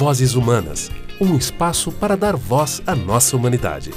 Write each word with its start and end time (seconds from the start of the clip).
Vozes 0.00 0.34
Humanas 0.34 0.88
um 1.20 1.36
espaço 1.36 1.92
para 1.92 2.16
dar 2.16 2.34
voz 2.34 2.80
à 2.86 2.96
nossa 2.96 3.36
humanidade. 3.36 3.90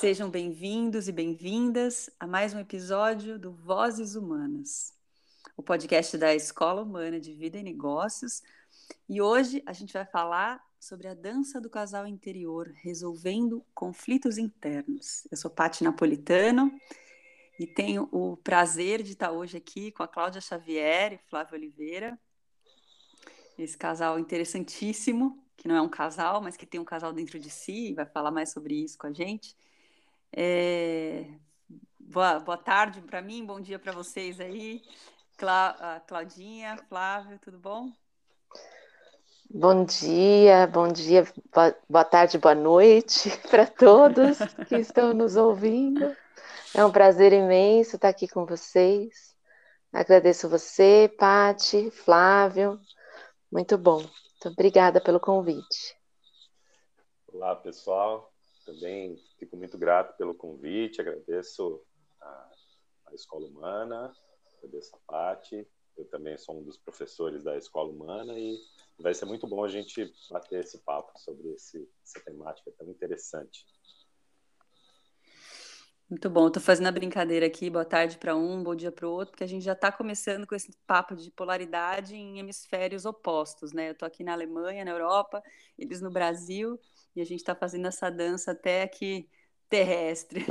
Sejam 0.00 0.30
bem-vindos 0.30 1.08
e 1.08 1.12
bem-vindas 1.12 2.08
a 2.18 2.26
mais 2.26 2.54
um 2.54 2.58
episódio 2.58 3.38
do 3.38 3.52
Vozes 3.52 4.14
Humanas, 4.14 4.94
o 5.58 5.62
podcast 5.62 6.16
da 6.16 6.34
Escola 6.34 6.80
Humana 6.80 7.20
de 7.20 7.34
Vida 7.34 7.58
e 7.58 7.62
Negócios. 7.62 8.42
E 9.06 9.20
hoje 9.20 9.62
a 9.66 9.74
gente 9.74 9.92
vai 9.92 10.06
falar 10.06 10.58
sobre 10.80 11.06
a 11.06 11.12
dança 11.12 11.60
do 11.60 11.68
casal 11.68 12.06
interior, 12.06 12.72
resolvendo 12.82 13.62
conflitos 13.74 14.38
internos. 14.38 15.28
Eu 15.30 15.36
sou 15.36 15.50
Pati 15.50 15.84
Napolitano 15.84 16.72
e 17.58 17.66
tenho 17.66 18.08
o 18.12 18.36
prazer 18.36 19.02
de 19.02 19.12
estar 19.12 19.30
hoje 19.30 19.56
aqui 19.56 19.90
com 19.90 20.02
a 20.02 20.08
Cláudia 20.08 20.40
Xavier 20.40 21.14
e 21.14 21.18
Flávio 21.28 21.54
Oliveira. 21.54 22.18
Esse 23.58 23.76
casal 23.76 24.18
interessantíssimo, 24.18 25.42
que 25.56 25.66
não 25.66 25.76
é 25.76 25.80
um 25.80 25.88
casal, 25.88 26.42
mas 26.42 26.56
que 26.56 26.66
tem 26.66 26.78
um 26.78 26.84
casal 26.84 27.12
dentro 27.12 27.38
de 27.38 27.48
si, 27.48 27.90
e 27.90 27.94
vai 27.94 28.04
falar 28.04 28.30
mais 28.30 28.52
sobre 28.52 28.74
isso 28.74 28.98
com 28.98 29.06
a 29.06 29.12
gente. 29.12 29.56
É... 30.32 31.26
Boa, 31.98 32.38
boa 32.38 32.58
tarde 32.58 33.00
para 33.00 33.22
mim, 33.22 33.44
bom 33.44 33.60
dia 33.60 33.78
para 33.78 33.92
vocês 33.92 34.38
aí. 34.38 34.82
Clá, 35.36 36.02
Claudinha, 36.06 36.76
Flávio, 36.88 37.38
tudo 37.38 37.58
bom? 37.58 37.90
Bom 39.48 39.84
dia, 39.84 40.66
bom 40.66 40.88
dia, 40.88 41.24
boa 41.88 42.04
tarde, 42.04 42.36
boa 42.36 42.54
noite 42.54 43.30
para 43.48 43.66
todos 43.66 44.38
que 44.68 44.76
estão 44.76 45.14
nos 45.14 45.36
ouvindo. 45.36 46.16
É 46.76 46.84
um 46.84 46.92
prazer 46.92 47.32
imenso 47.32 47.96
estar 47.96 48.10
aqui 48.10 48.28
com 48.28 48.44
vocês. 48.44 49.34
Agradeço 49.90 50.46
você, 50.46 51.10
Pati, 51.18 51.90
Flávio. 51.90 52.78
Muito 53.50 53.78
bom. 53.78 54.00
Muito 54.00 54.48
obrigada 54.50 55.00
pelo 55.00 55.18
convite. 55.18 55.96
Olá, 57.28 57.56
pessoal. 57.56 58.30
Também 58.66 59.16
fico 59.38 59.56
muito 59.56 59.78
grato 59.78 60.14
pelo 60.18 60.34
convite. 60.34 61.00
Agradeço 61.00 61.82
a, 62.20 62.50
a 63.06 63.14
Escola 63.14 63.46
Humana, 63.46 64.14
agradeço 64.58 64.94
a 64.96 64.98
Pati. 65.10 65.66
Eu 65.96 66.04
também 66.10 66.36
sou 66.36 66.58
um 66.58 66.62
dos 66.62 66.76
professores 66.76 67.42
da 67.42 67.56
Escola 67.56 67.88
Humana 67.88 68.38
e 68.38 68.60
vai 68.98 69.14
ser 69.14 69.24
muito 69.24 69.46
bom 69.46 69.64
a 69.64 69.68
gente 69.68 70.12
bater 70.30 70.60
esse 70.60 70.76
papo 70.80 71.18
sobre 71.18 71.48
esse, 71.54 71.88
essa 72.04 72.22
temática 72.22 72.70
tão 72.76 72.90
interessante. 72.90 73.64
Muito 76.08 76.30
bom, 76.30 76.46
estou 76.46 76.62
fazendo 76.62 76.86
a 76.86 76.92
brincadeira 76.92 77.46
aqui, 77.46 77.68
boa 77.68 77.84
tarde 77.84 78.16
para 78.16 78.36
um, 78.36 78.62
bom 78.62 78.76
dia 78.76 78.92
para 78.92 79.08
o 79.08 79.10
outro, 79.10 79.32
porque 79.32 79.42
a 79.42 79.46
gente 79.46 79.64
já 79.64 79.72
está 79.72 79.90
começando 79.90 80.46
com 80.46 80.54
esse 80.54 80.70
papo 80.86 81.16
de 81.16 81.32
polaridade 81.32 82.14
em 82.14 82.38
hemisférios 82.38 83.04
opostos, 83.04 83.72
né? 83.72 83.88
Eu 83.88 83.92
estou 83.92 84.06
aqui 84.06 84.22
na 84.22 84.32
Alemanha, 84.32 84.84
na 84.84 84.92
Europa, 84.92 85.42
eles 85.76 86.00
no 86.00 86.08
Brasil, 86.08 86.78
e 87.14 87.20
a 87.20 87.24
gente 87.24 87.40
está 87.40 87.56
fazendo 87.56 87.88
essa 87.88 88.08
dança 88.08 88.52
até 88.52 88.82
aqui 88.82 89.28
terrestre. 89.68 90.46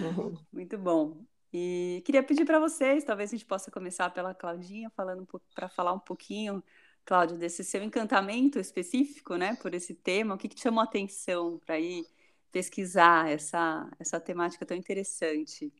Uhum. 0.00 0.34
Muito 0.50 0.78
bom. 0.78 1.26
E 1.52 2.02
queria 2.06 2.22
pedir 2.22 2.46
para 2.46 2.58
vocês, 2.58 3.04
talvez 3.04 3.30
a 3.30 3.36
gente 3.36 3.44
possa 3.46 3.70
começar 3.70 4.08
pela 4.10 4.34
Claudinha, 4.34 4.88
falando 4.96 5.28
para 5.54 5.68
falar 5.68 5.92
um 5.92 5.98
pouquinho, 5.98 6.64
Cláudia, 7.04 7.36
desse 7.36 7.62
seu 7.64 7.82
encantamento 7.82 8.58
específico, 8.58 9.36
né, 9.36 9.56
por 9.56 9.74
esse 9.74 9.94
tema, 9.94 10.34
o 10.34 10.38
que, 10.38 10.48
que 10.48 10.54
te 10.54 10.62
chamou 10.62 10.80
a 10.80 10.84
atenção 10.84 11.58
para 11.58 11.78
ir 11.78 12.06
pesquisar 12.50 13.30
essa, 13.30 13.88
essa 13.98 14.20
temática 14.20 14.66
tão 14.66 14.76
interessante 14.76 15.72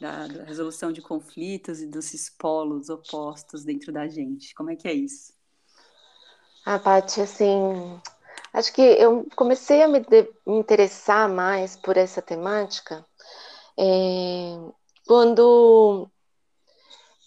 da, 0.00 0.26
da, 0.26 0.44
resolução 0.44 0.90
de 0.92 1.02
conflitos 1.02 1.80
e 1.80 1.86
dos 1.86 2.30
polos 2.30 2.88
opostos 2.88 3.64
dentro 3.64 3.92
da 3.92 4.08
gente. 4.08 4.54
Como 4.54 4.70
é 4.70 4.76
que 4.76 4.88
é 4.88 4.92
isso? 4.92 5.32
Ah, 6.64 6.78
Paty, 6.78 7.20
assim, 7.20 8.00
acho 8.52 8.72
que 8.72 8.82
eu 8.82 9.26
comecei 9.36 9.82
a 9.82 9.88
me, 9.88 10.00
de, 10.00 10.22
me 10.46 10.58
interessar 10.58 11.28
mais 11.28 11.76
por 11.76 11.96
essa 11.96 12.22
temática 12.22 13.04
é, 13.78 14.72
quando 15.06 16.10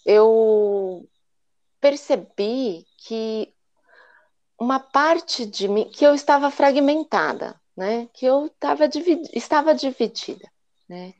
eu 0.06 1.08
percebi 1.80 2.86
que 2.98 3.52
uma 4.58 4.78
parte 4.78 5.44
de 5.44 5.68
mim, 5.68 5.90
que 5.90 6.04
eu 6.04 6.14
estava 6.14 6.50
fragmentada, 6.50 7.60
né? 7.76 8.08
Que 8.12 8.26
eu 8.26 8.48
tava 8.58 8.88
dividi 8.88 9.28
estava 9.34 9.74
dividida, 9.74 10.48
né? 10.88 11.14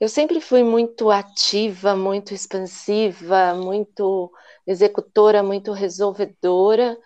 Eu 0.00 0.08
sempre 0.08 0.40
fui 0.40 0.64
muito 0.64 1.10
ativa, 1.10 1.94
muito 1.94 2.34
expansiva, 2.34 3.54
muito 3.54 4.32
executora, 4.66 5.42
muito 5.42 5.72
resolvedora, 5.72 6.98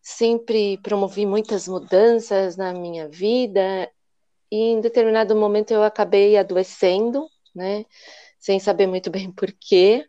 sempre 0.00 0.78
promovi 0.78 1.26
muitas 1.26 1.66
mudanças 1.66 2.56
na 2.56 2.72
minha 2.72 3.08
vida 3.08 3.90
e 4.50 4.56
em 4.72 4.80
determinado 4.80 5.34
momento 5.34 5.72
eu 5.72 5.82
acabei 5.82 6.36
adoecendo, 6.36 7.28
né? 7.54 7.84
Sem 8.38 8.60
saber 8.60 8.86
muito 8.86 9.10
bem 9.10 9.32
por 9.32 9.52
quê. 9.52 10.06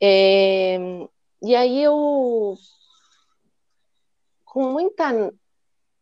É, 0.00 0.76
e 1.42 1.54
aí 1.54 1.82
eu, 1.82 2.56
com 4.44 4.70
muita 4.70 5.32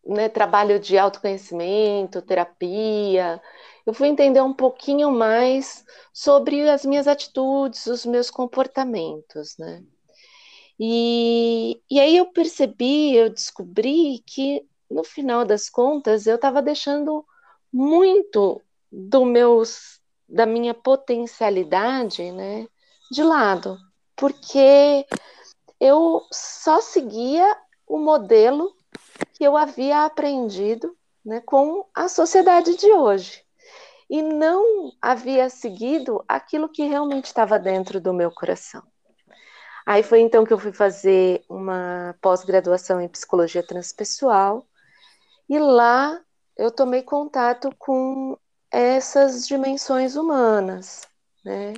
né, 0.04 0.28
trabalho 0.28 0.78
de 0.78 0.98
autoconhecimento, 0.98 2.22
terapia, 2.22 3.40
eu 3.86 3.94
fui 3.94 4.08
entender 4.08 4.40
um 4.40 4.52
pouquinho 4.52 5.10
mais 5.10 5.84
sobre 6.12 6.68
as 6.68 6.84
minhas 6.84 7.08
atitudes, 7.08 7.86
os 7.86 8.06
meus 8.06 8.30
comportamentos, 8.30 9.56
né? 9.58 9.82
E, 10.78 11.80
e 11.90 12.00
aí 12.00 12.16
eu 12.16 12.26
percebi, 12.32 13.14
eu 13.14 13.30
descobri 13.30 14.22
que 14.26 14.66
no 14.90 15.04
final 15.04 15.44
das 15.44 15.68
contas 15.68 16.26
eu 16.26 16.36
estava 16.36 16.62
deixando 16.62 17.24
muito 17.72 18.60
do 18.90 19.24
meus 19.24 20.00
da 20.28 20.46
minha 20.46 20.72
potencialidade, 20.72 22.32
né, 22.32 22.66
de 23.10 23.22
lado, 23.22 23.76
porque 24.16 25.06
eu 25.78 26.22
só 26.32 26.80
seguia 26.80 27.54
o 27.86 27.98
modelo 27.98 28.74
que 29.32 29.44
eu 29.44 29.56
havia 29.56 30.04
aprendido 30.04 30.96
né, 31.24 31.40
com 31.40 31.86
a 31.94 32.08
sociedade 32.08 32.76
de 32.76 32.92
hoje. 32.92 33.42
E 34.10 34.20
não 34.20 34.92
havia 35.00 35.48
seguido 35.48 36.22
aquilo 36.28 36.68
que 36.68 36.84
realmente 36.84 37.26
estava 37.26 37.58
dentro 37.58 38.00
do 38.00 38.12
meu 38.12 38.30
coração. 38.30 38.82
Aí 39.86 40.02
foi 40.02 40.20
então 40.20 40.44
que 40.44 40.52
eu 40.52 40.58
fui 40.58 40.72
fazer 40.72 41.42
uma 41.48 42.14
pós-graduação 42.20 43.00
em 43.00 43.08
psicologia 43.08 43.62
transpessoal, 43.62 44.66
e 45.48 45.58
lá 45.58 46.20
eu 46.56 46.70
tomei 46.70 47.02
contato 47.02 47.70
com 47.78 48.38
essas 48.70 49.46
dimensões 49.46 50.14
humanas, 50.16 51.02
né? 51.44 51.74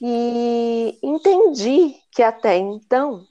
E 0.00 0.98
entendi 1.02 1.96
que 2.12 2.22
até 2.22 2.56
então 2.56 3.26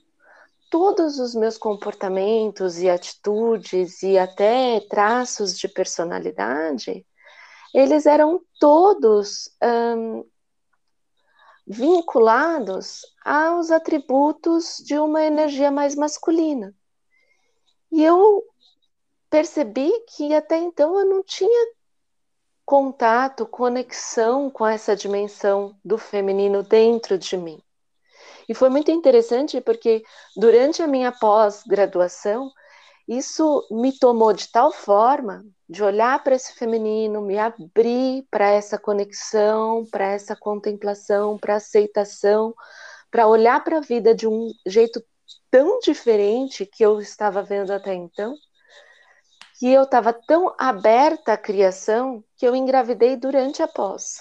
todos 0.74 1.20
os 1.20 1.36
meus 1.36 1.56
comportamentos 1.56 2.80
e 2.80 2.90
atitudes 2.90 4.02
e 4.02 4.18
até 4.18 4.80
traços 4.80 5.56
de 5.56 5.68
personalidade, 5.68 7.06
eles 7.72 8.06
eram 8.06 8.44
todos 8.58 9.48
hum, 9.62 10.28
vinculados 11.64 13.02
aos 13.24 13.70
atributos 13.70 14.78
de 14.84 14.98
uma 14.98 15.22
energia 15.22 15.70
mais 15.70 15.94
masculina. 15.94 16.74
E 17.92 18.02
eu 18.02 18.42
percebi 19.30 19.92
que 20.08 20.34
até 20.34 20.56
então 20.56 20.98
eu 20.98 21.06
não 21.06 21.22
tinha 21.22 21.72
contato, 22.64 23.46
conexão 23.46 24.50
com 24.50 24.66
essa 24.66 24.96
dimensão 24.96 25.78
do 25.84 25.98
feminino 25.98 26.64
dentro 26.64 27.16
de 27.16 27.36
mim. 27.36 27.63
E 28.48 28.54
foi 28.54 28.68
muito 28.68 28.90
interessante 28.90 29.60
porque 29.60 30.02
durante 30.36 30.82
a 30.82 30.86
minha 30.86 31.12
pós-graduação, 31.12 32.50
isso 33.06 33.66
me 33.70 33.92
tomou 33.98 34.32
de 34.32 34.48
tal 34.50 34.72
forma 34.72 35.44
de 35.68 35.82
olhar 35.82 36.22
para 36.22 36.34
esse 36.34 36.54
feminino, 36.54 37.20
me 37.20 37.38
abrir 37.38 38.26
para 38.30 38.50
essa 38.50 38.78
conexão, 38.78 39.84
para 39.90 40.06
essa 40.06 40.36
contemplação, 40.36 41.38
para 41.38 41.56
aceitação, 41.56 42.54
para 43.10 43.26
olhar 43.26 43.62
para 43.62 43.78
a 43.78 43.80
vida 43.80 44.14
de 44.14 44.26
um 44.26 44.50
jeito 44.66 45.02
tão 45.50 45.78
diferente 45.80 46.66
que 46.66 46.84
eu 46.84 47.00
estava 47.00 47.42
vendo 47.42 47.72
até 47.72 47.94
então, 47.94 48.34
que 49.58 49.72
eu 49.72 49.84
estava 49.84 50.12
tão 50.12 50.54
aberta 50.58 51.34
à 51.34 51.36
criação 51.36 52.24
que 52.36 52.46
eu 52.46 52.56
engravidei 52.56 53.16
durante 53.16 53.62
a 53.62 53.68
pós. 53.68 54.20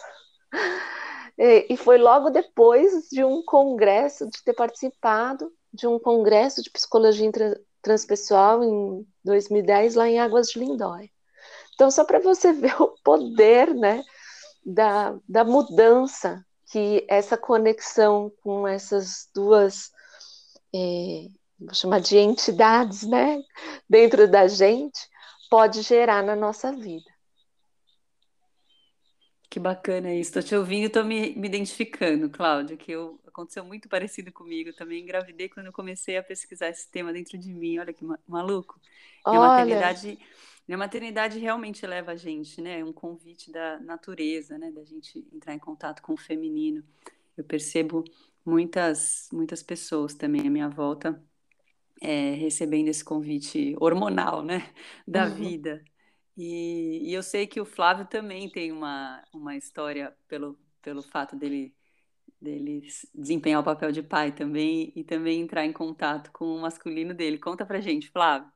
E 1.37 1.75
foi 1.77 1.97
logo 1.97 2.29
depois 2.29 3.09
de 3.09 3.23
um 3.23 3.43
congresso, 3.43 4.29
de 4.29 4.43
ter 4.43 4.53
participado 4.53 5.51
de 5.73 5.87
um 5.87 5.97
congresso 5.97 6.61
de 6.61 6.69
psicologia 6.69 7.31
transpessoal 7.81 8.63
em 8.63 9.05
2010, 9.25 9.95
lá 9.95 10.07
em 10.07 10.19
Águas 10.19 10.47
de 10.47 10.59
Lindóia. 10.59 11.09
Então, 11.73 11.89
só 11.89 12.03
para 12.03 12.19
você 12.19 12.53
ver 12.53 12.79
o 12.81 12.95
poder, 13.03 13.73
né, 13.73 14.03
da, 14.65 15.15
da 15.27 15.43
mudança 15.43 16.45
que 16.71 17.05
essa 17.07 17.37
conexão 17.37 18.31
com 18.41 18.67
essas 18.67 19.29
duas, 19.33 19.91
é, 20.73 21.27
vou 21.59 21.73
chamar 21.73 21.99
de 21.99 22.17
entidades, 22.17 23.03
né, 23.03 23.41
dentro 23.89 24.27
da 24.27 24.47
gente, 24.47 24.99
pode 25.49 25.81
gerar 25.81 26.23
na 26.23 26.35
nossa 26.35 26.71
vida. 26.71 27.12
Que 29.53 29.59
bacana 29.59 30.11
isso. 30.11 30.29
Estou 30.29 30.41
te 30.41 30.55
ouvindo 30.55 30.85
e 30.85 30.87
estou 30.87 31.05
me, 31.05 31.35
me 31.35 31.47
identificando, 31.47 32.27
Cláudia, 32.27 32.75
que 32.75 32.91
eu, 32.91 33.19
aconteceu 33.27 33.63
muito 33.63 33.87
parecido 33.87 34.31
comigo. 34.31 34.73
Também 34.73 35.03
engravidei 35.03 35.47
quando 35.47 35.67
eu 35.67 35.71
comecei 35.71 36.17
a 36.17 36.23
pesquisar 36.23 36.69
esse 36.69 36.89
tema 36.89 37.13
dentro 37.13 37.37
de 37.37 37.53
mim. 37.53 37.77
Olha 37.77 37.93
que 37.93 38.03
maluco. 38.27 38.81
Olha. 39.23 39.35
E 39.35 39.37
a 39.37 39.39
maternidade 39.39 40.19
a 40.67 40.77
maternidade 40.77 41.37
realmente 41.37 41.85
leva 41.85 42.13
a 42.13 42.15
gente, 42.15 42.59
né? 42.63 42.79
É 42.79 42.83
um 42.83 42.91
convite 42.91 43.51
da 43.51 43.79
natureza, 43.81 44.57
né? 44.57 44.71
Da 44.71 44.83
gente 44.83 45.23
entrar 45.31 45.53
em 45.53 45.59
contato 45.59 46.01
com 46.01 46.13
o 46.13 46.17
feminino. 46.17 46.83
Eu 47.37 47.43
percebo 47.43 48.03
muitas, 48.43 49.29
muitas 49.31 49.61
pessoas 49.61 50.15
também 50.15 50.47
à 50.47 50.49
minha 50.49 50.67
volta 50.67 51.23
é, 52.01 52.31
recebendo 52.31 52.87
esse 52.87 53.05
convite 53.05 53.75
hormonal, 53.79 54.43
né? 54.43 54.67
Da 55.07 55.25
uhum. 55.25 55.35
vida. 55.35 55.83
E, 56.35 57.09
e, 57.09 57.13
eu 57.13 57.21
sei 57.21 57.45
que 57.45 57.61
o 57.61 57.65
Flávio 57.65 58.07
também 58.07 58.49
tem 58.49 58.71
uma, 58.71 59.23
uma 59.33 59.55
história 59.55 60.15
pelo, 60.27 60.57
pelo 60.81 61.03
fato 61.03 61.35
dele, 61.35 61.75
dele 62.41 62.81
desempenhar 63.13 63.61
o 63.61 63.63
papel 63.63 63.91
de 63.91 64.01
pai 64.01 64.31
também 64.31 64.91
e 64.95 65.03
também 65.03 65.41
entrar 65.41 65.63
em 65.63 65.73
contato 65.73 66.31
com 66.31 66.45
o 66.45 66.61
masculino 66.61 67.13
dele. 67.13 67.37
Conta 67.37 67.65
pra 67.65 67.79
gente, 67.79 68.09
Flávio. 68.09 68.51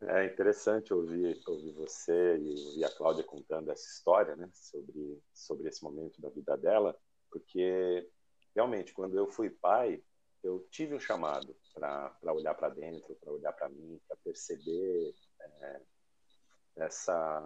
É 0.00 0.26
interessante 0.26 0.94
ouvir, 0.94 1.40
ouvir 1.46 1.72
você 1.72 2.36
e 2.38 2.66
ouvir 2.66 2.84
a 2.84 2.96
Cláudia 2.96 3.24
contando 3.24 3.70
essa 3.70 3.84
história, 3.84 4.36
né, 4.36 4.48
sobre, 4.52 5.20
sobre 5.34 5.68
esse 5.68 5.82
momento 5.82 6.20
da 6.20 6.28
vida 6.28 6.56
dela, 6.56 6.96
porque 7.28 8.08
realmente, 8.54 8.92
quando 8.92 9.18
eu 9.18 9.26
fui 9.26 9.50
pai, 9.50 10.00
eu 10.44 10.64
tive 10.70 10.94
um 10.94 11.00
chamado 11.00 11.56
para 11.74 12.32
olhar 12.32 12.54
para 12.54 12.68
dentro, 12.68 13.16
para 13.16 13.32
olhar 13.32 13.52
para 13.52 13.68
mim, 13.68 14.00
para 14.06 14.16
perceber 14.18 15.14
é, 15.60 15.80
essa, 16.76 17.42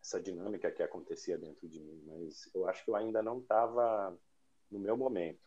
essa 0.00 0.20
dinâmica 0.20 0.70
que 0.70 0.82
acontecia 0.82 1.38
dentro 1.38 1.68
de 1.68 1.80
mim, 1.80 2.02
mas 2.06 2.48
eu 2.54 2.68
acho 2.68 2.84
que 2.84 2.90
eu 2.90 2.96
ainda 2.96 3.22
não 3.22 3.38
estava 3.38 4.16
no 4.70 4.78
meu 4.78 4.96
momento. 4.96 5.46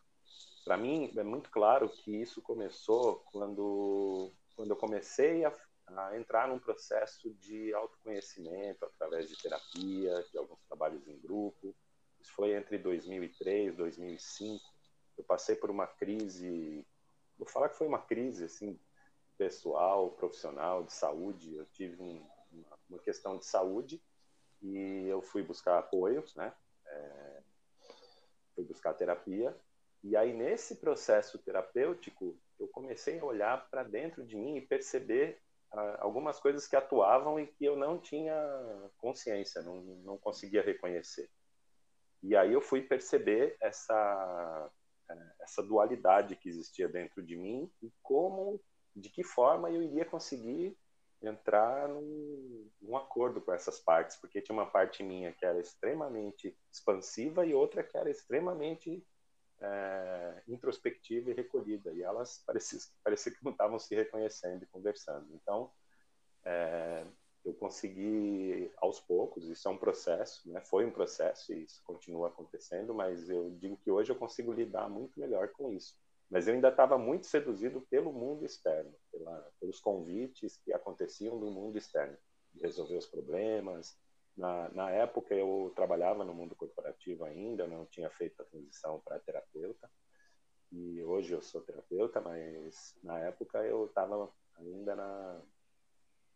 Para 0.63 0.77
mim, 0.77 1.11
é 1.17 1.23
muito 1.23 1.49
claro 1.49 1.89
que 1.89 2.21
isso 2.21 2.41
começou 2.41 3.23
quando, 3.31 4.31
quando 4.55 4.71
eu 4.71 4.75
comecei 4.75 5.43
a 5.45 5.51
a 5.97 6.17
entrar 6.17 6.47
num 6.47 6.59
processo 6.59 7.33
de 7.35 7.73
autoconhecimento 7.73 8.85
através 8.85 9.29
de 9.29 9.37
terapia, 9.37 10.23
de 10.31 10.37
alguns 10.37 10.59
trabalhos 10.67 11.07
em 11.07 11.19
grupo. 11.19 11.75
Isso 12.21 12.33
foi 12.33 12.53
entre 12.53 12.77
2003 12.77 13.73
e 13.73 13.77
2005. 13.77 14.63
Eu 15.17 15.23
passei 15.23 15.55
por 15.55 15.69
uma 15.69 15.87
crise, 15.87 16.85
vou 17.37 17.47
falar 17.47 17.69
que 17.69 17.77
foi 17.77 17.87
uma 17.87 17.99
crise 17.99 18.45
assim 18.45 18.79
pessoal, 19.39 20.11
profissional, 20.11 20.83
de 20.83 20.91
saúde. 20.91 21.55
Eu 21.55 21.65
tive 21.67 21.99
um, 22.03 22.21
uma, 22.89 22.99
questão 22.99 23.37
de 23.37 23.45
saúde 23.45 24.03
e 24.61 25.07
eu 25.07 25.21
fui 25.21 25.41
buscar 25.41 25.79
apoio, 25.79 26.23
né? 26.35 26.53
É, 26.85 27.41
fui 28.53 28.65
buscar 28.65 28.93
terapia. 28.93 29.55
E 30.03 30.17
aí 30.17 30.33
nesse 30.33 30.75
processo 30.75 31.39
terapêutico 31.39 32.37
eu 32.59 32.67
comecei 32.67 33.17
a 33.19 33.25
olhar 33.25 33.69
para 33.69 33.83
dentro 33.83 34.25
de 34.25 34.35
mim 34.35 34.57
e 34.57 34.61
perceber 34.61 35.41
algumas 35.99 36.39
coisas 36.39 36.67
que 36.67 36.75
atuavam 36.75 37.39
e 37.39 37.45
que 37.45 37.63
eu 37.63 37.75
não 37.75 37.99
tinha 37.99 38.35
consciência, 38.97 39.61
não, 39.61 39.81
não 40.03 40.17
conseguia 40.17 40.63
reconhecer. 40.63 41.29
E 42.23 42.35
aí 42.35 42.51
eu 42.51 42.59
fui 42.59 42.81
perceber 42.81 43.55
essa 43.61 44.71
é, 45.09 45.31
essa 45.41 45.63
dualidade 45.63 46.35
que 46.35 46.49
existia 46.49 46.87
dentro 46.87 47.23
de 47.23 47.35
mim 47.35 47.71
e 47.81 47.91
como, 48.01 48.61
de 48.95 49.09
que 49.09 49.23
forma 49.23 49.69
eu 49.69 49.81
iria 49.81 50.05
conseguir 50.05 50.77
entrar 51.21 51.87
num, 51.89 52.69
num, 52.81 52.95
acordo 52.95 53.41
com 53.41 53.51
essas 53.51 53.79
partes, 53.79 54.15
porque 54.17 54.41
tinha 54.41 54.53
uma 54.53 54.69
parte 54.69 55.03
minha 55.03 55.33
que 55.33 55.45
era 55.45 55.59
extremamente 55.59 56.57
expansiva 56.71 57.45
e 57.45 57.53
outra 57.53 57.83
que 57.83 57.97
era 57.97 58.09
extremamente 58.09 59.05
é, 59.61 60.43
introspectiva 60.47 61.31
e 61.31 61.33
recolhida, 61.33 61.91
e 61.91 62.01
elas 62.01 62.41
parecia, 62.45 62.79
parecia 63.03 63.33
que 63.33 63.43
não 63.43 63.51
estavam 63.51 63.77
se 63.77 63.93
reconhecendo 63.93 64.63
e 64.63 64.67
conversando. 64.67 65.27
Então, 65.33 65.71
é, 66.45 67.05
eu 67.43 67.53
consegui 67.53 68.71
aos 68.77 68.99
poucos, 68.99 69.45
isso 69.49 69.67
é 69.67 69.71
um 69.71 69.77
processo, 69.77 70.49
né? 70.51 70.61
foi 70.61 70.85
um 70.85 70.91
processo 70.91 71.53
e 71.53 71.63
isso 71.63 71.81
continua 71.83 72.29
acontecendo, 72.29 72.93
mas 72.93 73.29
eu 73.29 73.49
digo 73.51 73.77
que 73.77 73.91
hoje 73.91 74.11
eu 74.11 74.15
consigo 74.15 74.53
lidar 74.53 74.89
muito 74.89 75.19
melhor 75.19 75.49
com 75.49 75.71
isso. 75.71 75.95
Mas 76.29 76.47
eu 76.47 76.53
ainda 76.53 76.69
estava 76.69 76.97
muito 76.97 77.25
seduzido 77.25 77.81
pelo 77.89 78.13
mundo 78.13 78.45
externo, 78.45 78.93
pela, 79.11 79.51
pelos 79.59 79.79
convites 79.79 80.57
que 80.57 80.71
aconteciam 80.71 81.37
no 81.39 81.49
mundo 81.49 81.77
externo, 81.77 82.17
de 82.53 82.61
resolver 82.61 82.97
os 82.97 83.07
problemas, 83.07 83.97
na, 84.39 84.69
na 84.69 84.89
época 84.89 85.35
eu 85.35 85.71
trabalhava 85.75 86.23
no 86.23 86.33
mundo 86.33 86.55
corporativo 86.55 87.25
ainda, 87.25 87.67
não 87.67 87.85
tinha 87.85 88.09
feito 88.09 88.41
a 88.41 88.45
transição 88.45 89.01
para 89.03 89.19
terapeuta. 89.19 89.91
E 90.71 91.03
hoje 91.03 91.33
eu 91.33 91.41
sou 91.41 91.59
terapeuta, 91.61 92.21
mas 92.21 92.97
na 93.03 93.19
época 93.19 93.65
eu 93.65 93.87
estava 93.87 94.31
ainda 94.55 94.95
na, 94.95 95.41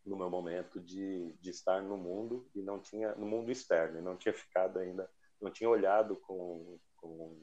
no 0.04 0.16
meu 0.16 0.28
momento 0.28 0.78
de, 0.80 1.32
de 1.40 1.48
estar 1.48 1.82
no 1.82 1.96
mundo 1.96 2.46
e 2.54 2.60
não 2.60 2.78
tinha 2.78 3.14
no 3.14 3.24
mundo 3.24 3.50
externo, 3.50 3.98
e 3.98 4.02
não 4.02 4.18
tinha 4.18 4.34
ficado 4.34 4.78
ainda, 4.78 5.10
não 5.40 5.50
tinha 5.50 5.70
olhado 5.70 6.16
com, 6.16 6.78
com, 6.96 7.40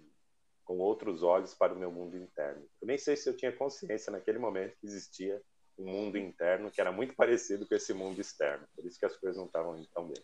com 0.71 0.77
outros 0.77 1.21
olhos 1.21 1.53
para 1.53 1.73
o 1.73 1.77
meu 1.77 1.91
mundo 1.91 2.15
interno. 2.15 2.65
Eu 2.81 2.87
nem 2.87 2.97
sei 2.97 3.17
se 3.17 3.29
eu 3.29 3.35
tinha 3.35 3.51
consciência 3.51 4.09
naquele 4.09 4.39
momento 4.39 4.77
que 4.79 4.87
existia 4.87 5.41
um 5.77 5.83
mundo 5.83 6.17
interno 6.17 6.71
que 6.71 6.79
era 6.79 6.93
muito 6.93 7.13
parecido 7.13 7.67
com 7.67 7.75
esse 7.75 7.93
mundo 7.93 8.21
externo. 8.21 8.65
Por 8.73 8.85
isso 8.85 8.97
que 8.97 9.05
as 9.05 9.17
coisas 9.17 9.37
não 9.37 9.47
estavam 9.47 9.77
indo 9.77 9.87
tão 9.93 10.07
bem. 10.07 10.23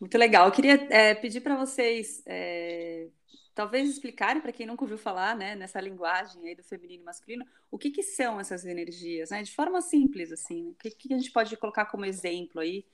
Muito 0.00 0.16
legal. 0.16 0.46
Eu 0.46 0.52
queria 0.52 0.88
é, 0.90 1.14
pedir 1.14 1.42
para 1.42 1.54
vocês, 1.54 2.22
é, 2.24 3.08
talvez 3.54 3.90
explicarem 3.90 4.40
para 4.40 4.52
quem 4.52 4.66
nunca 4.66 4.84
ouviu 4.84 4.96
falar, 4.96 5.36
né, 5.36 5.54
nessa 5.54 5.82
linguagem 5.82 6.48
aí 6.48 6.54
do 6.54 6.64
feminino 6.64 7.02
e 7.02 7.04
masculino, 7.04 7.44
o 7.70 7.76
que, 7.76 7.90
que 7.90 8.02
são 8.02 8.40
essas 8.40 8.64
energias, 8.64 9.28
né, 9.28 9.42
de 9.42 9.54
forma 9.54 9.82
simples, 9.82 10.32
assim, 10.32 10.64
né? 10.64 10.70
o 10.70 10.74
que, 10.76 10.90
que 10.92 11.12
a 11.12 11.18
gente 11.18 11.30
pode 11.30 11.54
colocar 11.58 11.84
como 11.84 12.06
exemplo 12.06 12.62
aí 12.62 12.86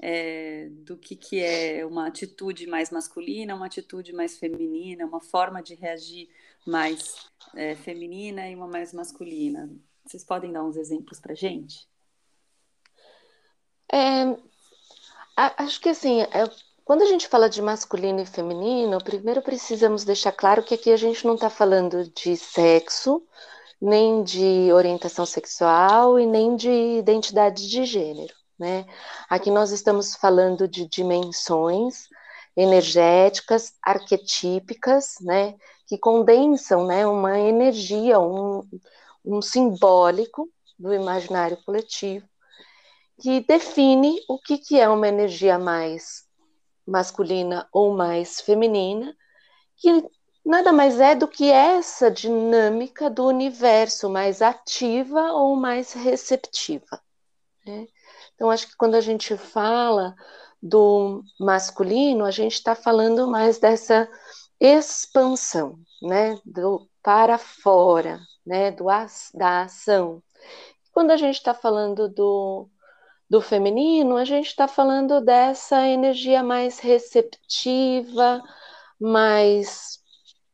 é, 0.00 0.68
do 0.70 0.96
que, 0.96 1.16
que 1.16 1.40
é 1.42 1.84
uma 1.84 2.06
atitude 2.06 2.66
mais 2.66 2.90
masculina, 2.90 3.54
uma 3.54 3.66
atitude 3.66 4.12
mais 4.12 4.38
feminina, 4.38 5.06
uma 5.06 5.20
forma 5.20 5.62
de 5.62 5.74
reagir 5.74 6.28
mais 6.66 7.28
é, 7.54 7.74
feminina 7.74 8.48
e 8.48 8.54
uma 8.54 8.68
mais 8.68 8.92
masculina. 8.92 9.70
Vocês 10.04 10.24
podem 10.24 10.52
dar 10.52 10.64
uns 10.64 10.76
exemplos 10.76 11.18
para 11.20 11.34
gente? 11.34 11.88
É, 13.92 14.36
acho 15.36 15.80
que 15.80 15.88
assim, 15.88 16.22
é, 16.22 16.48
quando 16.84 17.02
a 17.02 17.06
gente 17.06 17.26
fala 17.26 17.48
de 17.48 17.60
masculino 17.60 18.20
e 18.20 18.26
feminino, 18.26 19.02
primeiro 19.02 19.42
precisamos 19.42 20.04
deixar 20.04 20.32
claro 20.32 20.62
que 20.62 20.74
aqui 20.74 20.90
a 20.90 20.96
gente 20.96 21.26
não 21.26 21.34
está 21.34 21.50
falando 21.50 22.08
de 22.10 22.36
sexo, 22.36 23.22
nem 23.80 24.22
de 24.22 24.72
orientação 24.72 25.26
sexual 25.26 26.18
e 26.18 26.26
nem 26.26 26.56
de 26.56 26.70
identidade 26.70 27.68
de 27.68 27.84
gênero. 27.84 28.37
Né? 28.58 28.86
Aqui 29.28 29.50
nós 29.50 29.70
estamos 29.70 30.16
falando 30.16 30.66
de 30.66 30.86
dimensões 30.86 32.08
energéticas, 32.56 33.74
arquetípicas, 33.80 35.14
né, 35.20 35.54
que 35.86 35.96
condensam 35.96 36.84
né, 36.84 37.06
uma 37.06 37.38
energia, 37.38 38.18
um, 38.18 38.68
um 39.24 39.40
simbólico 39.40 40.50
do 40.76 40.92
imaginário 40.92 41.56
coletivo, 41.64 42.26
que 43.20 43.40
define 43.40 44.20
o 44.28 44.38
que, 44.40 44.58
que 44.58 44.80
é 44.80 44.88
uma 44.88 45.06
energia 45.06 45.56
mais 45.56 46.26
masculina 46.84 47.68
ou 47.72 47.94
mais 47.94 48.40
feminina, 48.40 49.16
que 49.76 50.04
nada 50.44 50.72
mais 50.72 50.98
é 50.98 51.14
do 51.14 51.28
que 51.28 51.50
essa 51.52 52.10
dinâmica 52.10 53.08
do 53.08 53.24
universo 53.24 54.08
mais 54.10 54.42
ativa 54.42 55.32
ou 55.32 55.54
mais 55.54 55.92
receptiva. 55.92 57.00
Né? 57.64 57.86
Então, 58.38 58.52
acho 58.52 58.68
que 58.68 58.76
quando 58.76 58.94
a 58.94 59.00
gente 59.00 59.36
fala 59.36 60.14
do 60.62 61.24
masculino, 61.40 62.24
a 62.24 62.30
gente 62.30 62.52
está 62.52 62.72
falando 62.72 63.26
mais 63.28 63.58
dessa 63.58 64.08
expansão, 64.60 65.76
né, 66.00 66.38
do 66.44 66.88
para 67.02 67.36
fora, 67.36 68.20
né, 68.46 68.70
do 68.70 68.84
da 69.34 69.62
ação. 69.62 70.22
Quando 70.92 71.10
a 71.10 71.16
gente 71.16 71.34
está 71.34 71.52
falando 71.52 72.08
do, 72.08 72.68
do 73.28 73.40
feminino, 73.40 74.16
a 74.16 74.24
gente 74.24 74.46
está 74.46 74.68
falando 74.68 75.20
dessa 75.20 75.88
energia 75.88 76.40
mais 76.40 76.78
receptiva, 76.78 78.40
mais 79.00 79.98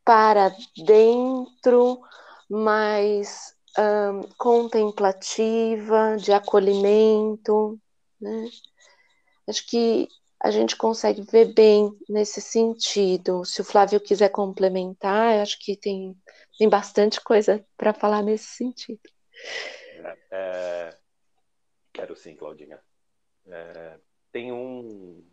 para 0.03 0.55
dentro, 0.75 2.01
mais 2.49 3.54
um, 3.77 4.21
contemplativa, 4.37 6.17
de 6.17 6.31
acolhimento, 6.31 7.79
né? 8.19 8.49
Acho 9.47 9.65
que 9.67 10.07
a 10.41 10.51
gente 10.51 10.75
consegue 10.75 11.21
ver 11.21 11.53
bem 11.53 11.91
nesse 12.09 12.41
sentido. 12.41 13.43
Se 13.45 13.61
o 13.61 13.65
Flávio 13.65 13.99
quiser 13.99 14.29
complementar, 14.29 15.39
acho 15.39 15.57
que 15.59 15.75
tem, 15.77 16.15
tem 16.57 16.69
bastante 16.69 17.21
coisa 17.21 17.65
para 17.77 17.93
falar 17.93 18.21
nesse 18.21 18.45
sentido. 18.45 19.01
É, 20.03 20.17
é, 20.31 20.97
quero 21.93 22.15
sim, 22.15 22.35
Claudinha. 22.35 22.79
É, 23.47 23.99
tem 24.31 24.51
um. 24.51 25.23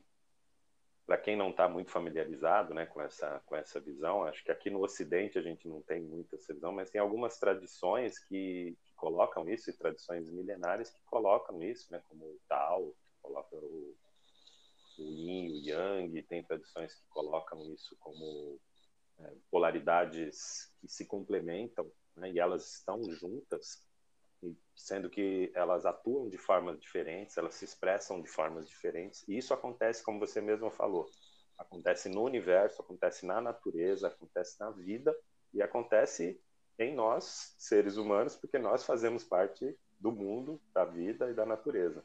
Para 1.06 1.18
quem 1.18 1.36
não 1.36 1.50
está 1.50 1.68
muito 1.68 1.90
familiarizado 1.90 2.72
né, 2.72 2.86
com, 2.86 3.00
essa, 3.00 3.40
com 3.44 3.56
essa 3.56 3.80
visão, 3.80 4.22
acho 4.24 4.42
que 4.44 4.52
aqui 4.52 4.70
no 4.70 4.82
Ocidente 4.82 5.38
a 5.38 5.42
gente 5.42 5.68
não 5.68 5.82
tem 5.82 6.00
muita 6.00 6.36
essa 6.36 6.54
visão, 6.54 6.72
mas 6.72 6.90
tem 6.90 7.00
algumas 7.00 7.38
tradições 7.38 8.18
que, 8.18 8.76
que 8.84 8.94
colocam 8.94 9.48
isso, 9.48 9.68
e 9.68 9.76
tradições 9.76 10.30
milenares 10.30 10.90
que 10.90 11.02
colocam 11.04 11.62
isso, 11.62 11.92
né, 11.92 12.00
como 12.08 12.24
o 12.24 12.40
Tao, 12.48 12.94
coloca 13.20 13.56
o, 13.56 13.94
o 14.98 15.02
Yin, 15.02 15.48
o 15.48 15.68
Yang, 15.68 16.22
tem 16.22 16.42
tradições 16.44 16.94
que 16.94 17.06
colocam 17.08 17.60
isso 17.72 17.96
como 17.98 18.60
é, 19.18 19.32
polaridades 19.50 20.72
que 20.80 20.88
se 20.88 21.04
complementam 21.04 21.90
né, 22.16 22.30
e 22.30 22.38
elas 22.38 22.74
estão 22.74 23.02
juntas 23.10 23.84
sendo 24.74 25.08
que 25.08 25.52
elas 25.54 25.86
atuam 25.86 26.28
de 26.28 26.38
formas 26.38 26.80
diferentes, 26.80 27.36
elas 27.36 27.54
se 27.54 27.64
expressam 27.64 28.20
de 28.20 28.28
formas 28.28 28.68
diferentes. 28.68 29.26
E 29.28 29.36
isso 29.36 29.54
acontece, 29.54 30.02
como 30.02 30.18
você 30.18 30.40
mesmo 30.40 30.70
falou, 30.70 31.08
acontece 31.56 32.08
no 32.08 32.22
universo, 32.22 32.82
acontece 32.82 33.24
na 33.26 33.40
natureza, 33.40 34.08
acontece 34.08 34.58
na 34.58 34.70
vida 34.70 35.16
e 35.54 35.62
acontece 35.62 36.40
em 36.78 36.94
nós, 36.94 37.54
seres 37.58 37.96
humanos, 37.96 38.34
porque 38.34 38.58
nós 38.58 38.84
fazemos 38.84 39.22
parte 39.22 39.78
do 40.00 40.10
mundo, 40.10 40.60
da 40.72 40.84
vida 40.84 41.30
e 41.30 41.34
da 41.34 41.46
natureza. 41.46 42.04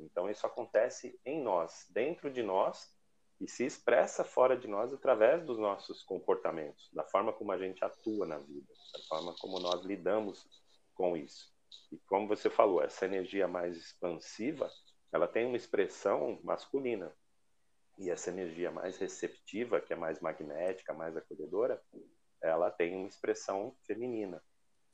Então 0.00 0.28
isso 0.28 0.46
acontece 0.46 1.18
em 1.24 1.42
nós, 1.42 1.86
dentro 1.90 2.30
de 2.30 2.42
nós 2.42 2.94
e 3.40 3.48
se 3.48 3.64
expressa 3.64 4.24
fora 4.24 4.56
de 4.56 4.66
nós 4.66 4.92
através 4.92 5.44
dos 5.44 5.58
nossos 5.58 6.02
comportamentos, 6.02 6.90
da 6.92 7.04
forma 7.04 7.32
como 7.32 7.52
a 7.52 7.58
gente 7.58 7.84
atua 7.84 8.26
na 8.26 8.38
vida, 8.38 8.72
da 8.92 9.00
forma 9.08 9.34
como 9.38 9.60
nós 9.60 9.84
lidamos 9.84 10.46
com 10.94 11.16
isso. 11.16 11.55
E 11.90 11.98
como 12.06 12.28
você 12.28 12.50
falou, 12.50 12.82
essa 12.82 13.04
energia 13.04 13.46
mais 13.46 13.76
expansiva, 13.76 14.70
ela 15.12 15.28
tem 15.28 15.46
uma 15.46 15.56
expressão 15.56 16.40
masculina. 16.42 17.12
E 17.98 18.10
essa 18.10 18.30
energia 18.30 18.70
mais 18.70 18.98
receptiva, 18.98 19.80
que 19.80 19.92
é 19.92 19.96
mais 19.96 20.20
magnética, 20.20 20.92
mais 20.92 21.16
acolhedora, 21.16 21.82
ela 22.42 22.70
tem 22.70 22.94
uma 22.96 23.08
expressão 23.08 23.74
feminina. 23.86 24.42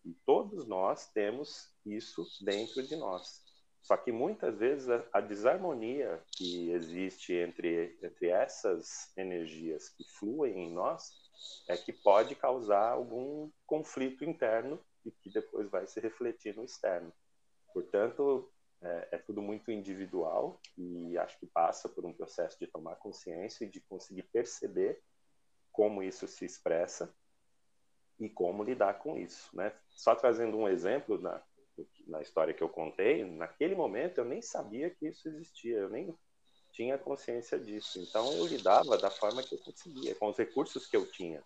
E 0.04 0.14
todos 0.26 0.66
nós 0.66 1.10
temos 1.12 1.72
isso 1.84 2.26
dentro 2.44 2.82
de 2.82 2.96
nós. 2.96 3.42
Só 3.82 3.96
que 3.96 4.12
muitas 4.12 4.58
vezes 4.58 4.88
a, 4.88 5.04
a 5.12 5.20
desarmonia 5.20 6.22
que 6.36 6.70
existe 6.70 7.32
entre, 7.32 7.98
entre 8.00 8.28
essas 8.28 9.12
energias 9.16 9.88
que 9.88 10.04
fluem 10.04 10.66
em 10.66 10.72
nós 10.72 11.10
é 11.68 11.76
que 11.76 11.92
pode 11.92 12.36
causar 12.36 12.90
algum 12.90 13.50
conflito 13.66 14.24
interno 14.24 14.80
e 15.04 15.10
que 15.10 15.30
depois 15.30 15.68
vai 15.70 15.86
se 15.86 16.00
refletir 16.00 16.56
no 16.56 16.64
externo. 16.64 17.12
Portanto, 17.72 18.52
é, 18.80 19.08
é, 19.12 19.18
tudo 19.18 19.40
muito 19.40 19.70
individual 19.70 20.60
e 20.76 21.16
acho 21.18 21.38
que 21.38 21.46
passa 21.46 21.88
por 21.88 22.04
um 22.04 22.12
processo 22.12 22.58
de 22.58 22.66
tomar 22.66 22.96
consciência 22.96 23.64
e 23.64 23.70
de 23.70 23.80
conseguir 23.80 24.24
perceber 24.24 25.00
como 25.70 26.02
isso 26.02 26.26
se 26.26 26.44
expressa 26.44 27.14
e 28.18 28.28
como 28.28 28.62
lidar 28.62 28.94
com 28.94 29.16
isso, 29.16 29.54
né? 29.56 29.72
Só 29.88 30.14
trazendo 30.14 30.56
um 30.56 30.68
exemplo 30.68 31.18
na, 31.20 31.42
na 32.06 32.20
história 32.20 32.52
que 32.52 32.62
eu 32.62 32.68
contei, 32.68 33.24
naquele 33.24 33.74
momento 33.74 34.18
eu 34.18 34.24
nem 34.24 34.42
sabia 34.42 34.90
que 34.90 35.08
isso 35.08 35.28
existia, 35.28 35.78
eu 35.78 35.88
nem 35.88 36.14
tinha 36.72 36.98
consciência 36.98 37.58
disso. 37.58 38.00
Então 38.00 38.32
eu 38.32 38.46
lidava 38.46 38.98
da 38.98 39.10
forma 39.10 39.42
que 39.42 39.54
eu 39.54 39.58
conseguia, 39.58 40.14
com 40.14 40.28
os 40.28 40.36
recursos 40.36 40.86
que 40.86 40.96
eu 40.96 41.10
tinha. 41.10 41.42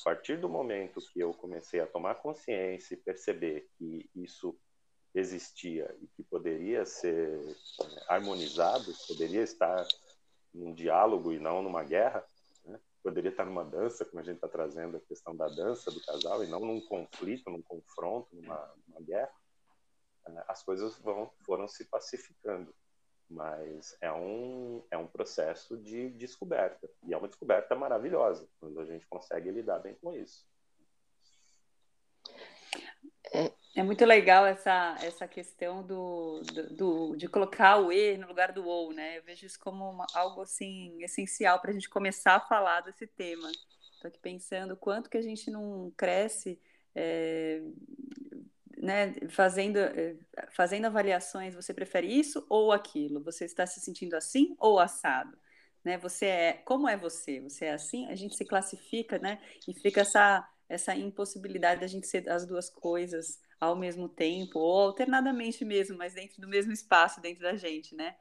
A 0.00 0.04
partir 0.04 0.38
do 0.38 0.48
momento 0.48 1.00
que 1.12 1.20
eu 1.20 1.32
comecei 1.32 1.80
a 1.80 1.86
tomar 1.86 2.16
consciência 2.16 2.94
e 2.94 2.98
perceber 2.98 3.68
que 3.78 4.10
isso 4.14 4.58
existia 5.14 5.94
e 6.00 6.08
que 6.08 6.22
poderia 6.24 6.84
ser 6.84 7.38
né, 7.38 8.02
harmonizado, 8.08 8.92
poderia 9.06 9.42
estar 9.42 9.86
num 10.52 10.74
diálogo 10.74 11.32
e 11.32 11.38
não 11.38 11.62
numa 11.62 11.84
guerra, 11.84 12.26
né? 12.64 12.80
poderia 13.02 13.30
estar 13.30 13.44
numa 13.44 13.64
dança, 13.64 14.04
como 14.04 14.20
a 14.20 14.24
gente 14.24 14.36
está 14.36 14.48
trazendo 14.48 14.96
a 14.96 15.00
questão 15.00 15.36
da 15.36 15.46
dança 15.48 15.90
do 15.90 16.00
casal, 16.00 16.42
e 16.42 16.48
não 16.48 16.60
num 16.60 16.80
conflito, 16.80 17.48
num 17.48 17.62
confronto, 17.62 18.34
numa, 18.34 18.74
numa 18.86 19.00
guerra, 19.00 19.32
né, 20.28 20.44
as 20.48 20.62
coisas 20.62 20.98
vão, 20.98 21.30
foram 21.44 21.68
se 21.68 21.84
pacificando 21.84 22.74
mas 23.28 23.96
é 24.00 24.12
um, 24.12 24.82
é 24.90 24.96
um 24.96 25.06
processo 25.06 25.76
de 25.76 26.10
descoberta. 26.10 26.88
E 27.02 27.12
é 27.12 27.16
uma 27.16 27.28
descoberta 27.28 27.74
maravilhosa, 27.74 28.48
quando 28.60 28.80
a 28.80 28.84
gente 28.84 29.06
consegue 29.06 29.50
lidar 29.50 29.78
bem 29.78 29.94
com 29.94 30.12
isso. 30.12 30.46
É, 33.32 33.52
é 33.76 33.82
muito 33.82 34.04
legal 34.04 34.46
essa, 34.46 34.96
essa 35.02 35.26
questão 35.26 35.82
do, 35.82 36.40
do, 36.42 36.74
do, 36.74 37.16
de 37.16 37.28
colocar 37.28 37.78
o 37.78 37.90
E 37.90 38.16
no 38.16 38.28
lugar 38.28 38.52
do 38.52 38.66
OU, 38.66 38.92
né? 38.92 39.18
Eu 39.18 39.22
vejo 39.24 39.46
isso 39.46 39.58
como 39.58 39.90
uma, 39.90 40.06
algo 40.14 40.42
assim 40.42 41.02
essencial 41.02 41.60
para 41.60 41.70
a 41.70 41.74
gente 41.74 41.88
começar 41.88 42.36
a 42.36 42.40
falar 42.40 42.82
desse 42.82 43.06
tema. 43.06 43.50
Estou 43.92 44.08
aqui 44.08 44.18
pensando 44.18 44.76
quanto 44.76 45.10
que 45.10 45.16
a 45.16 45.22
gente 45.22 45.50
não 45.50 45.92
cresce 45.96 46.60
é, 46.94 47.60
né, 48.84 49.14
fazendo, 49.30 49.78
eh, 49.78 50.16
fazendo 50.52 50.84
avaliações, 50.84 51.54
você 51.54 51.72
prefere 51.72 52.06
isso 52.06 52.44
ou 52.48 52.70
aquilo? 52.70 53.22
Você 53.24 53.46
está 53.46 53.66
se 53.66 53.80
sentindo 53.80 54.14
assim 54.14 54.54
ou 54.58 54.78
assado? 54.78 55.36
Né? 55.82 55.98
Você 55.98 56.26
é, 56.26 56.52
como 56.52 56.88
é 56.88 56.96
você? 56.96 57.40
Você 57.40 57.64
é 57.66 57.72
assim? 57.72 58.06
A 58.08 58.14
gente 58.14 58.36
se 58.36 58.44
classifica, 58.44 59.18
né? 59.18 59.40
E 59.66 59.74
fica 59.74 60.02
essa 60.02 60.48
essa 60.66 60.94
impossibilidade 60.96 61.82
da 61.82 61.86
gente 61.86 62.06
ser 62.06 62.26
as 62.30 62.46
duas 62.46 62.70
coisas 62.70 63.38
ao 63.60 63.76
mesmo 63.76 64.08
tempo 64.08 64.58
ou 64.58 64.86
alternadamente 64.88 65.62
mesmo, 65.62 65.96
mas 65.96 66.14
dentro 66.14 66.40
do 66.40 66.48
mesmo 66.48 66.72
espaço 66.72 67.20
dentro 67.20 67.42
da 67.42 67.54
gente, 67.54 67.94
né? 67.94 68.16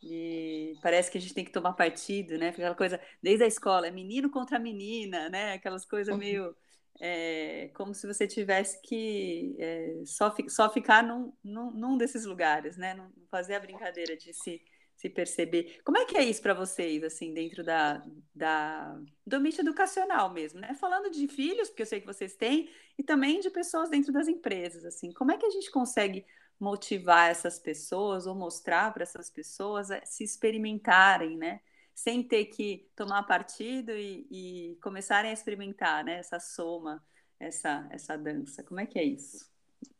E 0.00 0.76
parece 0.82 1.10
que 1.10 1.18
a 1.18 1.20
gente 1.20 1.34
tem 1.34 1.44
que 1.44 1.50
tomar 1.50 1.72
partido, 1.72 2.38
né? 2.38 2.50
Aquela 2.50 2.76
coisa 2.76 3.00
desde 3.22 3.44
a 3.44 3.46
escola, 3.48 3.88
é 3.88 3.90
menino 3.90 4.30
contra 4.30 4.58
menina, 4.58 5.28
né? 5.28 5.54
Aquelas 5.54 5.84
coisas 5.84 6.12
uhum. 6.12 6.18
meio 6.20 6.56
é, 7.00 7.70
como 7.74 7.94
se 7.94 8.06
você 8.06 8.26
tivesse 8.26 8.80
que 8.82 9.56
é, 9.58 10.02
só, 10.04 10.34
só 10.48 10.70
ficar 10.70 11.02
num, 11.02 11.32
num, 11.42 11.70
num, 11.72 11.96
desses 11.96 12.24
lugares, 12.24 12.76
né? 12.76 12.94
Não 12.94 13.10
fazer 13.30 13.54
a 13.54 13.60
brincadeira 13.60 14.16
de 14.16 14.32
se, 14.32 14.62
se 14.96 15.10
perceber. 15.10 15.80
Como 15.84 15.98
é 15.98 16.04
que 16.04 16.16
é 16.16 16.22
isso 16.22 16.40
para 16.40 16.54
vocês, 16.54 17.02
assim, 17.02 17.34
dentro 17.34 17.64
da, 17.64 18.02
da, 18.34 18.96
do 19.26 19.36
ambiente 19.36 19.60
educacional 19.60 20.32
mesmo, 20.32 20.60
né? 20.60 20.74
Falando 20.74 21.10
de 21.10 21.26
filhos, 21.26 21.68
porque 21.68 21.82
eu 21.82 21.86
sei 21.86 22.00
que 22.00 22.06
vocês 22.06 22.36
têm, 22.36 22.70
e 22.96 23.02
também 23.02 23.40
de 23.40 23.50
pessoas 23.50 23.90
dentro 23.90 24.12
das 24.12 24.28
empresas, 24.28 24.84
assim. 24.84 25.12
Como 25.12 25.32
é 25.32 25.36
que 25.36 25.46
a 25.46 25.50
gente 25.50 25.70
consegue 25.70 26.24
motivar 26.60 27.30
essas 27.30 27.58
pessoas 27.58 28.26
ou 28.26 28.34
mostrar 28.34 28.92
para 28.94 29.02
essas 29.02 29.28
pessoas 29.28 29.88
se 30.04 30.22
experimentarem, 30.22 31.36
né? 31.36 31.60
Sem 31.94 32.22
ter 32.22 32.46
que 32.46 32.90
tomar 32.96 33.22
partido 33.22 33.92
e, 33.92 34.26
e 34.30 34.76
começarem 34.82 35.30
a 35.30 35.34
experimentar 35.34 36.04
né, 36.04 36.18
essa 36.18 36.40
soma, 36.40 37.02
essa, 37.38 37.86
essa 37.90 38.18
dança. 38.18 38.64
Como 38.64 38.80
é 38.80 38.86
que 38.86 38.98
é 38.98 39.04
isso? 39.04 39.48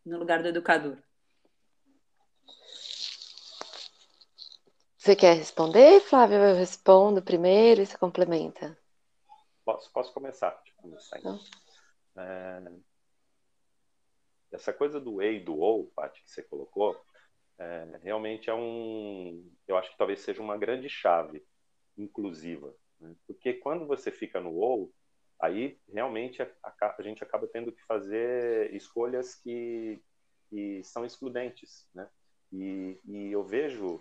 No 0.05 0.19
lugar 0.19 0.43
do 0.43 0.49
educador. 0.49 0.99
Você 4.99 5.15
quer 5.15 5.37
responder, 5.37 6.01
Flávio? 6.01 6.39
Eu 6.39 6.57
respondo 6.57 7.23
primeiro 7.23 7.83
e 7.83 7.87
você 7.87 7.97
complementa. 7.97 8.77
Posso, 9.65 9.91
posso 9.93 10.13
começar? 10.13 10.61
começar 10.77 11.19
então. 11.19 11.39
É... 12.17 12.73
Essa 14.53 14.73
coisa 14.73 15.01
do 15.01 15.21
E 15.21 15.37
e 15.37 15.45
do 15.45 15.59
OU, 15.59 15.91
Paty, 15.95 16.23
que 16.23 16.31
você 16.31 16.43
colocou, 16.43 16.99
é, 17.59 17.99
realmente 18.03 18.49
é 18.49 18.55
um. 18.55 19.53
Eu 19.67 19.77
acho 19.77 19.91
que 19.91 19.99
talvez 19.99 20.21
seja 20.21 20.41
uma 20.41 20.57
grande 20.57 20.89
chave 20.89 21.45
inclusiva. 21.97 22.75
Né? 23.01 23.15
Porque 23.27 23.55
quando 23.55 23.87
você 23.87 24.11
fica 24.11 24.41
no 24.41 24.55
ou, 24.55 24.93
aí 25.41 25.79
realmente 25.93 26.43
a, 26.43 26.51
a, 26.63 26.95
a, 26.99 27.03
gente 27.03 27.23
acaba 27.23 27.47
tendo 27.47 27.73
que 27.73 27.83
fazer 27.85 28.73
escolhas 28.75 29.35
que, 29.35 30.03
que 30.49 30.83
são 30.85 31.05
excludentes, 31.05 31.89
né? 31.95 32.09
E, 32.53 33.01
e 33.05 33.33
eu 33.33 33.43
vejo 33.43 34.01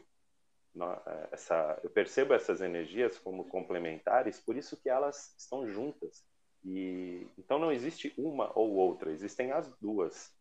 essa, 1.32 1.80
eu 1.84 1.90
percebo 1.90 2.34
essas 2.34 2.62
energias 2.62 3.18
como 3.20 3.46
complementares, 3.46 4.40
por 4.40 4.56
isso 4.56 4.78
que 4.78 4.90
elas 4.90 5.36
estão 5.38 5.68
juntas. 5.68 6.24
E 6.66 7.28
então 7.38 7.60
não 7.60 7.72
existe 7.72 8.14
uma 8.18 8.52
ou 8.58 8.72
outra, 8.72 9.12
existem 9.12 9.52
as 9.52 9.68
duas. 9.80 10.32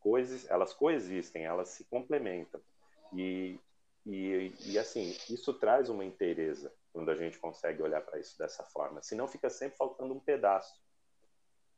Coisas, 0.00 0.50
elas 0.50 0.74
coexistem, 0.74 1.44
elas 1.44 1.68
se 1.68 1.84
complementam. 1.84 2.60
E, 3.14 3.58
e, 4.04 4.52
e 4.66 4.78
assim, 4.78 5.16
isso 5.30 5.54
traz 5.54 5.88
uma 5.88 6.04
inteireza 6.04 6.72
quando 6.92 7.10
a 7.10 7.14
gente 7.14 7.38
consegue 7.38 7.82
olhar 7.82 8.02
para 8.02 8.18
isso 8.18 8.36
dessa 8.38 8.62
forma. 8.64 9.02
Senão 9.02 9.26
fica 9.26 9.48
sempre 9.48 9.76
faltando 9.76 10.12
um 10.12 10.20
pedaço. 10.20 10.80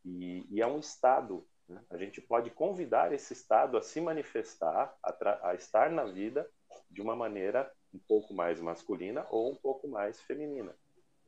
E, 0.04 0.47
e 0.50 0.61
é 0.61 0.66
um 0.66 0.78
estado. 0.78 1.47
Né? 1.68 1.83
A 1.90 1.97
gente 1.97 2.21
pode 2.21 2.50
convidar 2.50 3.12
esse 3.12 3.33
estado 3.33 3.78
a 3.78 3.83
se 3.83 4.00
manifestar, 4.00 4.94
a, 5.02 5.50
a, 5.50 5.54
estar 5.54 5.90
na 5.90 6.04
vida 6.04 6.50
de 6.90 7.00
uma 7.00 7.14
maneira 7.14 7.73
um 7.92 7.99
pouco 7.99 8.35
mais 8.35 8.61
masculina 8.61 9.26
ou 9.30 9.52
um 9.52 9.56
pouco 9.56 9.87
mais 9.87 10.21
feminina, 10.21 10.75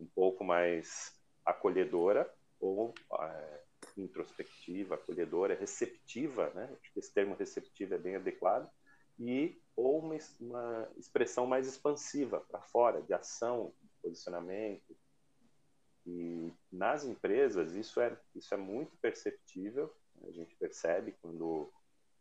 um 0.01 0.07
pouco 0.07 0.45
mais 0.45 1.17
acolhedora 1.45 2.29
ou 2.61 2.93
é, 3.21 3.63
introspectiva, 3.97 4.97
acolhedora, 4.97 5.55
receptiva, 5.55 6.51
né? 6.55 6.69
Acho 6.81 6.93
que 6.93 6.99
esse 6.99 7.15
termo 7.15 7.37
receptiva 7.37 7.95
é 7.95 7.99
bem 7.99 8.17
adequado 8.17 8.69
e 9.19 9.61
ou 9.75 9.99
uma, 9.99 10.17
uma 10.41 10.89
expressão 10.97 11.47
mais 11.47 11.67
expansiva 11.67 12.41
para 12.41 12.61
fora, 12.63 13.03
de 13.03 13.13
ação, 13.13 13.73
de 13.83 13.89
posicionamento. 14.03 14.97
E 16.07 16.53
nas 16.71 17.05
empresas 17.05 17.75
isso 17.75 18.01
é 18.01 18.17
isso 18.35 18.55
é 18.55 18.57
muito 18.57 18.97
perceptível. 18.99 19.93
A 20.27 20.31
gente 20.31 20.55
percebe 20.57 21.13
quando 21.21 21.71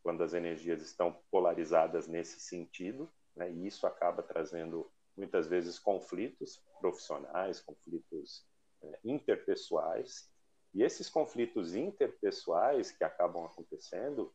quando 0.04 0.22
as 0.22 0.34
energias 0.34 0.84
estão 0.84 1.18
polarizadas 1.32 2.08
nesse 2.08 2.40
sentido, 2.40 3.12
né? 3.36 3.52
E 3.52 3.66
isso 3.66 3.88
acaba 3.88 4.22
trazendo 4.22 4.90
muitas 5.18 5.48
vezes 5.48 5.80
conflitos 5.80 6.62
profissionais, 6.80 7.60
conflitos 7.62 8.46
é, 8.84 9.00
interpessoais. 9.04 10.30
E 10.74 10.84
esses 10.84 11.10
conflitos 11.10 11.74
interpessoais 11.74 12.92
que 12.92 13.04
acabam 13.04 13.46
acontecendo 13.46 14.32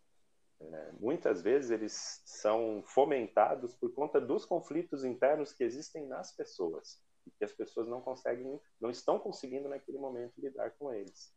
é, 0.60 0.92
muitas 1.00 1.40
vezes 1.40 1.70
eles 1.70 2.22
são 2.26 2.82
fomentados 2.86 3.74
por 3.74 3.92
conta 3.94 4.20
dos 4.20 4.44
conflitos 4.44 5.04
internos 5.04 5.52
que 5.52 5.64
existem 5.64 6.06
nas 6.06 6.36
pessoas 6.36 7.02
e 7.26 7.30
que 7.30 7.44
as 7.44 7.52
pessoas 7.52 7.88
não 7.88 8.00
conseguem, 8.00 8.60
não 8.80 8.90
estão 8.90 9.18
conseguindo 9.18 9.68
naquele 9.68 9.98
momento 9.98 10.38
lidar 10.38 10.70
com 10.72 10.92
eles. 10.92 11.34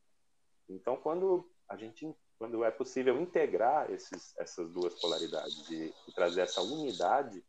Então, 0.67 0.97
quando 0.97 1.49
a 1.67 1.77
gente, 1.77 2.13
quando 2.37 2.63
é 2.63 2.71
possível 2.71 3.19
integrar 3.19 3.89
esses, 3.91 4.37
essas 4.37 4.69
duas 4.71 4.99
polaridades 4.99 5.69
e, 5.69 5.93
e 6.07 6.13
trazer 6.13 6.41
essa 6.41 6.61
unidade 6.61 7.43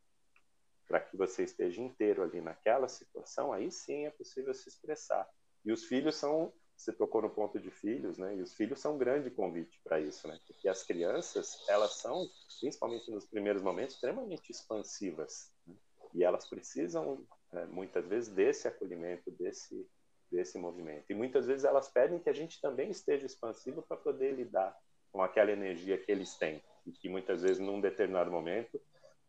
para 0.86 1.00
que 1.00 1.16
você 1.16 1.42
esteja 1.42 1.80
inteiro 1.80 2.22
ali 2.22 2.40
naquela 2.40 2.88
situação, 2.88 3.52
aí 3.52 3.70
sim 3.70 4.06
é 4.06 4.10
possível 4.10 4.54
se 4.54 4.68
expressar. 4.68 5.28
E 5.64 5.72
os 5.72 5.84
filhos 5.84 6.14
são 6.16 6.52
você 6.76 6.92
tocou 6.92 7.22
no 7.22 7.30
ponto 7.30 7.58
de 7.58 7.70
filhos, 7.70 8.18
né? 8.18 8.36
E 8.36 8.42
os 8.42 8.54
filhos 8.54 8.80
são 8.80 8.94
um 8.94 8.98
grande 8.98 9.30
convite 9.30 9.80
para 9.82 10.00
isso, 10.00 10.26
né? 10.28 10.38
Porque 10.46 10.68
as 10.68 10.82
crianças, 10.82 11.64
elas 11.68 11.94
são, 11.94 12.28
principalmente 12.60 13.10
nos 13.10 13.24
primeiros 13.24 13.62
momentos, 13.62 13.94
extremamente 13.94 14.50
expansivas. 14.50 15.52
Né? 15.66 15.74
E 16.14 16.24
elas 16.24 16.48
precisam, 16.48 17.24
né, 17.52 17.64
muitas 17.66 18.06
vezes, 18.06 18.28
desse 18.28 18.68
acolhimento, 18.68 19.30
desse, 19.30 19.88
desse 20.30 20.58
movimento. 20.58 21.10
E 21.10 21.14
muitas 21.14 21.46
vezes 21.46 21.64
elas 21.64 21.88
pedem 21.88 22.18
que 22.18 22.28
a 22.28 22.34
gente 22.34 22.60
também 22.60 22.90
esteja 22.90 23.26
expansivo 23.26 23.82
para 23.82 23.96
poder 23.96 24.32
lidar 24.32 24.76
com 25.12 25.22
aquela 25.22 25.52
energia 25.52 25.96
que 25.96 26.10
eles 26.10 26.36
têm. 26.36 26.62
E 26.86 26.92
que 26.92 27.08
muitas 27.08 27.42
vezes, 27.42 27.58
num 27.58 27.80
determinado 27.80 28.30
momento, 28.30 28.80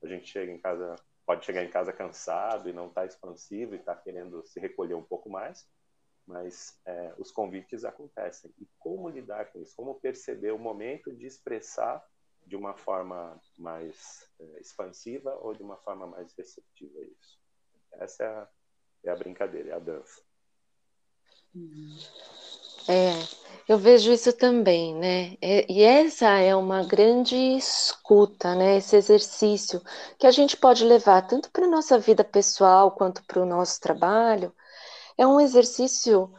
a 0.04 0.08
gente 0.08 0.28
chega 0.28 0.52
em 0.52 0.60
casa, 0.60 0.96
pode 1.26 1.46
chegar 1.46 1.64
em 1.64 1.70
casa 1.70 1.94
cansado 1.94 2.70
e 2.70 2.74
não 2.74 2.88
está 2.88 3.06
expansivo 3.06 3.76
e 3.76 3.78
está 3.78 3.96
querendo 3.96 4.46
se 4.46 4.60
recolher 4.60 4.96
um 4.96 5.04
pouco 5.04 5.30
mais 5.30 5.66
mas 6.26 6.80
é, 6.86 7.14
os 7.18 7.32
convites 7.32 7.86
acontecem. 7.86 8.52
E 8.60 8.68
como 8.80 9.10
lidar 9.10 9.52
com 9.52 9.62
isso? 9.62 9.76
Como 9.76 10.00
perceber 10.00 10.52
o 10.52 10.60
momento 10.60 11.14
de 11.14 11.26
expressar 11.26 12.04
de 12.46 12.56
uma 12.56 12.76
forma 12.76 13.40
mais 13.58 14.28
é, 14.40 14.60
expansiva 14.60 15.36
ou 15.42 15.54
de 15.54 15.64
uma 15.64 15.78
forma 15.78 16.08
mais 16.08 16.34
receptiva 16.34 17.02
isso? 17.02 17.40
Essa 17.94 18.24
é 18.24 18.28
a, 18.28 18.48
é 19.06 19.10
a 19.12 19.16
brincadeira, 19.16 19.70
é 19.70 19.74
a 19.74 19.80
dança. 19.80 20.22
É, 22.88 23.14
eu 23.68 23.78
vejo 23.78 24.12
isso 24.12 24.32
também, 24.34 24.94
né? 24.94 25.38
É, 25.42 25.72
e 25.72 25.82
essa 25.82 26.28
é 26.38 26.56
uma 26.56 26.84
grande 26.84 27.36
escuta, 27.36 28.54
né? 28.54 28.78
Esse 28.78 28.96
exercício 28.96 29.82
que 30.20 30.28
a 30.28 30.32
gente 30.32 30.58
pode 30.58 30.84
levar 30.84 31.22
tanto 31.24 31.50
para 31.52 31.66
a 31.66 31.70
nossa 31.70 31.98
vida 31.98 32.24
pessoal 32.24 32.92
quanto 32.92 33.24
para 33.26 33.42
o 33.42 33.46
nosso 33.46 33.80
trabalho, 33.80 34.54
é 35.18 35.26
um 35.26 35.40
exercício, 35.40 36.34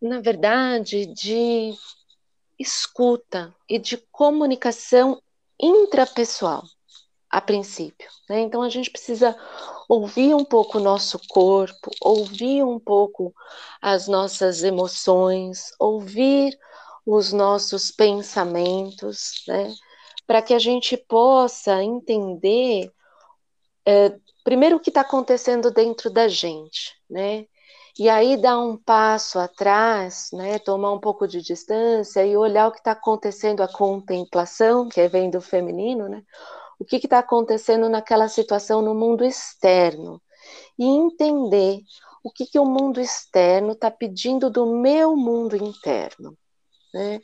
na 0.00 0.20
verdade, 0.20 1.06
de 1.06 1.74
escuta 2.58 3.54
e 3.68 3.78
de 3.78 3.96
comunicação 4.10 5.20
intrapessoal, 5.60 6.62
a 7.30 7.40
princípio. 7.40 8.08
Né? 8.28 8.40
Então, 8.40 8.62
a 8.62 8.68
gente 8.68 8.90
precisa 8.90 9.36
ouvir 9.88 10.34
um 10.34 10.44
pouco 10.44 10.78
o 10.78 10.82
nosso 10.82 11.20
corpo, 11.28 11.90
ouvir 12.00 12.62
um 12.62 12.78
pouco 12.78 13.34
as 13.80 14.08
nossas 14.08 14.62
emoções, 14.62 15.72
ouvir 15.78 16.58
os 17.04 17.32
nossos 17.32 17.90
pensamentos, 17.90 19.44
né? 19.46 19.72
para 20.26 20.42
que 20.42 20.52
a 20.52 20.58
gente 20.58 20.96
possa 20.96 21.82
entender, 21.82 22.90
é, 23.84 24.18
primeiro, 24.42 24.76
o 24.76 24.80
que 24.80 24.90
está 24.90 25.02
acontecendo 25.02 25.70
dentro 25.70 26.10
da 26.10 26.26
gente, 26.26 26.94
né? 27.08 27.46
E 27.98 28.10
aí 28.10 28.36
dar 28.36 28.58
um 28.58 28.76
passo 28.76 29.38
atrás, 29.38 30.28
né, 30.32 30.58
tomar 30.58 30.92
um 30.92 31.00
pouco 31.00 31.26
de 31.26 31.40
distância 31.40 32.26
e 32.26 32.36
olhar 32.36 32.68
o 32.68 32.72
que 32.72 32.78
está 32.78 32.92
acontecendo, 32.92 33.62
a 33.62 33.68
contemplação, 33.68 34.88
que 34.88 35.08
vem 35.08 35.30
do 35.30 35.40
feminino, 35.40 36.06
né? 36.08 36.22
O 36.78 36.84
que 36.84 36.96
está 36.96 37.20
acontecendo 37.20 37.88
naquela 37.88 38.28
situação 38.28 38.82
no 38.82 38.94
mundo 38.94 39.24
externo. 39.24 40.20
E 40.78 40.84
entender 40.84 41.80
o 42.22 42.30
que, 42.30 42.44
que 42.44 42.58
o 42.58 42.66
mundo 42.66 43.00
externo 43.00 43.72
está 43.72 43.90
pedindo 43.90 44.50
do 44.50 44.66
meu 44.66 45.16
mundo 45.16 45.56
interno. 45.56 46.36
Né? 46.92 47.20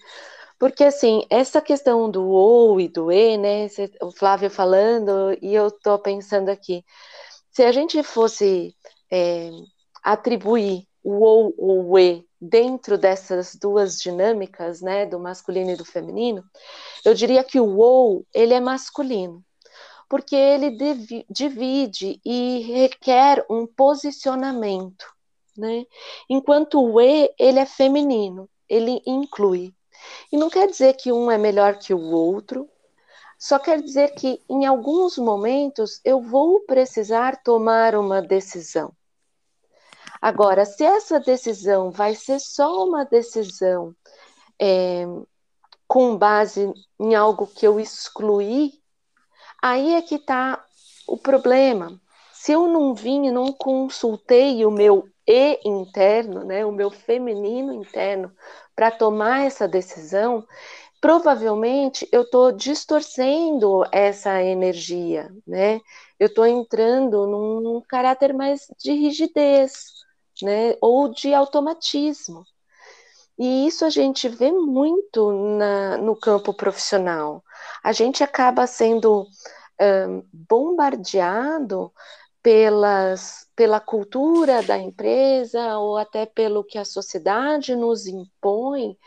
Porque, 0.58 0.84
assim, 0.84 1.26
essa 1.28 1.60
questão 1.60 2.10
do 2.10 2.26
ou 2.28 2.80
e 2.80 2.88
do 2.88 3.12
e, 3.12 3.36
né? 3.36 3.66
O 4.00 4.10
Flávio 4.10 4.48
falando, 4.48 5.36
e 5.42 5.54
eu 5.54 5.68
estou 5.68 5.98
pensando 5.98 6.48
aqui, 6.48 6.84
se 7.50 7.62
a 7.62 7.72
gente 7.72 8.02
fosse 8.02 8.74
é, 9.10 9.50
atribuir 10.02 10.86
o 11.02 11.20
ou 11.20 11.54
ou 11.56 11.90
o 11.90 11.98
e 11.98 12.24
dentro 12.40 12.98
dessas 12.98 13.54
duas 13.54 14.00
dinâmicas, 14.00 14.80
né, 14.80 15.06
do 15.06 15.18
masculino 15.20 15.70
e 15.70 15.76
do 15.76 15.84
feminino, 15.84 16.44
eu 17.04 17.14
diria 17.14 17.44
que 17.44 17.60
o 17.60 17.78
ou 17.78 18.26
ele 18.34 18.52
é 18.52 18.58
masculino, 18.58 19.44
porque 20.08 20.34
ele 20.34 20.76
divide 21.30 22.20
e 22.24 22.58
requer 22.60 23.46
um 23.48 23.64
posicionamento, 23.64 25.06
né? 25.56 25.86
Enquanto 26.28 26.82
o 26.82 27.00
e 27.00 27.32
ele 27.38 27.60
é 27.60 27.66
feminino, 27.66 28.48
ele 28.68 29.00
inclui. 29.06 29.72
E 30.32 30.36
não 30.36 30.50
quer 30.50 30.66
dizer 30.66 30.94
que 30.94 31.12
um 31.12 31.30
é 31.30 31.38
melhor 31.38 31.78
que 31.78 31.94
o 31.94 32.10
outro, 32.10 32.68
só 33.38 33.58
quer 33.58 33.80
dizer 33.80 34.14
que 34.14 34.40
em 34.48 34.66
alguns 34.66 35.16
momentos 35.16 36.00
eu 36.04 36.20
vou 36.20 36.60
precisar 36.60 37.42
tomar 37.42 37.94
uma 37.94 38.20
decisão. 38.20 38.92
Agora, 40.22 40.64
se 40.64 40.84
essa 40.84 41.18
decisão 41.18 41.90
vai 41.90 42.14
ser 42.14 42.38
só 42.38 42.84
uma 42.86 43.04
decisão 43.04 43.92
é, 44.56 45.04
com 45.88 46.16
base 46.16 46.72
em 47.00 47.12
algo 47.16 47.44
que 47.44 47.66
eu 47.66 47.80
excluí, 47.80 48.72
aí 49.60 49.94
é 49.94 50.00
que 50.00 50.14
está 50.14 50.64
o 51.08 51.18
problema. 51.18 52.00
Se 52.32 52.52
eu 52.52 52.68
não 52.68 52.94
vim 52.94 53.26
e 53.26 53.32
não 53.32 53.52
consultei 53.52 54.64
o 54.64 54.70
meu 54.70 55.08
e 55.26 55.60
interno, 55.64 56.44
né, 56.44 56.64
o 56.64 56.72
meu 56.72 56.90
feminino 56.90 57.72
interno, 57.72 58.32
para 58.76 58.92
tomar 58.92 59.44
essa 59.44 59.66
decisão, 59.66 60.46
provavelmente 61.00 62.08
eu 62.12 62.22
estou 62.22 62.52
distorcendo 62.52 63.84
essa 63.90 64.40
energia, 64.42 65.30
né? 65.44 65.80
Eu 66.18 66.28
estou 66.28 66.46
entrando 66.46 67.26
num 67.26 67.80
caráter 67.88 68.32
mais 68.32 68.66
de 68.78 68.92
rigidez, 68.92 70.01
né, 70.42 70.76
ou 70.80 71.08
de 71.08 71.32
automatismo. 71.32 72.44
E 73.38 73.66
isso 73.66 73.84
a 73.84 73.90
gente 73.90 74.28
vê 74.28 74.52
muito 74.52 75.32
na, 75.56 75.96
no 75.96 76.14
campo 76.14 76.52
profissional. 76.52 77.42
A 77.82 77.92
gente 77.92 78.22
acaba 78.22 78.66
sendo 78.66 79.26
um, 79.80 80.24
bombardeado 80.32 81.92
pelas, 82.42 83.48
pela 83.54 83.80
cultura 83.80 84.62
da 84.62 84.76
empresa 84.76 85.78
ou 85.78 85.96
até 85.96 86.26
pelo 86.26 86.64
que 86.64 86.76
a 86.76 86.84
sociedade 86.84 87.74
nos 87.76 88.06
impõe, 88.06 88.98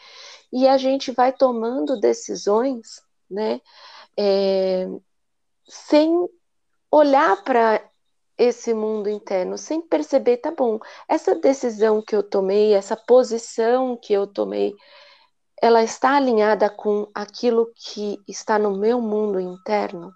e 0.51 0.67
a 0.67 0.77
gente 0.77 1.11
vai 1.11 1.33
tomando 1.33 1.99
decisões 1.99 3.01
né, 3.29 3.59
é, 4.17 4.87
sem 5.67 6.29
olhar 6.89 7.43
para 7.43 7.83
esse 8.37 8.73
mundo 8.73 9.09
interno 9.09 9.57
sem 9.57 9.81
perceber, 9.81 10.37
tá 10.37 10.51
bom, 10.51 10.79
essa 11.07 11.35
decisão 11.35 12.01
que 12.01 12.15
eu 12.15 12.23
tomei, 12.23 12.73
essa 12.73 12.95
posição 12.95 13.97
que 13.97 14.13
eu 14.13 14.27
tomei, 14.27 14.73
ela 15.61 15.83
está 15.83 16.15
alinhada 16.15 16.69
com 16.69 17.09
aquilo 17.13 17.71
que 17.75 18.21
está 18.27 18.59
no 18.59 18.77
meu 18.77 19.01
mundo 19.01 19.39
interno? 19.39 20.13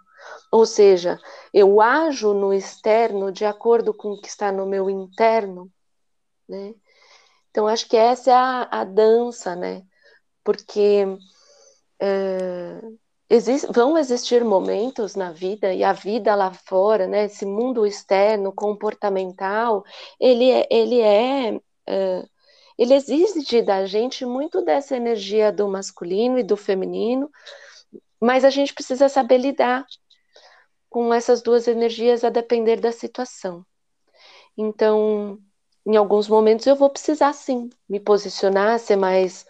Ou 0.51 0.65
seja, 0.65 1.19
eu 1.53 1.81
ajo 1.81 2.33
no 2.33 2.53
externo 2.53 3.31
de 3.31 3.45
acordo 3.45 3.93
com 3.93 4.11
o 4.11 4.21
que 4.21 4.27
está 4.27 4.51
no 4.51 4.65
meu 4.65 4.89
interno, 4.89 5.71
né? 6.47 6.73
Então, 7.49 7.67
acho 7.67 7.87
que 7.87 7.97
essa 7.97 8.31
é 8.31 8.33
a, 8.33 8.67
a 8.71 8.83
dança, 8.83 9.55
né? 9.55 9.83
Porque 10.43 11.05
é, 11.99 12.81
exist, 13.29 13.67
vão 13.71 13.97
existir 13.97 14.43
momentos 14.43 15.15
na 15.15 15.31
vida 15.31 15.73
e 15.73 15.83
a 15.83 15.93
vida 15.93 16.33
lá 16.35 16.51
fora, 16.51 17.07
né, 17.07 17.25
esse 17.25 17.45
mundo 17.45 17.85
externo 17.85 18.51
comportamental, 18.51 19.83
ele 20.19 20.49
é, 20.49 20.67
ele 20.71 20.99
é 21.01 21.53
uh, 21.55 22.29
ele 22.77 22.93
exige 22.93 23.61
da 23.61 23.85
gente 23.85 24.25
muito 24.25 24.61
dessa 24.61 24.95
energia 24.95 25.51
do 25.51 25.67
masculino 25.67 26.39
e 26.39 26.43
do 26.43 26.55
feminino, 26.55 27.29
mas 28.21 28.45
a 28.45 28.49
gente 28.49 28.73
precisa 28.73 29.09
saber 29.09 29.37
lidar 29.37 29.85
com 30.89 31.13
essas 31.13 31.41
duas 31.41 31.67
energias 31.67 32.23
a 32.23 32.29
depender 32.29 32.77
da 32.77 32.91
situação. 32.91 33.65
Então, 34.57 35.37
em 35.85 35.97
alguns 35.97 36.29
momentos 36.29 36.65
eu 36.67 36.75
vou 36.75 36.89
precisar 36.89 37.33
sim 37.33 37.69
me 37.87 37.99
posicionar, 37.99 38.79
ser 38.79 38.95
mais 38.95 39.45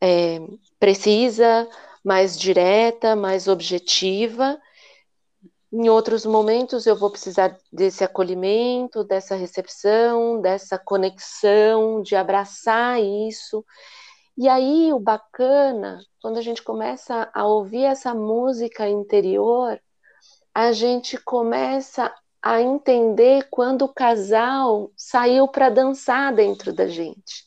é, 0.00 0.40
precisa, 0.78 1.68
mais 2.04 2.38
direta, 2.38 3.16
mais 3.16 3.48
objetiva. 3.48 4.60
Em 5.72 5.88
outros 5.88 6.24
momentos 6.24 6.86
eu 6.86 6.94
vou 6.94 7.10
precisar 7.10 7.58
desse 7.72 8.04
acolhimento, 8.04 9.02
dessa 9.02 9.34
recepção, 9.34 10.40
dessa 10.40 10.78
conexão, 10.78 12.02
de 12.02 12.14
abraçar 12.14 13.02
isso. 13.02 13.64
E 14.36 14.48
aí 14.48 14.92
o 14.92 15.00
bacana, 15.00 15.98
quando 16.20 16.38
a 16.38 16.42
gente 16.42 16.62
começa 16.62 17.28
a 17.32 17.46
ouvir 17.46 17.84
essa 17.84 18.14
música 18.14 18.88
interior, 18.88 19.80
a 20.54 20.70
gente 20.72 21.16
começa 21.18 22.14
a 22.42 22.60
entender 22.60 23.48
quando 23.50 23.82
o 23.82 23.92
casal 23.92 24.92
saiu 24.96 25.48
para 25.48 25.70
dançar 25.70 26.32
dentro 26.34 26.72
da 26.72 26.86
gente. 26.86 27.44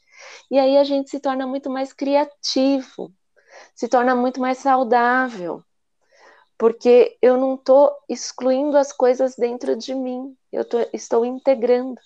E 0.49 0.57
aí 0.57 0.77
a 0.77 0.83
gente 0.83 1.09
se 1.09 1.19
torna 1.19 1.45
muito 1.45 1.69
mais 1.69 1.93
criativo, 1.93 3.13
se 3.75 3.87
torna 3.87 4.15
muito 4.15 4.39
mais 4.39 4.57
saudável, 4.57 5.63
porque 6.57 7.17
eu 7.21 7.37
não 7.37 7.55
estou 7.55 7.91
excluindo 8.09 8.77
as 8.77 8.91
coisas 8.91 9.35
dentro 9.35 9.75
de 9.75 9.93
mim, 9.93 10.35
eu 10.51 10.65
tô, 10.65 10.79
estou 10.93 11.25
integrando. 11.25 11.99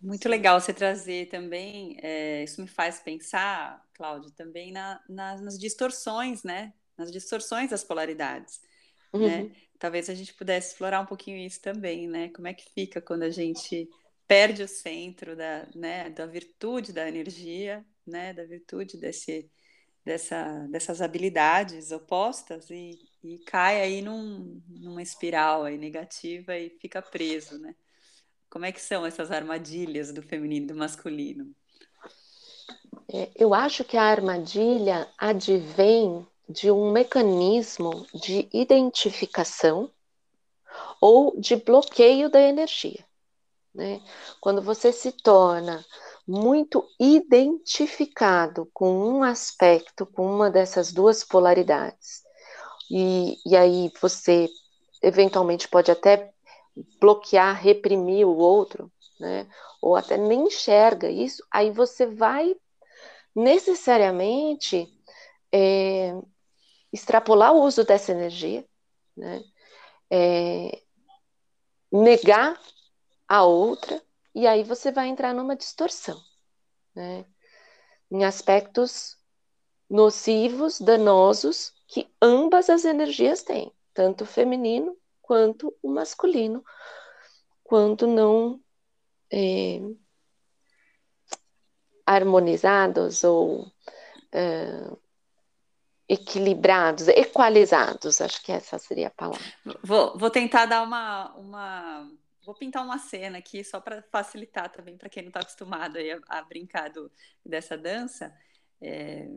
Muito 0.00 0.28
legal 0.30 0.58
você 0.58 0.72
trazer 0.72 1.28
também, 1.28 1.98
é, 2.02 2.42
isso 2.42 2.62
me 2.62 2.66
faz 2.66 3.00
pensar, 3.00 3.84
Cláudio, 3.92 4.30
também 4.30 4.72
na, 4.72 4.98
na, 5.06 5.36
nas 5.36 5.58
distorções, 5.58 6.42
né? 6.42 6.72
Nas 6.96 7.12
distorções 7.12 7.70
das 7.70 7.84
polaridades, 7.84 8.60
né? 9.12 9.18
uhum. 9.18 9.28
né? 9.48 9.56
Talvez 9.78 10.08
a 10.10 10.14
gente 10.14 10.34
pudesse 10.34 10.72
explorar 10.72 11.00
um 11.00 11.06
pouquinho 11.06 11.38
isso 11.38 11.60
também, 11.60 12.08
né? 12.08 12.28
Como 12.30 12.48
é 12.48 12.54
que 12.54 12.70
fica 12.72 13.00
quando 13.00 13.22
a 13.22 13.30
gente 13.30 13.88
perde 14.30 14.62
o 14.62 14.68
centro 14.68 15.34
da, 15.34 15.66
né, 15.74 16.08
da 16.08 16.24
virtude 16.24 16.92
da 16.92 17.08
energia, 17.08 17.84
né? 18.06 18.32
Da 18.32 18.44
virtude 18.44 18.96
desse, 18.96 19.50
dessa, 20.04 20.68
dessas 20.70 21.02
habilidades 21.02 21.90
opostas 21.90 22.70
e, 22.70 22.96
e 23.24 23.38
cai 23.40 23.82
aí 23.82 24.00
num, 24.00 24.62
numa 24.68 25.02
espiral 25.02 25.64
aí 25.64 25.76
negativa 25.76 26.56
e 26.56 26.70
fica 26.70 27.02
preso, 27.02 27.58
né? 27.58 27.74
Como 28.48 28.64
é 28.64 28.70
que 28.70 28.80
são 28.80 29.04
essas 29.04 29.32
armadilhas 29.32 30.12
do 30.12 30.22
feminino 30.22 30.66
e 30.66 30.68
do 30.68 30.76
masculino? 30.76 31.52
É, 33.12 33.32
eu 33.34 33.52
acho 33.52 33.82
que 33.82 33.96
a 33.96 34.04
armadilha 34.04 35.08
advém 35.18 36.24
de 36.48 36.70
um 36.70 36.92
mecanismo 36.92 38.06
de 38.14 38.48
identificação 38.52 39.90
ou 41.00 41.34
de 41.36 41.56
bloqueio 41.56 42.30
da 42.30 42.40
energia. 42.40 43.09
Né? 43.74 44.00
Quando 44.40 44.60
você 44.60 44.92
se 44.92 45.12
torna 45.12 45.84
muito 46.26 46.86
identificado 46.98 48.68
com 48.72 48.92
um 48.92 49.22
aspecto, 49.22 50.06
com 50.06 50.26
uma 50.26 50.50
dessas 50.50 50.92
duas 50.92 51.24
polaridades, 51.24 52.22
e, 52.90 53.36
e 53.46 53.56
aí 53.56 53.92
você 54.00 54.48
eventualmente 55.02 55.68
pode 55.68 55.90
até 55.90 56.32
bloquear, 57.00 57.60
reprimir 57.60 58.26
o 58.26 58.36
outro, 58.36 58.90
né? 59.18 59.46
Ou 59.80 59.96
até 59.96 60.16
nem 60.16 60.46
enxerga 60.46 61.08
isso, 61.08 61.44
aí 61.50 61.70
você 61.70 62.06
vai 62.06 62.54
necessariamente 63.34 64.88
é, 65.52 66.14
extrapolar 66.92 67.52
o 67.54 67.62
uso 67.62 67.84
dessa 67.84 68.12
energia, 68.12 68.64
né? 69.16 69.42
É, 70.10 70.82
negar 71.92 72.60
a 73.30 73.44
outra, 73.44 74.02
e 74.34 74.44
aí 74.44 74.64
você 74.64 74.90
vai 74.90 75.06
entrar 75.06 75.32
numa 75.32 75.54
distorção, 75.54 76.20
né? 76.92 77.24
Em 78.10 78.24
aspectos 78.24 79.16
nocivos, 79.88 80.80
danosos, 80.80 81.72
que 81.86 82.12
ambas 82.20 82.68
as 82.68 82.84
energias 82.84 83.44
têm, 83.44 83.72
tanto 83.94 84.24
o 84.24 84.26
feminino 84.26 84.96
quanto 85.22 85.72
o 85.80 85.88
masculino, 85.88 86.64
quando 87.62 88.04
não 88.08 88.60
é, 89.32 89.80
harmonizados 92.04 93.22
ou 93.22 93.70
é, 94.32 94.90
equilibrados, 96.08 97.06
equalizados, 97.06 98.20
acho 98.20 98.42
que 98.42 98.50
essa 98.50 98.76
seria 98.76 99.06
a 99.06 99.12
palavra. 99.12 99.54
Vou, 99.84 100.18
vou 100.18 100.30
tentar 100.30 100.66
dar 100.66 100.82
uma, 100.82 101.32
uma. 101.36 102.10
Vou 102.44 102.54
pintar 102.54 102.84
uma 102.84 102.98
cena 102.98 103.38
aqui 103.38 103.62
só 103.62 103.80
para 103.80 104.02
facilitar 104.02 104.70
também 104.70 104.96
para 104.96 105.08
quem 105.08 105.22
não 105.22 105.28
está 105.28 105.40
acostumado 105.40 105.98
a, 105.98 106.38
a, 106.38 106.42
brincar 106.42 106.90
do, 106.90 107.10
dessa 107.44 107.76
dança. 107.76 108.34
É, 108.80 109.28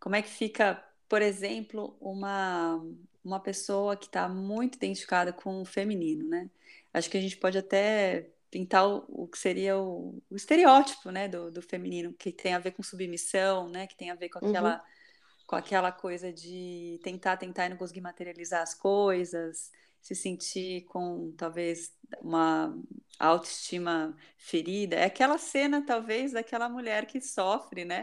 como 0.00 0.16
é 0.16 0.22
que 0.22 0.28
fica, 0.28 0.82
por 1.08 1.20
exemplo, 1.20 1.96
uma, 2.00 2.82
uma 3.22 3.40
pessoa 3.40 3.96
que 3.96 4.06
está 4.06 4.28
muito 4.28 4.76
identificada 4.76 5.32
com 5.32 5.60
o 5.60 5.64
feminino, 5.64 6.28
né? 6.28 6.50
Acho 6.92 7.10
que 7.10 7.18
a 7.18 7.20
gente 7.20 7.36
pode 7.36 7.58
até 7.58 8.30
pintar 8.50 8.88
o, 8.88 9.04
o 9.08 9.28
que 9.28 9.38
seria 9.38 9.76
o, 9.76 10.22
o 10.30 10.36
estereótipo, 10.36 11.10
né, 11.10 11.28
do, 11.28 11.50
do, 11.50 11.60
feminino, 11.60 12.14
que 12.14 12.32
tem 12.32 12.54
a 12.54 12.58
ver 12.58 12.70
com 12.70 12.82
submissão, 12.82 13.68
né, 13.68 13.86
que 13.86 13.96
tem 13.96 14.10
a 14.10 14.14
ver 14.14 14.30
com 14.30 14.38
aquela, 14.38 14.76
uhum. 14.76 15.44
com 15.46 15.56
aquela 15.56 15.92
coisa 15.92 16.32
de 16.32 16.98
tentar, 17.02 17.36
tentar 17.36 17.66
e 17.66 17.68
não 17.68 17.76
conseguir 17.76 18.00
materializar 18.00 18.62
as 18.62 18.72
coisas, 18.72 19.70
se 20.06 20.14
sentir 20.14 20.82
com 20.84 21.32
talvez 21.36 21.92
uma 22.22 22.72
autoestima 23.18 24.16
ferida. 24.38 24.94
É 24.94 25.06
aquela 25.06 25.36
cena, 25.36 25.84
talvez, 25.84 26.30
daquela 26.30 26.68
mulher 26.68 27.06
que 27.06 27.20
sofre, 27.20 27.84
né? 27.84 28.02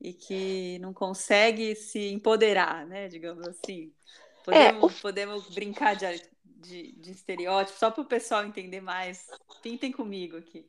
E 0.00 0.12
que 0.12 0.76
não 0.80 0.92
consegue 0.92 1.76
se 1.76 2.08
empoderar, 2.08 2.84
né? 2.84 3.06
Digamos 3.06 3.46
assim. 3.46 3.92
Podemos, 4.44 4.82
é, 4.82 4.98
o... 4.98 5.00
podemos 5.00 5.54
brincar 5.54 5.94
de, 5.94 6.20
de, 6.44 6.92
de 6.96 7.12
estereótipo, 7.12 7.78
só 7.78 7.92
para 7.92 8.02
o 8.02 8.06
pessoal 8.06 8.44
entender 8.44 8.80
mais. 8.80 9.28
Pintem 9.62 9.92
comigo 9.92 10.36
aqui. 10.36 10.66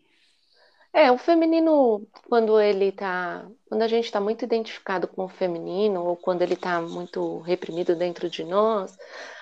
É, 0.93 1.11
o 1.11 1.17
feminino, 1.17 2.07
quando 2.29 2.59
ele 2.61 2.91
tá. 2.91 3.49
Quando 3.67 3.81
a 3.81 3.87
gente 3.87 4.05
está 4.05 4.21
muito 4.21 4.45
identificado 4.45 5.07
com 5.07 5.25
o 5.25 5.29
feminino, 5.29 6.03
ou 6.03 6.15
quando 6.15 6.43
ele 6.43 6.53
está 6.53 6.79
muito 6.83 7.39
reprimido 7.39 7.95
dentro 7.95 8.29
de 8.29 8.43
nós, 8.43 8.95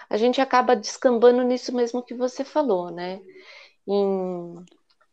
a 0.09 0.17
gente 0.17 0.41
acaba 0.41 0.75
descambando 0.75 1.43
nisso 1.43 1.73
mesmo 1.75 2.03
que 2.03 2.13
você 2.13 2.43
falou, 2.43 2.91
né? 2.91 3.21
Em 3.87 4.65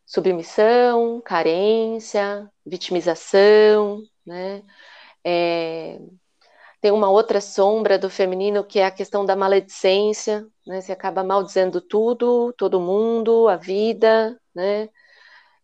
submissão, 0.06 1.20
carência, 1.22 2.50
vitimização, 2.66 4.02
né? 4.26 4.62
É, 5.24 5.98
tem 6.80 6.90
uma 6.92 7.10
outra 7.10 7.40
sombra 7.40 7.98
do 7.98 8.10
feminino 8.10 8.64
que 8.64 8.78
é 8.80 8.86
a 8.86 8.90
questão 8.90 9.24
da 9.24 9.36
maledicência, 9.36 10.46
né? 10.66 10.80
Você 10.80 10.92
acaba 10.92 11.24
maldizendo 11.24 11.80
tudo, 11.80 12.52
todo 12.54 12.80
mundo, 12.80 13.48
a 13.48 13.56
vida, 13.56 14.38
né? 14.54 14.88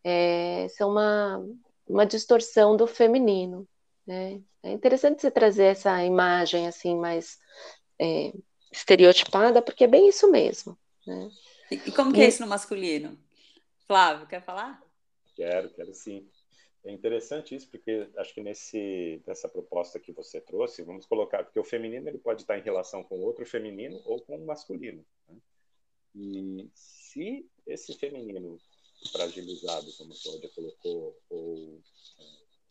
É, 0.04 0.66
isso 0.66 0.82
é 0.82 0.86
uma, 0.86 1.44
uma 1.86 2.06
distorção 2.06 2.76
do 2.76 2.86
feminino, 2.86 3.68
né? 4.06 4.40
É 4.62 4.72
interessante 4.72 5.20
você 5.20 5.30
trazer 5.30 5.64
essa 5.66 6.02
imagem 6.04 6.66
assim 6.68 6.96
mais 6.96 7.38
é, 8.00 8.32
estereotipada, 8.70 9.62
porque 9.62 9.84
é 9.84 9.88
bem 9.88 10.08
isso 10.08 10.30
mesmo. 10.30 10.78
Né? 11.06 11.30
E 11.70 11.92
como 11.92 12.12
que 12.12 12.20
é 12.20 12.28
isso 12.28 12.42
no 12.42 12.48
masculino? 12.48 13.18
Flávio, 13.86 14.26
quer 14.26 14.42
falar? 14.42 14.82
Quero, 15.34 15.70
quero 15.70 15.94
sim. 15.94 16.28
É 16.84 16.92
interessante 16.92 17.54
isso, 17.54 17.68
porque 17.68 18.08
acho 18.16 18.32
que 18.32 18.42
nesse, 18.42 19.22
nessa 19.26 19.48
proposta 19.48 19.98
que 19.98 20.12
você 20.12 20.40
trouxe, 20.40 20.82
vamos 20.82 21.06
colocar, 21.06 21.44
porque 21.44 21.58
o 21.58 21.64
feminino 21.64 22.08
ele 22.08 22.18
pode 22.18 22.42
estar 22.42 22.58
em 22.58 22.62
relação 22.62 23.02
com 23.02 23.20
outro 23.20 23.44
feminino 23.44 24.00
ou 24.04 24.20
com 24.20 24.36
o 24.36 24.46
masculino. 24.46 25.04
Né? 25.28 25.36
E 26.14 26.70
se 26.74 27.48
esse 27.66 27.94
feminino 27.94 28.58
fragilizado, 29.12 29.92
como 29.96 30.12
a 30.12 30.16
Cláudia 30.22 30.50
colocou, 30.54 31.16
ou 31.28 31.80
é, 32.18 32.24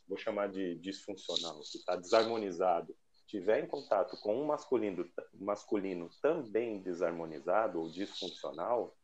vou 0.07 0.17
chamar 0.17 0.49
de 0.49 0.75
disfuncional, 0.75 1.59
que 1.61 1.77
está 1.77 1.95
desarmonizado, 1.95 2.95
tiver 3.27 3.63
em 3.63 3.67
contato 3.67 4.17
com 4.21 4.35
um 4.41 4.45
masculino, 4.45 5.09
masculino 5.33 6.09
também 6.21 6.81
desarmonizado 6.81 7.79
ou 7.79 7.91
disfuncional, 7.91 8.95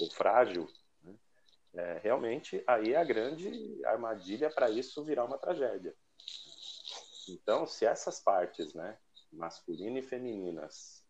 ou 0.00 0.10
frágil, 0.10 0.68
é, 1.74 2.00
realmente 2.02 2.62
aí 2.66 2.92
é 2.92 2.96
a 2.96 3.04
grande 3.04 3.80
armadilha 3.86 4.50
para 4.50 4.70
isso 4.70 5.04
virar 5.04 5.24
uma 5.24 5.38
tragédia. 5.38 5.94
Então, 7.28 7.66
se 7.66 7.86
essas 7.86 8.20
partes, 8.20 8.74
né, 8.74 8.98
masculina 9.32 9.98
e 9.98 10.02
femininas, 10.02 11.02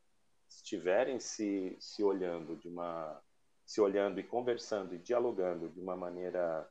estiverem 0.48 1.18
se, 1.18 1.76
se 1.80 2.02
olhando 2.02 2.56
de 2.56 2.68
uma 2.68 3.20
se 3.64 3.80
olhando 3.80 4.20
e 4.20 4.24
conversando 4.24 4.94
e 4.94 4.98
dialogando 4.98 5.68
de 5.68 5.80
uma 5.80 5.96
maneira 5.96 6.68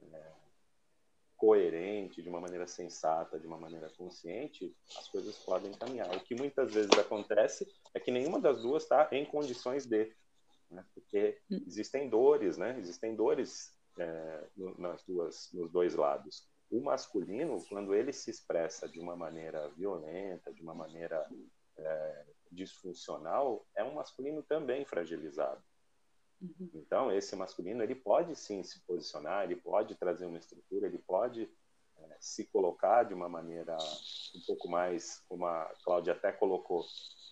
é, 0.00 0.32
coerente, 1.40 2.20
de 2.22 2.28
uma 2.28 2.38
maneira 2.38 2.66
sensata, 2.66 3.40
de 3.40 3.46
uma 3.46 3.56
maneira 3.56 3.88
consciente, 3.96 4.76
as 4.98 5.08
coisas 5.08 5.38
podem 5.38 5.72
caminhar. 5.72 6.14
O 6.14 6.20
que 6.20 6.34
muitas 6.34 6.70
vezes 6.72 6.90
acontece 6.92 7.66
é 7.94 7.98
que 7.98 8.10
nenhuma 8.10 8.38
das 8.38 8.60
duas 8.60 8.82
está 8.82 9.08
em 9.10 9.24
condições 9.24 9.86
de, 9.86 10.12
né? 10.70 10.84
porque 10.94 11.40
hum. 11.50 11.64
existem 11.66 12.10
dores, 12.10 12.58
né? 12.58 12.78
Existem 12.78 13.16
dores 13.16 13.74
é, 13.98 14.44
nas 14.76 15.02
duas, 15.04 15.50
nos 15.54 15.70
dois 15.72 15.94
lados. 15.94 16.46
O 16.70 16.82
masculino, 16.82 17.64
quando 17.70 17.94
ele 17.94 18.12
se 18.12 18.30
expressa 18.30 18.86
de 18.86 19.00
uma 19.00 19.16
maneira 19.16 19.66
violenta, 19.70 20.52
de 20.52 20.62
uma 20.62 20.74
maneira 20.74 21.26
é, 21.78 22.26
disfuncional, 22.52 23.66
é 23.74 23.82
um 23.82 23.94
masculino 23.94 24.42
também 24.42 24.84
fragilizado. 24.84 25.62
Uhum. 26.40 26.70
Então, 26.74 27.12
esse 27.12 27.36
masculino, 27.36 27.82
ele 27.82 27.94
pode 27.94 28.34
sim 28.34 28.62
se 28.62 28.80
posicionar, 28.80 29.44
ele 29.44 29.56
pode 29.56 29.94
trazer 29.94 30.26
uma 30.26 30.38
estrutura, 30.38 30.86
ele 30.86 30.98
pode 30.98 31.50
é, 31.98 32.16
se 32.18 32.46
colocar 32.46 33.04
de 33.04 33.12
uma 33.12 33.28
maneira 33.28 33.76
um 34.34 34.40
pouco 34.46 34.68
mais, 34.68 35.22
como 35.28 35.44
a 35.46 35.72
Cláudia 35.84 36.14
até 36.14 36.32
colocou, 36.32 36.84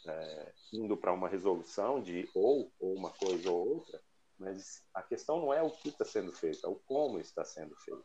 é, 0.07 0.53
indo 0.73 0.97
para 0.97 1.13
uma 1.13 1.29
resolução 1.29 2.03
de 2.03 2.29
ou, 2.35 2.71
ou 2.79 2.95
uma 2.95 3.11
coisa 3.11 3.51
ou 3.51 3.77
outra, 3.77 4.01
mas 4.39 4.85
a 4.95 5.03
questão 5.03 5.41
não 5.41 5.53
é 5.53 5.63
o 5.63 5.71
que 5.71 5.89
está 5.89 6.05
sendo 6.05 6.33
feito, 6.33 6.65
é 6.65 6.69
o 6.69 6.77
como 6.77 7.19
está 7.19 7.45
sendo 7.45 7.75
feito. 7.77 8.05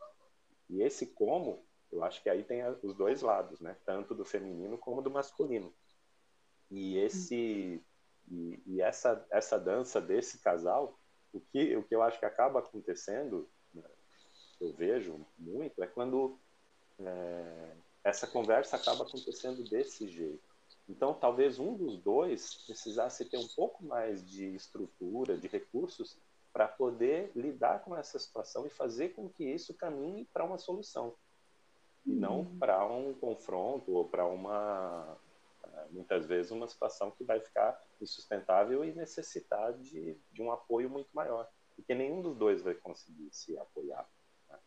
E 0.70 0.82
esse 0.82 1.08
como, 1.08 1.66
eu 1.92 2.04
acho 2.04 2.24
que 2.24 2.30
aí 2.30 2.44
tem 2.44 2.63
os 2.82 2.96
dois 2.96 3.22
lados, 3.22 3.60
né? 3.60 3.78
Tanto 3.86 4.16
do 4.16 4.26
feminino 4.26 4.78
como 4.78 5.02
do 5.02 5.12
masculino. 5.12 5.72
E 6.72 6.98
esse 6.98 7.86
e, 8.32 8.62
e 8.66 8.82
essa 8.82 9.26
essa 9.30 9.60
dança 9.60 10.00
desse 10.02 10.40
casal, 10.40 10.98
o 11.34 11.40
que 11.40 11.76
o 11.76 11.84
que 11.84 11.96
eu 11.96 12.02
acho 12.02 12.20
que 12.20 12.26
acaba 12.26 12.60
acontecendo, 12.60 13.48
né, 13.74 13.84
eu 14.62 14.74
vejo 14.74 15.26
muito, 15.38 15.84
é 15.84 15.88
quando 15.88 16.38
é, 17.00 17.72
essa 18.04 18.28
conversa 18.28 18.76
acaba 18.76 19.04
acontecendo 19.04 19.64
desse 19.64 20.08
jeito. 20.08 20.54
Então, 20.88 21.14
talvez 21.14 21.60
um 21.60 21.76
dos 21.76 21.98
dois 21.98 22.56
precisasse 22.66 23.26
ter 23.26 23.38
um 23.38 23.48
pouco 23.48 23.84
mais 23.86 24.28
de 24.30 24.54
estrutura, 24.54 25.38
de 25.38 25.48
recursos, 25.48 26.18
para 26.52 26.68
poder 26.68 27.32
lidar 27.36 27.84
com 27.84 27.96
essa 27.96 28.20
situação 28.20 28.68
e 28.68 28.70
fazer 28.70 29.10
com 29.10 29.30
que 29.30 29.44
isso 29.44 29.74
caminhe 29.74 30.26
para 30.26 30.44
uma 30.44 30.58
solução. 30.58 31.16
E 32.06 32.12
não 32.12 32.40
uhum. 32.40 32.58
para 32.60 32.86
um 32.86 33.14
confronto 33.14 33.92
ou 33.94 34.06
para 34.06 34.26
uma, 34.26 35.18
eh, 35.64 35.86
muitas 35.92 36.26
vezes, 36.26 36.52
uma 36.52 36.68
situação 36.68 37.10
que 37.12 37.24
vai 37.24 37.40
ficar 37.40 37.82
insustentável 38.04 38.84
e 38.84 38.94
necessitar 38.94 39.74
de, 39.74 40.18
de 40.32 40.42
um 40.42 40.52
apoio 40.52 40.89
muito 40.89 41.10
maior. 41.13 41.50
Porque 41.76 41.96
nenhum 41.96 42.22
dos 42.22 42.38
dois 42.38 42.62
vai 42.62 42.76
conseguir 42.76 43.30
se 43.32 43.58
apoiar. 43.58 44.08
Né? 44.50 44.60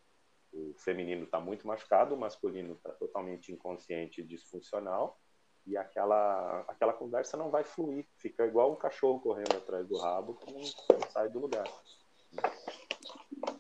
O 0.53 0.75
feminino 0.75 1.25
está 1.25 1.39
muito 1.39 1.67
machucado, 1.67 2.15
o 2.15 2.19
masculino 2.19 2.75
está 2.75 2.91
totalmente 2.93 3.53
inconsciente 3.53 4.21
e 4.21 4.25
disfuncional 4.25 5.21
e 5.67 5.77
aquela 5.77 6.61
aquela 6.69 6.93
conversa 6.93 7.37
não 7.37 7.51
vai 7.51 7.65
fluir, 7.65 8.07
fica 8.17 8.47
igual 8.47 8.73
um 8.73 8.77
cachorro 8.77 9.21
correndo 9.21 9.57
atrás 9.57 9.87
do 9.87 9.99
rabo 9.99 10.35
que 10.35 10.53
não, 10.53 10.61
não 10.61 11.11
sai 11.11 11.29
do 11.29 11.41
lugar. 11.41 11.67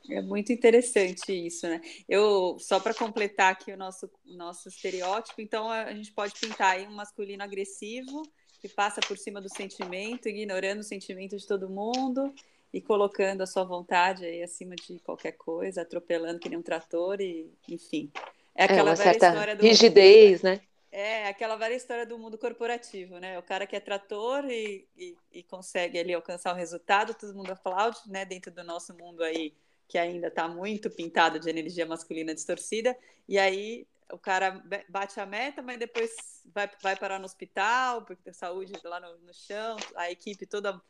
É 0.08 0.22
muito 0.22 0.52
interessante 0.52 1.32
isso, 1.32 1.66
né? 1.66 1.80
Eu 2.08 2.58
só 2.60 2.78
para 2.78 2.94
completar 2.94 3.52
aqui 3.52 3.72
o 3.72 3.76
nosso 3.76 4.08
nosso 4.24 4.68
estereótipo, 4.68 5.40
então 5.40 5.68
a 5.68 5.92
gente 5.92 6.12
pode 6.12 6.38
pintar 6.38 6.76
aí 6.76 6.86
um 6.86 6.94
masculino 6.94 7.42
agressivo 7.42 8.22
que 8.66 8.74
passa 8.74 9.00
por 9.00 9.16
cima 9.16 9.40
do 9.40 9.48
sentimento, 9.48 10.28
ignorando 10.28 10.80
o 10.80 10.84
sentimento 10.84 11.36
de 11.36 11.46
todo 11.46 11.68
mundo 11.68 12.34
e 12.72 12.80
colocando 12.80 13.42
a 13.42 13.46
sua 13.46 13.64
vontade 13.64 14.24
aí 14.24 14.42
acima 14.42 14.74
de 14.74 14.98
qualquer 14.98 15.32
coisa, 15.32 15.82
atropelando 15.82 16.40
que 16.40 16.48
nem 16.48 16.58
um 16.58 16.62
trator 16.62 17.20
e, 17.20 17.50
enfim. 17.68 18.10
É 18.54 18.64
aquela 18.64 18.80
é 18.80 18.82
uma 18.90 18.96
certa 18.96 19.28
história 19.28 19.56
do 19.56 19.62
rigidez, 19.62 20.42
né? 20.42 20.60
É, 20.90 21.28
aquela 21.28 21.56
velha 21.56 21.74
história 21.74 22.06
do 22.06 22.18
mundo 22.18 22.38
corporativo, 22.38 23.18
né? 23.18 23.38
O 23.38 23.42
cara 23.42 23.66
que 23.66 23.76
é 23.76 23.80
trator 23.80 24.44
e, 24.46 24.88
e, 24.96 25.14
e, 25.30 25.42
consegue 25.42 25.98
ali 25.98 26.14
alcançar 26.14 26.52
o 26.54 26.56
resultado, 26.56 27.14
todo 27.14 27.34
mundo 27.34 27.52
aplaude, 27.52 27.98
né? 28.06 28.24
Dentro 28.24 28.50
do 28.50 28.64
nosso 28.64 28.96
mundo 28.96 29.22
aí, 29.22 29.52
que 29.86 29.98
ainda 29.98 30.28
está 30.28 30.48
muito 30.48 30.90
pintado 30.90 31.38
de 31.38 31.50
energia 31.50 31.86
masculina 31.86 32.34
distorcida, 32.34 32.96
e 33.28 33.38
aí 33.38 33.86
o 34.12 34.18
cara 34.18 34.62
bate 34.88 35.18
a 35.18 35.26
meta, 35.26 35.62
mas 35.62 35.78
depois 35.78 36.10
vai, 36.46 36.70
vai 36.82 36.96
parar 36.96 37.18
no 37.18 37.24
hospital, 37.24 38.02
porque 38.02 38.22
tem 38.22 38.32
saúde 38.32 38.72
lá 38.84 39.00
no, 39.00 39.18
no 39.18 39.34
chão, 39.34 39.76
a 39.96 40.10
equipe 40.10 40.46
toda 40.46 40.80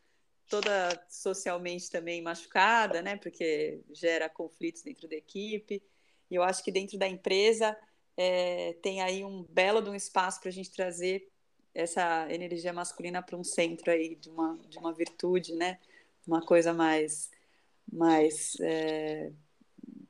toda 0.49 1.05
socialmente 1.09 1.91
também 1.91 2.23
machucada, 2.23 3.03
né? 3.03 3.17
Porque 3.17 3.81
gera 3.93 4.29
conflitos 4.29 4.83
dentro 4.83 5.09
da 5.09 5.17
equipe. 5.17 5.83
E 6.31 6.35
eu 6.35 6.43
acho 6.43 6.63
que 6.63 6.71
dentro 6.71 6.99
da 6.99 7.09
empresa 7.09 7.77
é, 8.17 8.75
tem 8.83 9.03
aí 9.03 9.25
um 9.25 9.43
belo 9.45 9.83
de 9.83 9.91
um 9.91 9.95
espaço 9.95 10.41
para 10.41 10.49
a 10.49 10.53
gente 10.53 10.71
trazer 10.71 11.29
essa 11.75 12.27
energia 12.33 12.73
masculina 12.73 13.23
para 13.23 13.37
um 13.37 13.45
centro 13.45 13.91
aí 13.91 14.15
de 14.15 14.31
uma, 14.31 14.59
de 14.69 14.79
uma 14.79 14.93
virtude, 14.93 15.55
né? 15.55 15.79
Uma 16.27 16.41
coisa 16.41 16.73
mais, 16.73 17.31
mais 17.91 18.57
é, 18.61 19.33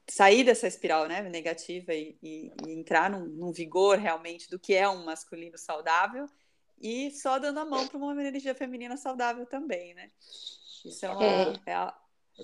sair 0.08 0.44
dessa 0.44 0.66
espiral, 0.66 1.06
né? 1.06 1.22
Negativa 1.22 1.92
e, 1.92 2.16
e, 2.22 2.52
e 2.66 2.72
entrar 2.72 3.10
num, 3.10 3.26
num, 3.26 3.52
vigor 3.52 3.98
realmente 3.98 4.48
do 4.48 4.58
que 4.58 4.74
é 4.74 4.88
um 4.88 5.04
masculino 5.04 5.58
saudável 5.58 6.26
e 6.80 7.10
só 7.10 7.38
dando 7.38 7.58
a 7.58 7.64
mão 7.64 7.86
para 7.88 7.96
uma 7.96 8.12
energia 8.12 8.54
feminina 8.54 8.96
saudável 8.96 9.46
também, 9.46 9.94
né? 9.94 10.10
Isso 10.84 11.04
é 11.04 11.10
uma, 11.10 11.24
é. 11.24 11.52
É 11.66 11.74
a, 11.74 11.94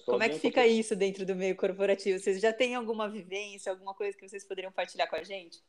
como 0.07 0.23
é 0.23 0.29
que 0.29 0.39
fica 0.39 0.67
isso 0.67 0.97
dentro 0.97 1.25
do 1.27 1.35
meio 1.35 1.55
corporativo? 1.55 2.19
Vocês 2.19 2.41
já 2.41 2.53
têm 2.53 2.75
alguma 2.75 3.09
vivência, 3.09 3.71
alguma 3.71 3.95
coisa 3.95 4.17
que 4.17 4.27
vocês 4.27 4.45
poderiam 4.45 4.73
partilhar 4.73 5.09
com 5.09 5.17
a 5.17 5.23
gente? 5.23 5.63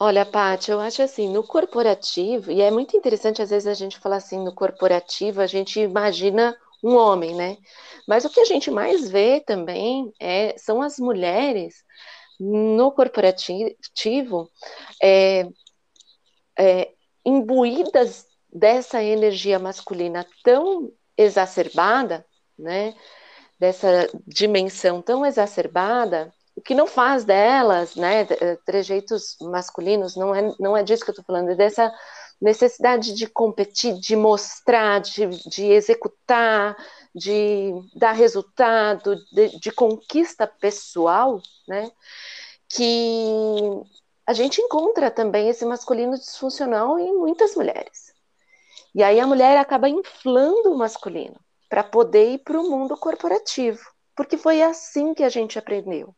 Olha, 0.00 0.26
Paty, 0.26 0.70
eu 0.70 0.80
acho 0.80 1.02
assim, 1.02 1.28
no 1.28 1.44
corporativo, 1.44 2.50
e 2.50 2.60
é 2.60 2.70
muito 2.70 2.96
interessante 2.96 3.40
às 3.40 3.50
vezes 3.50 3.68
a 3.68 3.74
gente 3.74 3.98
falar 3.98 4.16
assim, 4.16 4.42
no 4.42 4.52
corporativo, 4.52 5.40
a 5.40 5.46
gente 5.46 5.78
imagina 5.78 6.58
um 6.84 6.96
homem, 6.96 7.34
né? 7.34 7.56
Mas 8.06 8.26
o 8.26 8.30
que 8.30 8.40
a 8.40 8.44
gente 8.44 8.70
mais 8.70 9.08
vê 9.08 9.40
também 9.40 10.12
é, 10.20 10.54
são 10.58 10.82
as 10.82 10.98
mulheres 10.98 11.82
no 12.38 12.92
corporativo 12.92 14.50
é, 15.02 15.48
é, 16.58 16.92
imbuídas 17.24 18.26
dessa 18.52 19.02
energia 19.02 19.58
masculina 19.58 20.26
tão 20.42 20.92
exacerbada 21.16 22.24
né, 22.58 22.94
dessa 23.58 24.08
dimensão 24.26 25.00
tão 25.00 25.24
exacerbada, 25.24 26.32
o 26.56 26.60
que 26.60 26.74
não 26.74 26.86
faz 26.86 27.24
delas, 27.24 27.96
né, 27.96 28.26
trejeitos 28.64 29.36
masculinos, 29.40 30.16
não 30.16 30.34
é, 30.34 30.52
não 30.60 30.76
é 30.76 30.82
disso 30.82 31.04
que 31.04 31.10
eu 31.10 31.12
estou 31.12 31.24
falando, 31.24 31.50
é 31.50 31.54
dessa 31.56 31.92
necessidade 32.40 33.14
de 33.14 33.26
competir, 33.26 33.98
de 33.98 34.16
mostrar, 34.16 35.00
de, 35.00 35.26
de 35.48 35.64
executar, 35.66 36.76
de 37.14 37.72
dar 37.94 38.12
resultado, 38.12 39.16
de, 39.32 39.58
de 39.58 39.72
conquista 39.72 40.46
pessoal, 40.46 41.40
né, 41.68 41.90
que 42.68 43.26
a 44.26 44.32
gente 44.32 44.60
encontra 44.60 45.10
também 45.10 45.48
esse 45.48 45.64
masculino 45.64 46.18
disfuncional 46.18 46.98
em 46.98 47.14
muitas 47.14 47.54
mulheres. 47.54 48.12
E 48.94 49.02
aí 49.02 49.20
a 49.20 49.26
mulher 49.26 49.58
acaba 49.58 49.88
inflando 49.88 50.72
o 50.72 50.78
masculino 50.78 51.38
para 51.68 51.82
poder 51.82 52.34
ir 52.34 52.38
para 52.38 52.58
o 52.58 52.70
mundo 52.70 52.96
corporativo, 52.96 53.80
porque 54.16 54.36
foi 54.36 54.62
assim 54.62 55.12
que 55.12 55.24
a 55.24 55.28
gente 55.28 55.58
aprendeu. 55.58 56.14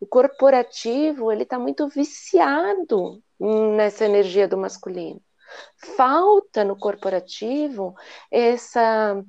O 0.00 0.06
corporativo 0.06 1.32
ele 1.32 1.42
está 1.42 1.58
muito 1.58 1.88
viciado 1.88 3.22
nessa 3.76 4.04
energia 4.04 4.46
do 4.46 4.56
masculino. 4.56 5.20
Falta 5.96 6.64
no 6.64 6.76
corporativo 6.76 7.94
essa 8.30 9.22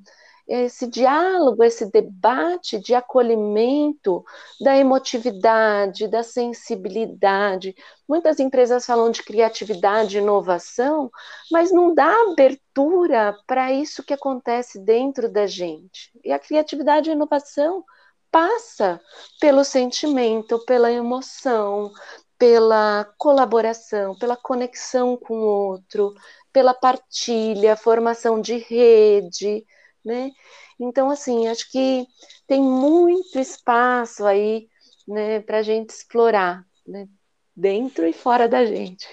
esse 0.50 0.88
diálogo, 0.88 1.62
esse 1.62 1.88
debate 1.92 2.76
de 2.80 2.92
acolhimento 2.92 4.24
da 4.60 4.76
emotividade, 4.76 6.08
da 6.08 6.24
sensibilidade. 6.24 7.72
Muitas 8.08 8.40
empresas 8.40 8.84
falam 8.84 9.12
de 9.12 9.22
criatividade 9.22 10.16
e 10.16 10.20
inovação, 10.20 11.08
mas 11.52 11.70
não 11.70 11.94
dá 11.94 12.12
abertura 12.32 13.38
para 13.46 13.72
isso 13.72 14.02
que 14.02 14.12
acontece 14.12 14.80
dentro 14.80 15.28
da 15.28 15.46
gente. 15.46 16.10
E 16.24 16.32
a 16.32 16.38
criatividade 16.38 17.08
e 17.08 17.12
a 17.12 17.14
inovação 17.14 17.84
passa 18.28 19.00
pelo 19.40 19.62
sentimento, 19.62 20.58
pela 20.64 20.90
emoção, 20.90 21.92
pela 22.40 23.04
colaboração, 23.16 24.18
pela 24.18 24.36
conexão 24.36 25.16
com 25.16 25.34
o 25.34 25.44
outro, 25.44 26.12
pela 26.52 26.74
partilha, 26.74 27.76
formação 27.76 28.40
de 28.40 28.56
rede 28.56 29.64
né? 30.04 30.32
Então, 30.78 31.10
assim, 31.10 31.46
acho 31.48 31.70
que 31.70 32.06
tem 32.46 32.62
muito 32.62 33.38
espaço 33.38 34.24
aí, 34.24 34.68
né, 35.06 35.40
para 35.40 35.58
a 35.58 35.62
gente 35.62 35.90
explorar, 35.90 36.66
né, 36.86 37.08
dentro 37.54 38.06
e 38.06 38.12
fora 38.12 38.48
da 38.48 38.64
gente. 38.64 39.06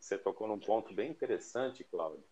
Você, 0.00 0.16
tocou 0.16 0.48
num 0.48 0.58
ponto 0.58 0.94
bem 0.94 1.10
interessante, 1.10 1.84
Cláudia, 1.84 2.24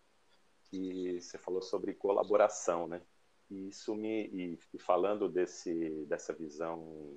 que 0.63 1.21
você 1.21 1.37
falou 1.37 1.61
sobre 1.61 1.93
colaboração, 1.93 2.87
né? 2.87 3.01
E 3.49 3.69
isso 3.69 3.93
me 3.93 4.57
e 4.73 4.79
falando 4.79 5.29
desse 5.29 6.03
dessa 6.07 6.33
visão 6.33 7.15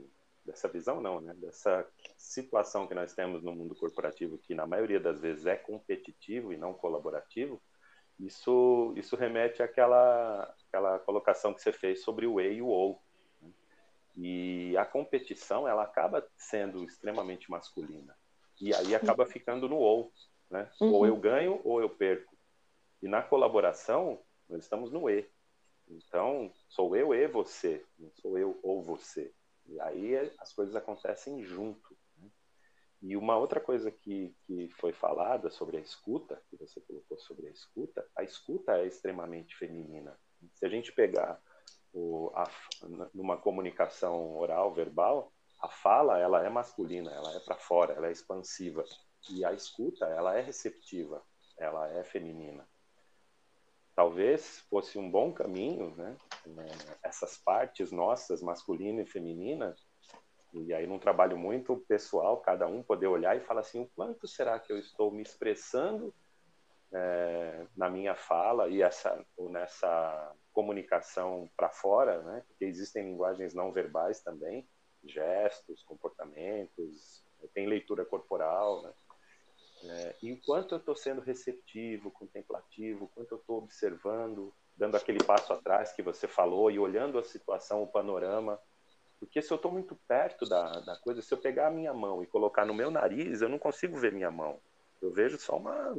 dessa 0.50 0.68
visão 0.68 1.00
não, 1.00 1.20
né? 1.20 1.32
Dessa 1.34 1.86
situação 2.18 2.86
que 2.86 2.94
nós 2.94 3.14
temos 3.14 3.42
no 3.42 3.54
mundo 3.54 3.74
corporativo 3.74 4.38
que 4.38 4.54
na 4.54 4.66
maioria 4.66 5.00
das 5.00 5.20
vezes 5.20 5.46
é 5.46 5.56
competitivo 5.56 6.52
e 6.52 6.56
não 6.56 6.74
colaborativo, 6.74 7.62
isso 8.18 8.92
isso 8.96 9.16
remete 9.16 9.62
àquela 9.62 10.54
aquela 10.68 10.98
colocação 10.98 11.54
que 11.54 11.62
você 11.62 11.72
fez 11.72 12.02
sobre 12.02 12.26
o 12.26 12.40
e 12.40 12.54
e 12.54 12.62
o 12.62 12.66
ou. 12.66 13.02
Né? 13.40 13.50
E 14.16 14.76
a 14.76 14.84
competição 14.84 15.66
ela 15.66 15.84
acaba 15.84 16.26
sendo 16.36 16.84
extremamente 16.84 17.50
masculina 17.50 18.14
e 18.60 18.74
aí 18.74 18.94
acaba 18.94 19.24
ficando 19.24 19.68
no 19.68 19.76
ou, 19.76 20.12
né? 20.50 20.70
Uhum. 20.80 20.92
Ou 20.92 21.06
eu 21.06 21.16
ganho 21.16 21.60
ou 21.64 21.80
eu 21.80 21.88
perco. 21.88 22.36
E 23.02 23.08
na 23.08 23.22
colaboração 23.22 24.20
nós 24.48 24.64
estamos 24.64 24.90
no 24.90 25.08
e. 25.08 25.26
Então 25.88 26.52
sou 26.68 26.94
eu 26.94 27.14
e 27.14 27.26
você, 27.26 27.84
não 27.98 28.10
sou 28.16 28.36
eu 28.36 28.58
ou 28.62 28.82
você. 28.82 29.32
E 29.70 29.80
aí 29.80 30.32
as 30.38 30.52
coisas 30.52 30.74
acontecem 30.74 31.42
junto. 31.44 31.96
Né? 32.18 32.28
E 33.02 33.16
uma 33.16 33.36
outra 33.36 33.60
coisa 33.60 33.90
que, 33.90 34.34
que 34.44 34.68
foi 34.80 34.92
falada 34.92 35.50
sobre 35.50 35.76
a 35.76 35.80
escuta, 35.80 36.42
que 36.50 36.56
você 36.56 36.80
colocou 36.80 37.18
sobre 37.18 37.46
a 37.46 37.50
escuta, 37.50 38.06
a 38.16 38.22
escuta 38.22 38.76
é 38.78 38.86
extremamente 38.86 39.56
feminina. 39.56 40.18
Se 40.54 40.66
a 40.66 40.68
gente 40.68 40.92
pegar 40.92 41.40
o, 41.92 42.30
a, 42.34 42.50
numa 43.14 43.36
comunicação 43.36 44.36
oral, 44.36 44.74
verbal, 44.74 45.32
a 45.60 45.68
fala 45.68 46.18
ela 46.18 46.44
é 46.44 46.48
masculina, 46.48 47.12
ela 47.12 47.34
é 47.34 47.40
para 47.40 47.56
fora, 47.56 47.94
ela 47.94 48.08
é 48.08 48.12
expansiva. 48.12 48.84
E 49.30 49.44
a 49.44 49.52
escuta 49.52 50.06
ela 50.06 50.36
é 50.36 50.40
receptiva, 50.40 51.22
ela 51.58 51.92
é 51.92 52.02
feminina 52.02 52.66
talvez 54.00 54.60
fosse 54.70 54.98
um 54.98 55.10
bom 55.10 55.30
caminho, 55.30 55.94
né? 55.94 56.16
Essas 57.02 57.36
partes 57.36 57.92
nossas, 57.92 58.40
masculina 58.40 59.02
e 59.02 59.06
feminina, 59.06 59.76
e 60.54 60.72
aí 60.72 60.86
num 60.86 60.98
trabalho 60.98 61.36
muito 61.36 61.76
pessoal, 61.86 62.40
cada 62.40 62.66
um 62.66 62.82
poder 62.82 63.08
olhar 63.08 63.36
e 63.36 63.42
falar 63.42 63.60
assim, 63.60 63.82
o 63.82 63.90
quanto 63.94 64.26
será 64.26 64.58
que 64.58 64.72
eu 64.72 64.78
estou 64.78 65.10
me 65.10 65.20
expressando 65.20 66.14
é, 66.94 67.66
na 67.76 67.90
minha 67.90 68.14
fala 68.14 68.70
e 68.70 68.80
essa 68.80 69.22
ou 69.36 69.50
nessa 69.50 70.34
comunicação 70.50 71.50
para 71.54 71.68
fora, 71.68 72.22
né? 72.22 72.42
Porque 72.48 72.64
existem 72.64 73.04
linguagens 73.04 73.52
não 73.52 73.70
verbais 73.70 74.22
também, 74.22 74.66
gestos, 75.04 75.82
comportamentos, 75.82 77.22
tem 77.52 77.66
leitura 77.66 78.06
corporal, 78.06 78.80
né? 78.82 78.94
É, 79.82 80.16
enquanto 80.22 80.72
eu 80.72 80.78
estou 80.78 80.94
sendo 80.94 81.20
receptivo, 81.20 82.10
contemplativo, 82.10 83.04
enquanto 83.04 83.32
eu 83.32 83.38
estou 83.38 83.58
observando, 83.58 84.52
dando 84.76 84.96
aquele 84.96 85.22
passo 85.24 85.52
atrás 85.52 85.92
que 85.92 86.02
você 86.02 86.28
falou 86.28 86.70
e 86.70 86.78
olhando 86.78 87.18
a 87.18 87.24
situação, 87.24 87.82
o 87.82 87.86
panorama, 87.86 88.60
porque 89.18 89.42
se 89.42 89.52
eu 89.52 89.56
estou 89.56 89.70
muito 89.70 89.94
perto 90.08 90.46
da, 90.46 90.80
da 90.80 90.96
coisa, 90.96 91.20
se 91.20 91.32
eu 91.32 91.38
pegar 91.38 91.68
a 91.68 91.70
minha 91.70 91.92
mão 91.92 92.22
e 92.22 92.26
colocar 92.26 92.64
no 92.64 92.74
meu 92.74 92.90
nariz, 92.90 93.42
eu 93.42 93.48
não 93.48 93.58
consigo 93.58 93.96
ver 93.98 94.12
minha 94.12 94.30
mão. 94.30 94.58
Eu 95.00 95.12
vejo 95.12 95.38
só 95.38 95.56
uma, 95.56 95.94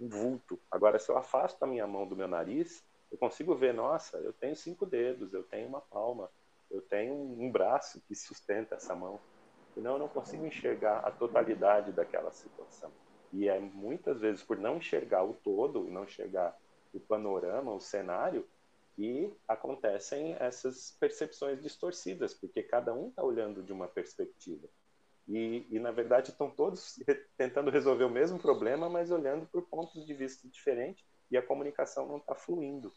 um 0.00 0.08
vulto. 0.08 0.60
Agora, 0.70 0.98
se 0.98 1.08
eu 1.08 1.16
afasto 1.16 1.62
a 1.62 1.66
minha 1.66 1.86
mão 1.86 2.06
do 2.06 2.16
meu 2.16 2.26
nariz, 2.26 2.84
eu 3.10 3.18
consigo 3.18 3.54
ver, 3.54 3.72
nossa, 3.72 4.18
eu 4.18 4.32
tenho 4.32 4.56
cinco 4.56 4.84
dedos, 4.84 5.32
eu 5.32 5.44
tenho 5.44 5.68
uma 5.68 5.80
palma, 5.80 6.28
eu 6.70 6.82
tenho 6.82 7.14
um 7.14 7.50
braço 7.50 8.00
que 8.06 8.14
sustenta 8.14 8.74
essa 8.74 8.94
mão. 8.94 9.20
Senão 9.74 9.92
eu 9.92 9.98
não 9.98 10.08
consigo 10.08 10.44
enxergar 10.44 10.98
a 11.00 11.10
totalidade 11.10 11.92
daquela 11.92 12.32
situação. 12.32 12.90
E 13.32 13.48
é 13.48 13.58
muitas 13.58 14.20
vezes 14.20 14.42
por 14.42 14.58
não 14.58 14.76
enxergar 14.76 15.24
o 15.24 15.34
todo, 15.34 15.84
não 15.84 16.04
enxergar 16.04 16.56
o 16.92 17.00
panorama, 17.00 17.72
o 17.72 17.80
cenário, 17.80 18.46
que 18.94 19.30
acontecem 19.46 20.34
essas 20.40 20.96
percepções 20.98 21.60
distorcidas, 21.62 22.32
porque 22.32 22.62
cada 22.62 22.94
um 22.94 23.08
está 23.08 23.22
olhando 23.22 23.62
de 23.62 23.72
uma 23.72 23.86
perspectiva. 23.86 24.66
E, 25.28 25.66
e, 25.70 25.78
na 25.78 25.90
verdade, 25.90 26.30
estão 26.30 26.50
todos 26.50 26.98
tentando 27.36 27.70
resolver 27.70 28.04
o 28.04 28.10
mesmo 28.10 28.38
problema, 28.38 28.88
mas 28.88 29.10
olhando 29.10 29.46
por 29.46 29.62
pontos 29.62 30.06
de 30.06 30.14
vista 30.14 30.48
diferentes, 30.48 31.04
e 31.30 31.36
a 31.36 31.42
comunicação 31.42 32.06
não 32.06 32.18
está 32.18 32.34
fluindo, 32.34 32.92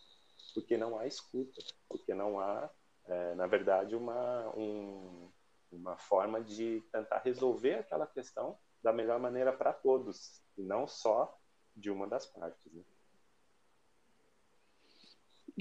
porque 0.54 0.78
não 0.78 0.98
há 0.98 1.08
escuta, 1.08 1.62
porque 1.88 2.14
não 2.14 2.40
há, 2.40 2.70
é, 3.06 3.36
na 3.36 3.48
verdade, 3.48 3.96
uma, 3.96 4.56
um, 4.56 5.30
uma 5.72 5.98
forma 5.98 6.40
de 6.40 6.82
tentar 6.92 7.20
resolver 7.26 7.76
aquela 7.76 8.06
questão 8.06 8.58
da 8.82 8.94
melhor 8.94 9.20
maneira 9.20 9.52
para 9.52 9.74
todos, 9.74 10.42
e 10.58 10.64
não 10.64 10.88
só 10.88 11.38
de 11.76 11.90
uma 11.90 12.08
das 12.08 12.26
partes. 12.26 12.72
Né? 12.72 12.82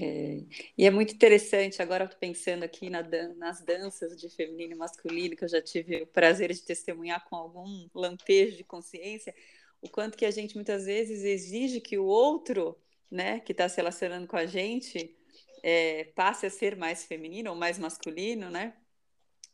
É, 0.01 0.43
e 0.77 0.85
é 0.85 0.89
muito 0.89 1.13
interessante, 1.13 1.81
agora 1.81 2.05
estou 2.05 2.19
pensando 2.19 2.63
aqui 2.63 2.89
na 2.89 3.01
nas 3.35 3.61
danças 3.61 4.15
de 4.15 4.29
feminino 4.29 4.73
e 4.73 4.77
masculino, 4.77 5.35
que 5.35 5.43
eu 5.43 5.49
já 5.49 5.61
tive 5.61 6.03
o 6.03 6.07
prazer 6.07 6.53
de 6.53 6.61
testemunhar 6.61 7.27
com 7.27 7.35
algum 7.35 7.89
lampejo 7.93 8.55
de 8.55 8.63
consciência, 8.63 9.35
o 9.81 9.89
quanto 9.89 10.17
que 10.17 10.25
a 10.25 10.31
gente 10.31 10.55
muitas 10.55 10.85
vezes 10.85 11.23
exige 11.23 11.81
que 11.81 11.97
o 11.97 12.05
outro, 12.05 12.77
né, 13.11 13.39
que 13.41 13.51
está 13.51 13.67
se 13.67 13.77
relacionando 13.77 14.27
com 14.27 14.37
a 14.37 14.45
gente, 14.45 15.15
é, 15.63 16.05
passe 16.15 16.45
a 16.45 16.49
ser 16.49 16.77
mais 16.77 17.03
feminino 17.05 17.49
ou 17.49 17.55
mais 17.55 17.77
masculino, 17.77 18.49
né? 18.49 18.73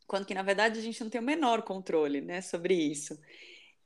Quando 0.06 0.26
que 0.26 0.36
na 0.36 0.44
verdade 0.44 0.78
a 0.78 0.82
gente 0.82 1.02
não 1.04 1.10
tem 1.10 1.20
o 1.20 1.24
menor 1.24 1.64
controle, 1.64 2.22
né, 2.22 2.42
sobre 2.42 2.76
isso 2.76 3.18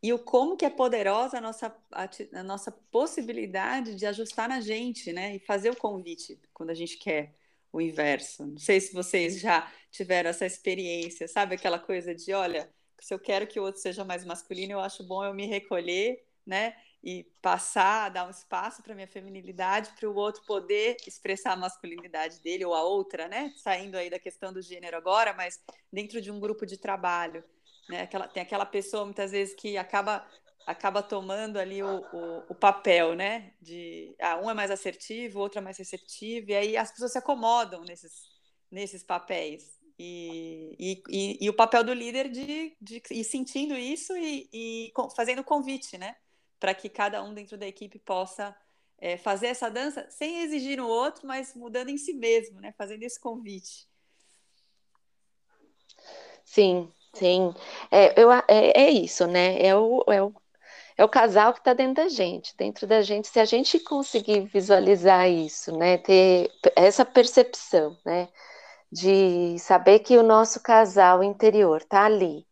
e 0.02 0.14
o 0.14 0.20
como 0.20 0.56
que 0.56 0.66
é 0.66 0.70
poderosa 0.70 1.38
a 1.38 1.42
nossa, 1.42 1.76
a, 1.92 2.10
a, 2.34 2.44
nossa 2.44 2.72
possibilidade 2.72 3.96
de 3.96 4.06
ajustar 4.06 4.48
na 4.48 4.62
gente, 4.62 5.12
né? 5.12 5.36
E 5.36 5.40
fazer 5.40 5.70
o 5.70 5.76
convite 5.76 6.40
quando 6.54 6.70
a 6.70 6.74
gente 6.74 6.98
quer 6.98 7.36
o 7.72 7.82
inverso. 7.82 8.46
Não 8.46 8.58
sei 8.58 8.80
se 8.80 8.94
vocês 8.94 9.40
já 9.40 9.72
tiveram 9.92 10.30
essa 10.30 10.46
experiência, 10.46 11.28
sabe? 11.28 11.56
Aquela 11.56 11.78
coisa 11.78 12.16
de, 12.16 12.34
olha, 12.34 12.70
se 13.00 13.14
eu 13.14 13.20
quero 13.20 13.46
que 13.46 13.60
o 13.60 13.64
outro 13.64 13.82
seja 13.82 14.06
mais 14.06 14.26
masculino, 14.26 14.74
eu 14.74 14.80
acho 14.80 15.04
bom 15.04 15.24
eu 15.24 15.34
me 15.34 15.46
recolher, 15.46 16.24
né? 16.46 16.76
E 17.04 17.26
passar, 17.42 18.10
dar 18.10 18.26
um 18.28 18.30
espaço 18.30 18.82
para 18.82 18.96
minha 18.96 19.08
feminilidade, 19.08 19.92
para 19.98 20.10
o 20.10 20.16
outro 20.16 20.44
poder 20.46 20.98
expressar 21.08 21.54
a 21.54 21.58
masculinidade 21.58 22.42
dele 22.42 22.66
ou 22.66 22.74
a 22.74 22.84
outra, 22.84 23.28
né? 23.28 23.54
Saindo 23.58 23.98
aí 23.98 24.10
da 24.10 24.20
questão 24.20 24.54
do 24.54 24.62
gênero 24.62 24.98
agora, 24.98 25.34
mas 25.34 25.62
dentro 25.92 26.22
de 26.22 26.32
um 26.32 26.40
grupo 26.40 26.66
de 26.66 26.78
trabalho. 26.78 27.44
Né? 27.90 28.02
Aquela, 28.02 28.28
tem 28.28 28.44
aquela 28.44 28.66
pessoa, 28.66 29.04
muitas 29.04 29.32
vezes, 29.32 29.56
que 29.56 29.78
acaba 29.78 30.26
acaba 30.66 31.02
tomando 31.02 31.58
ali 31.58 31.82
o, 31.82 32.06
o, 32.14 32.44
o, 32.50 32.54
papel, 32.54 33.16
né? 33.16 33.54
De 33.60 34.16
ah, 34.22 34.40
um 34.40 34.52
é 34.52 34.54
mais 34.54 34.70
assertivo, 34.70 35.40
o 35.40 35.42
outro 35.42 35.58
é 35.58 35.62
mais 35.64 35.80
receptivo, 35.80 36.52
e 36.52 36.56
aí 36.56 36.78
as 36.78 36.92
pessoas 36.92 37.12
se 37.12 37.18
acomodam 37.18 37.84
nesses, 37.84 38.30
nesses 38.70 39.04
papéis. 39.04 39.80
E, 39.98 40.76
e, 40.80 41.04
e, 41.10 41.38
e 41.46 41.50
o 41.50 41.56
papel 41.56 41.84
do 41.84 41.92
líder 41.92 42.30
de, 42.30 42.78
de 42.80 43.02
ir 43.10 43.24
sentindo 43.24 43.76
isso 43.76 44.16
e, 44.16 44.48
e 44.54 44.94
fazendo 45.16 45.44
convite, 45.44 45.98
né? 45.98 46.16
Para 46.60 46.76
que 46.76 46.88
cada 46.88 47.24
um 47.24 47.34
dentro 47.34 47.58
da 47.58 47.66
equipe 47.66 47.98
possa 47.98 48.56
é, 49.00 49.18
fazer 49.18 49.48
essa 49.48 49.72
dança 49.72 50.08
sem 50.12 50.42
exigir 50.42 50.78
no 50.78 50.88
outro, 50.88 51.28
mas 51.28 51.56
mudando 51.56 51.90
em 51.90 51.98
si 51.98 52.14
mesmo, 52.14 52.62
né? 52.62 52.74
Fazendo 52.78 53.02
esse 53.02 53.20
convite. 53.20 53.90
Sim, 56.46 56.92
Sim, 57.14 57.54
é, 57.92 58.22
eu, 58.22 58.32
é, 58.32 58.44
é 58.48 58.90
isso, 58.92 59.28
né? 59.28 59.62
É 59.62 59.76
o, 59.76 60.04
é 60.08 60.22
o, 60.22 60.34
é 60.98 61.04
o 61.04 61.10
casal 61.10 61.54
que 61.54 61.60
está 61.60 61.74
dentro 61.74 61.96
da 62.04 62.10
gente, 62.10 62.56
dentro 62.58 62.88
da 62.88 63.02
gente. 63.02 63.28
Se 63.28 63.40
a 63.40 63.46
gente 63.46 63.80
conseguir 63.80 64.42
visualizar 64.48 65.30
isso, 65.30 65.76
né? 65.78 65.98
Ter 65.98 66.52
essa 66.76 67.06
percepção, 67.06 67.98
né? 68.06 68.30
De 68.92 69.58
saber 69.60 70.00
que 70.00 70.18
o 70.18 70.24
nosso 70.24 70.62
casal 70.62 71.24
interior 71.24 71.80
está 71.82 72.06
ali. 72.06 72.46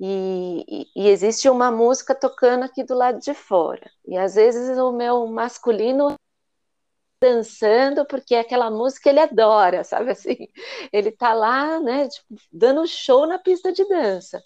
E, 0.00 0.64
e, 0.96 1.04
e, 1.04 1.08
existe 1.08 1.48
uma 1.48 1.70
música 1.70 2.14
tocando 2.14 2.64
aqui 2.64 2.82
do 2.84 2.94
lado 2.94 3.20
de 3.20 3.34
fora. 3.34 3.90
E 4.06 4.16
às 4.18 4.34
vezes 4.34 4.76
o 4.78 4.92
meu 4.92 5.26
masculino 5.28 6.16
dançando 7.22 8.04
porque 8.06 8.34
aquela 8.34 8.70
música 8.70 9.08
ele 9.08 9.20
adora, 9.20 9.84
sabe 9.84 10.10
assim? 10.10 10.36
Ele 10.92 11.12
tá 11.12 11.32
lá, 11.32 11.80
né, 11.80 12.08
tipo, 12.08 12.34
dando 12.52 12.86
show 12.86 13.26
na 13.26 13.38
pista 13.38 13.72
de 13.72 13.86
dança. 13.88 14.42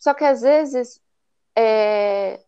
Só 0.00 0.14
que 0.14 0.24
às 0.24 0.40
vezes 0.40 1.00
é, 1.56 2.40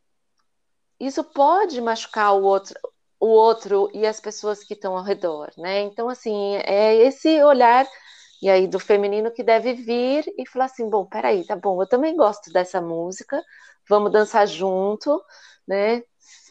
isso 0.98 1.22
pode 1.24 1.80
machucar 1.80 2.34
o 2.34 2.42
outro, 2.42 2.74
o 3.20 3.26
outro 3.28 3.90
e 3.94 4.06
as 4.06 4.20
pessoas 4.20 4.64
que 4.64 4.74
estão 4.74 4.96
ao 4.96 5.04
redor, 5.04 5.50
né? 5.58 5.80
Então 5.82 6.08
assim 6.08 6.56
é 6.64 6.96
esse 6.96 7.42
olhar 7.42 7.86
e 8.42 8.48
aí 8.48 8.66
do 8.66 8.78
feminino 8.80 9.30
que 9.30 9.42
deve 9.42 9.74
vir 9.74 10.24
e 10.38 10.48
falar 10.48 10.66
assim, 10.66 10.88
bom, 10.88 11.04
peraí, 11.06 11.44
tá 11.46 11.56
bom, 11.56 11.82
eu 11.82 11.88
também 11.88 12.16
gosto 12.16 12.50
dessa 12.52 12.80
música, 12.80 13.42
vamos 13.88 14.12
dançar 14.12 14.46
junto, 14.46 15.22
né? 15.68 16.02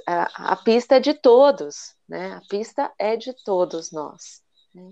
A, 0.07 0.53
a 0.53 0.55
pista 0.57 0.97
é 0.97 0.99
de 0.99 1.13
todos, 1.15 1.95
né? 2.09 2.33
A 2.33 2.41
pista 2.49 2.91
é 2.97 3.15
de 3.15 3.33
todos 3.43 3.91
nós. 3.91 4.41
Né? 4.73 4.91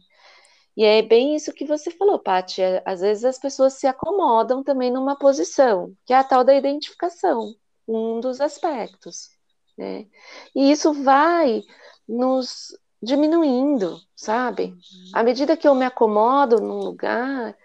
E 0.78 0.86
é 0.86 1.01
bem 1.01 1.36
isso 1.36 1.51
que 1.51 1.65
você 1.65 1.89
falou, 1.89 2.20
Paty. 2.20 2.61
É, 2.61 2.84
às 2.86 3.01
vezes 3.01 3.26
as 3.26 3.39
pessoas 3.39 3.74
se 3.74 3.88
acomodam 3.88 4.63
também 4.63 4.91
numa 4.91 5.18
posição, 5.18 5.93
que 6.05 6.13
é 6.13 6.18
a 6.18 6.24
tal 6.24 6.43
da 6.43 6.55
identificação, 6.55 7.55
um 7.88 8.20
dos 8.20 8.39
aspectos. 8.39 9.32
Né? 9.76 10.05
E 10.55 10.72
isso 10.72 10.93
vai 10.93 11.63
nos 12.07 12.78
diminuindo, 13.01 13.99
sabe? 14.15 14.76
À 15.13 15.24
medida 15.24 15.57
que 15.57 15.68
eu 15.68 15.76
me 15.76 15.86
acomodo 15.86 16.59
num 16.59 16.80
lugar, 16.80 17.55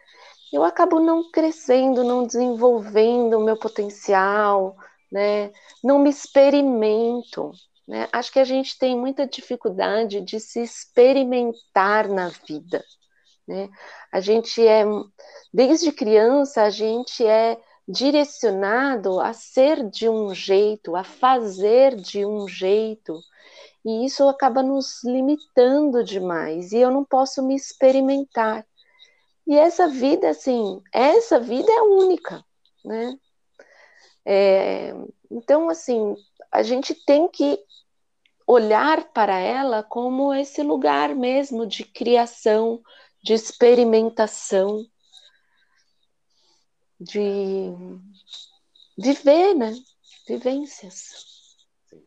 eu 0.52 0.62
acabo 0.62 1.00
não 1.00 1.30
crescendo, 1.30 2.04
não 2.04 2.26
desenvolvendo 2.26 3.38
o 3.38 3.44
meu 3.44 3.56
potencial, 3.56 4.76
né? 5.10 5.50
Não 5.82 5.98
me 5.98 6.10
experimento, 6.10 7.52
né? 7.92 8.08
Acho 8.10 8.32
que 8.32 8.38
a 8.38 8.44
gente 8.44 8.78
tem 8.78 8.96
muita 8.96 9.26
dificuldade 9.26 10.22
de 10.22 10.40
se 10.40 10.62
experimentar 10.62 12.08
na 12.08 12.30
vida, 12.48 12.82
né? 13.46 13.68
A 14.10 14.18
gente 14.18 14.66
é, 14.66 14.82
desde 15.52 15.92
criança, 15.92 16.62
a 16.62 16.70
gente 16.70 17.22
é 17.26 17.60
direcionado 17.86 19.20
a 19.20 19.34
ser 19.34 19.90
de 19.90 20.08
um 20.08 20.34
jeito, 20.34 20.96
a 20.96 21.04
fazer 21.04 21.94
de 21.94 22.24
um 22.24 22.48
jeito, 22.48 23.20
e 23.84 24.06
isso 24.06 24.26
acaba 24.26 24.62
nos 24.62 25.04
limitando 25.04 26.02
demais, 26.02 26.72
e 26.72 26.78
eu 26.78 26.90
não 26.90 27.04
posso 27.04 27.42
me 27.42 27.54
experimentar. 27.54 28.66
E 29.46 29.54
essa 29.54 29.86
vida, 29.86 30.30
assim, 30.30 30.80
essa 30.90 31.38
vida 31.38 31.70
é 31.70 31.82
única, 31.82 32.42
né? 32.82 33.18
É, 34.24 34.94
então, 35.30 35.68
assim, 35.68 36.16
a 36.52 36.62
gente 36.62 36.94
tem 36.94 37.26
que 37.28 37.58
olhar 38.46 39.10
para 39.12 39.38
ela 39.38 39.82
como 39.82 40.34
esse 40.34 40.62
lugar 40.62 41.14
mesmo 41.14 41.66
de 41.66 41.82
criação, 41.82 42.82
de 43.22 43.32
experimentação, 43.32 44.84
de 47.00 47.72
viver, 48.98 49.54
né? 49.54 49.72
Vivências. 50.28 51.56
Sim. 51.88 52.06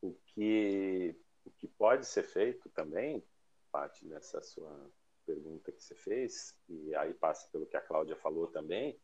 O 0.00 0.12
que, 0.26 1.16
o 1.44 1.50
que 1.50 1.66
pode 1.66 2.06
ser 2.06 2.22
feito 2.22 2.68
também, 2.70 3.26
parte 3.72 4.06
nessa 4.06 4.40
sua 4.42 4.90
pergunta 5.26 5.72
que 5.72 5.82
você 5.82 5.94
fez, 5.96 6.56
e 6.68 6.94
aí 6.94 7.12
passa 7.14 7.48
pelo 7.50 7.66
que 7.66 7.76
a 7.76 7.80
Cláudia 7.80 8.16
falou 8.16 8.46
também, 8.46 8.98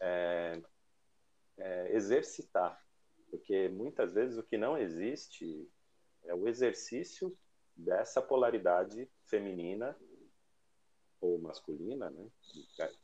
é, 0.00 0.60
é 1.58 1.94
exercitar. 1.94 2.85
Porque 3.30 3.68
muitas 3.68 4.12
vezes 4.12 4.38
o 4.38 4.42
que 4.42 4.56
não 4.56 4.78
existe 4.78 5.68
é 6.24 6.34
o 6.34 6.48
exercício 6.48 7.36
dessa 7.76 8.22
polaridade 8.22 9.08
feminina 9.24 9.96
ou 11.20 11.38
masculina, 11.38 12.10
né, 12.10 12.30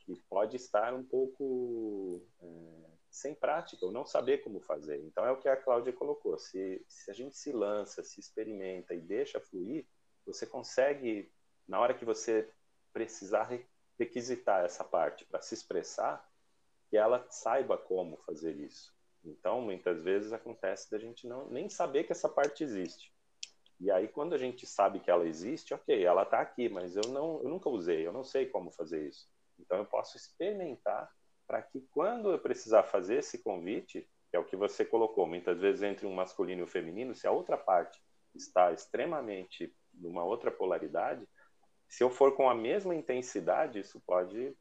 que 0.01 0.14
pode 0.29 0.57
estar 0.57 0.95
um 0.95 1.03
pouco 1.03 2.23
é, 2.41 2.91
sem 3.11 3.35
prática, 3.35 3.85
ou 3.85 3.93
não 3.93 4.05
saber 4.05 4.39
como 4.39 4.61
fazer. 4.61 5.03
Então 5.05 5.25
é 5.25 5.31
o 5.31 5.39
que 5.39 5.49
a 5.49 5.57
Cláudia 5.57 5.93
colocou. 5.93 6.39
Se, 6.39 6.85
se 6.89 7.11
a 7.11 7.14
gente 7.14 7.37
se 7.37 7.53
lança, 7.53 8.03
se 8.03 8.20
experimenta 8.20 8.95
e 8.95 9.01
deixa 9.01 9.41
fluir, 9.41 9.87
você 10.25 10.47
consegue, 10.47 11.33
na 11.66 11.81
hora 11.81 11.95
que 11.95 12.05
você 12.05 12.49
precisar 12.93 13.51
requisitar 13.99 14.64
essa 14.64 14.85
parte 14.85 15.25
para 15.25 15.41
se 15.41 15.55
expressar, 15.55 16.27
que 16.89 16.97
ela 16.97 17.27
saiba 17.31 17.79
como 17.79 18.18
fazer 18.18 18.57
isso. 18.57 18.91
Então, 19.25 19.61
muitas 19.61 20.03
vezes 20.03 20.33
acontece 20.33 20.91
da 20.91 20.99
gente 20.99 21.27
não 21.27 21.49
nem 21.49 21.68
saber 21.68 22.05
que 22.05 22.12
essa 22.12 22.29
parte 22.29 22.64
existe. 22.64 23.12
E 23.81 23.91
aí, 23.91 24.09
quando 24.09 24.35
a 24.35 24.39
gente 24.39 24.66
sabe 24.66 25.01
que 25.01 25.11
ela 25.11 25.27
existe, 25.27 25.75
ok, 25.75 26.05
ela 26.05 26.23
está 26.23 26.41
aqui, 26.41 26.68
mas 26.68 26.97
eu 26.97 27.09
não, 27.09 27.43
eu 27.43 27.49
nunca 27.49 27.68
usei, 27.68 28.07
eu 28.07 28.12
não 28.12 28.25
sei 28.25 28.47
como 28.47 28.70
fazer 28.70 29.09
isso. 29.09 29.29
Então, 29.59 29.79
eu 29.79 29.85
posso 29.85 30.16
experimentar 30.16 31.11
para 31.47 31.62
que 31.62 31.81
quando 31.91 32.31
eu 32.31 32.39
precisar 32.39 32.85
fazer 32.85 33.18
esse 33.18 33.43
convite, 33.43 34.09
que 34.31 34.37
é 34.37 34.39
o 34.39 34.45
que 34.45 34.57
você 34.57 34.85
colocou, 34.85 35.27
muitas 35.27 35.61
vezes 35.61 35.83
entre 35.83 36.07
um 36.07 36.14
masculino 36.14 36.62
e 36.62 36.64
um 36.64 36.68
feminino, 36.68 37.14
se 37.14 37.27
a 37.27 37.33
outra 37.33 37.57
parte 37.57 38.01
está 38.35 38.73
extremamente 38.73 39.75
numa 39.93 40.25
outra 40.25 40.51
polaridade, 40.51 41.29
se 41.89 42.03
eu 42.03 42.09
for 42.09 42.35
com 42.35 42.49
a 42.49 42.55
mesma 42.55 42.95
intensidade, 42.95 43.81
isso 43.81 44.01
pode 44.07 44.57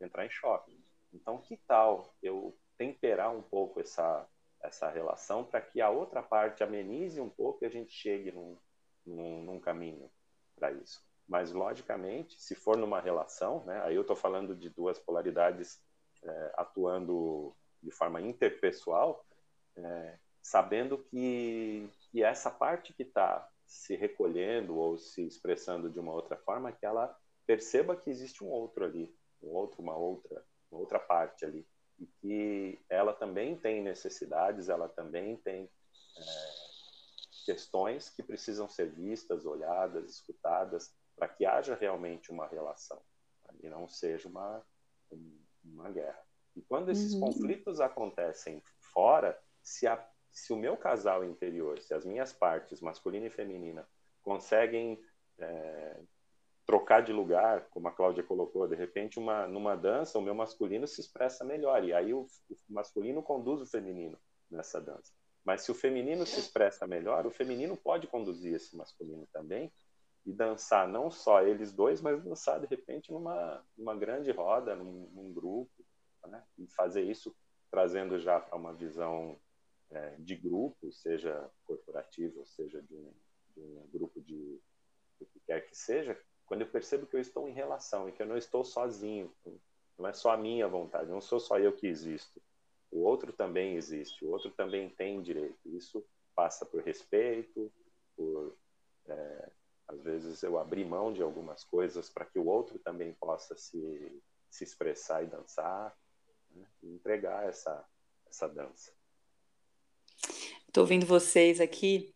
entrar 0.00 0.26
em 0.26 0.30
choque. 0.30 0.78
Então, 1.12 1.38
que 1.38 1.56
tal 1.66 2.14
eu 2.22 2.54
temperar 2.76 3.34
um 3.34 3.42
pouco 3.42 3.80
essa, 3.80 4.26
essa 4.62 4.88
relação 4.88 5.44
para 5.44 5.60
que 5.60 5.80
a 5.80 5.90
outra 5.90 6.22
parte 6.22 6.62
amenize 6.62 7.20
um 7.20 7.28
pouco 7.28 7.64
e 7.64 7.66
a 7.66 7.70
gente 7.70 7.92
chegue 7.92 8.32
num, 8.32 8.56
num, 9.04 9.42
num 9.42 9.60
caminho 9.60 10.10
para 10.56 10.72
isso? 10.72 11.02
Mas, 11.26 11.52
logicamente, 11.52 12.40
se 12.40 12.54
for 12.54 12.76
numa 12.76 13.00
relação, 13.00 13.64
né, 13.64 13.80
aí 13.84 13.94
eu 13.94 14.02
estou 14.02 14.16
falando 14.16 14.54
de 14.54 14.68
duas 14.68 14.98
polaridades 14.98 15.80
é, 16.22 16.52
atuando 16.56 17.54
de 17.82 17.90
forma 17.90 18.20
interpessoal, 18.20 19.24
é, 19.76 20.18
sabendo 20.42 20.98
que, 20.98 21.88
que 22.10 22.22
essa 22.22 22.50
parte 22.50 22.92
que 22.92 23.02
está 23.02 23.48
se 23.66 23.96
recolhendo 23.96 24.76
ou 24.76 24.98
se 24.98 25.26
expressando 25.26 25.90
de 25.90 25.98
uma 25.98 26.12
outra 26.12 26.36
forma, 26.36 26.72
que 26.72 26.84
ela 26.84 27.16
perceba 27.46 27.96
que 27.96 28.10
existe 28.10 28.44
um 28.44 28.48
outro 28.48 28.84
ali, 28.84 29.14
um 29.42 29.48
outro, 29.48 29.82
uma 29.82 29.96
outra, 29.96 30.44
uma 30.70 30.80
outra 30.80 30.98
parte 30.98 31.44
ali, 31.44 31.66
e 31.98 32.06
que 32.06 32.80
ela 32.88 33.12
também 33.12 33.56
tem 33.56 33.82
necessidades, 33.82 34.68
ela 34.68 34.88
também 34.88 35.36
tem 35.36 35.70
é, 36.16 36.22
questões 37.44 38.10
que 38.10 38.22
precisam 38.22 38.68
ser 38.68 38.90
vistas, 38.90 39.46
olhadas, 39.46 40.10
escutadas, 40.10 40.94
para 41.16 41.28
que 41.28 41.46
haja 41.46 41.74
realmente 41.74 42.32
uma 42.32 42.46
relação 42.46 43.00
e 43.62 43.68
não 43.68 43.88
seja 43.88 44.28
uma 44.28 44.64
uma 45.64 45.90
guerra. 45.90 46.20
E 46.56 46.62
quando 46.62 46.90
esses 46.90 47.14
uhum. 47.14 47.20
conflitos 47.20 47.80
acontecem 47.80 48.62
fora, 48.92 49.40
se 49.62 49.86
a 49.86 49.96
se 50.30 50.52
o 50.52 50.56
meu 50.56 50.76
casal 50.76 51.24
interior, 51.24 51.78
se 51.78 51.94
as 51.94 52.04
minhas 52.04 52.32
partes, 52.32 52.80
masculina 52.80 53.26
e 53.26 53.30
feminina, 53.30 53.88
conseguem 54.20 55.00
é, 55.38 56.00
trocar 56.66 57.02
de 57.02 57.12
lugar, 57.12 57.68
como 57.70 57.88
a 57.88 57.92
Cláudia 57.92 58.22
colocou, 58.22 58.66
de 58.66 58.74
repente 58.74 59.18
uma, 59.18 59.46
numa 59.46 59.76
dança 59.76 60.18
o 60.18 60.22
meu 60.22 60.34
masculino 60.34 60.86
se 60.86 61.00
expressa 61.00 61.44
melhor, 61.44 61.84
e 61.84 61.92
aí 61.92 62.14
o, 62.14 62.26
o 62.50 62.56
masculino 62.68 63.22
conduz 63.22 63.60
o 63.60 63.66
feminino 63.66 64.18
nessa 64.50 64.80
dança. 64.80 65.12
Mas 65.44 65.62
se 65.62 65.70
o 65.70 65.74
feminino 65.74 66.24
se 66.24 66.40
expressa 66.40 66.86
melhor, 66.86 67.26
o 67.26 67.30
feminino 67.30 67.76
pode 67.76 68.06
conduzir 68.06 68.54
esse 68.54 68.74
masculino 68.76 69.28
também 69.32 69.70
e 70.24 70.32
dançar 70.32 70.88
não 70.88 71.10
só 71.10 71.42
eles 71.42 71.70
dois, 71.70 72.00
mas 72.00 72.22
dançar 72.22 72.58
de 72.58 72.66
repente 72.66 73.12
numa, 73.12 73.62
numa 73.76 73.94
grande 73.94 74.30
roda, 74.30 74.74
num, 74.74 75.10
num 75.12 75.32
grupo, 75.34 75.84
né? 76.26 76.42
e 76.56 76.66
fazer 76.68 77.02
isso 77.02 77.34
trazendo 77.70 78.18
já 78.18 78.40
para 78.40 78.56
uma 78.56 78.72
visão 78.72 79.38
é, 79.90 80.16
de 80.18 80.34
grupo, 80.34 80.90
seja 80.92 81.50
corporativo, 81.66 82.46
seja 82.46 82.80
de 82.80 82.94
um, 82.94 83.12
de 83.54 83.60
um 83.60 83.88
grupo 83.92 84.20
de 84.22 84.58
o 85.20 85.26
que 85.26 85.40
quer 85.40 85.60
que 85.66 85.76
seja, 85.76 86.18
quando 86.46 86.62
eu 86.62 86.68
percebo 86.68 87.06
que 87.06 87.16
eu 87.16 87.20
estou 87.20 87.48
em 87.48 87.52
relação 87.52 88.08
e 88.08 88.12
que 88.12 88.22
eu 88.22 88.26
não 88.26 88.36
estou 88.36 88.64
sozinho, 88.64 89.32
não 89.98 90.08
é 90.08 90.12
só 90.12 90.30
a 90.30 90.36
minha 90.36 90.68
vontade, 90.68 91.10
não 91.10 91.20
sou 91.20 91.40
só 91.40 91.58
eu 91.58 91.72
que 91.72 91.86
existo. 91.86 92.40
O 92.90 93.00
outro 93.00 93.32
também 93.32 93.76
existe, 93.76 94.24
o 94.24 94.30
outro 94.30 94.50
também 94.50 94.88
tem 94.88 95.20
direito. 95.22 95.58
Isso 95.66 96.04
passa 96.34 96.64
por 96.64 96.82
respeito, 96.82 97.72
por 98.16 98.56
é, 99.06 99.50
às 99.88 100.02
vezes 100.02 100.42
eu 100.42 100.58
abrir 100.58 100.84
mão 100.84 101.12
de 101.12 101.22
algumas 101.22 101.64
coisas 101.64 102.08
para 102.08 102.24
que 102.24 102.38
o 102.38 102.46
outro 102.46 102.78
também 102.78 103.12
possa 103.14 103.56
se, 103.56 104.22
se 104.50 104.64
expressar 104.64 105.22
e 105.22 105.26
dançar, 105.26 105.96
né? 106.50 106.66
e 106.82 106.94
entregar 106.94 107.48
essa 107.48 107.84
essa 108.26 108.48
dança. 108.48 108.92
Estou 110.66 110.82
ouvindo 110.82 111.06
vocês 111.06 111.60
aqui 111.60 112.13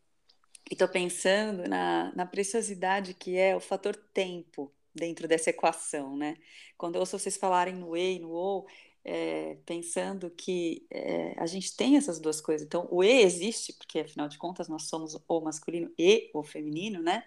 e 0.70 0.74
estou 0.74 0.88
pensando 0.88 1.68
na, 1.68 2.12
na 2.14 2.26
preciosidade 2.26 3.14
que 3.14 3.36
é 3.36 3.56
o 3.56 3.60
fator 3.60 3.96
tempo 3.96 4.72
dentro 4.94 5.26
dessa 5.26 5.50
equação, 5.50 6.16
né? 6.16 6.36
Quando 6.76 6.96
eu 6.96 7.00
ouço 7.00 7.18
vocês 7.18 7.36
falarem 7.36 7.74
no 7.74 7.96
E 7.96 8.18
no 8.18 8.30
O, 8.32 8.66
é, 9.04 9.56
pensando 9.64 10.30
que 10.30 10.86
é, 10.90 11.34
a 11.38 11.46
gente 11.46 11.74
tem 11.74 11.96
essas 11.96 12.20
duas 12.20 12.40
coisas. 12.40 12.66
Então, 12.66 12.86
o 12.90 13.02
E 13.02 13.22
existe, 13.22 13.72
porque 13.72 14.00
afinal 14.00 14.28
de 14.28 14.36
contas 14.36 14.68
nós 14.68 14.84
somos 14.84 15.14
o 15.26 15.40
masculino 15.40 15.90
e 15.98 16.30
o 16.34 16.42
feminino, 16.42 17.02
né? 17.02 17.24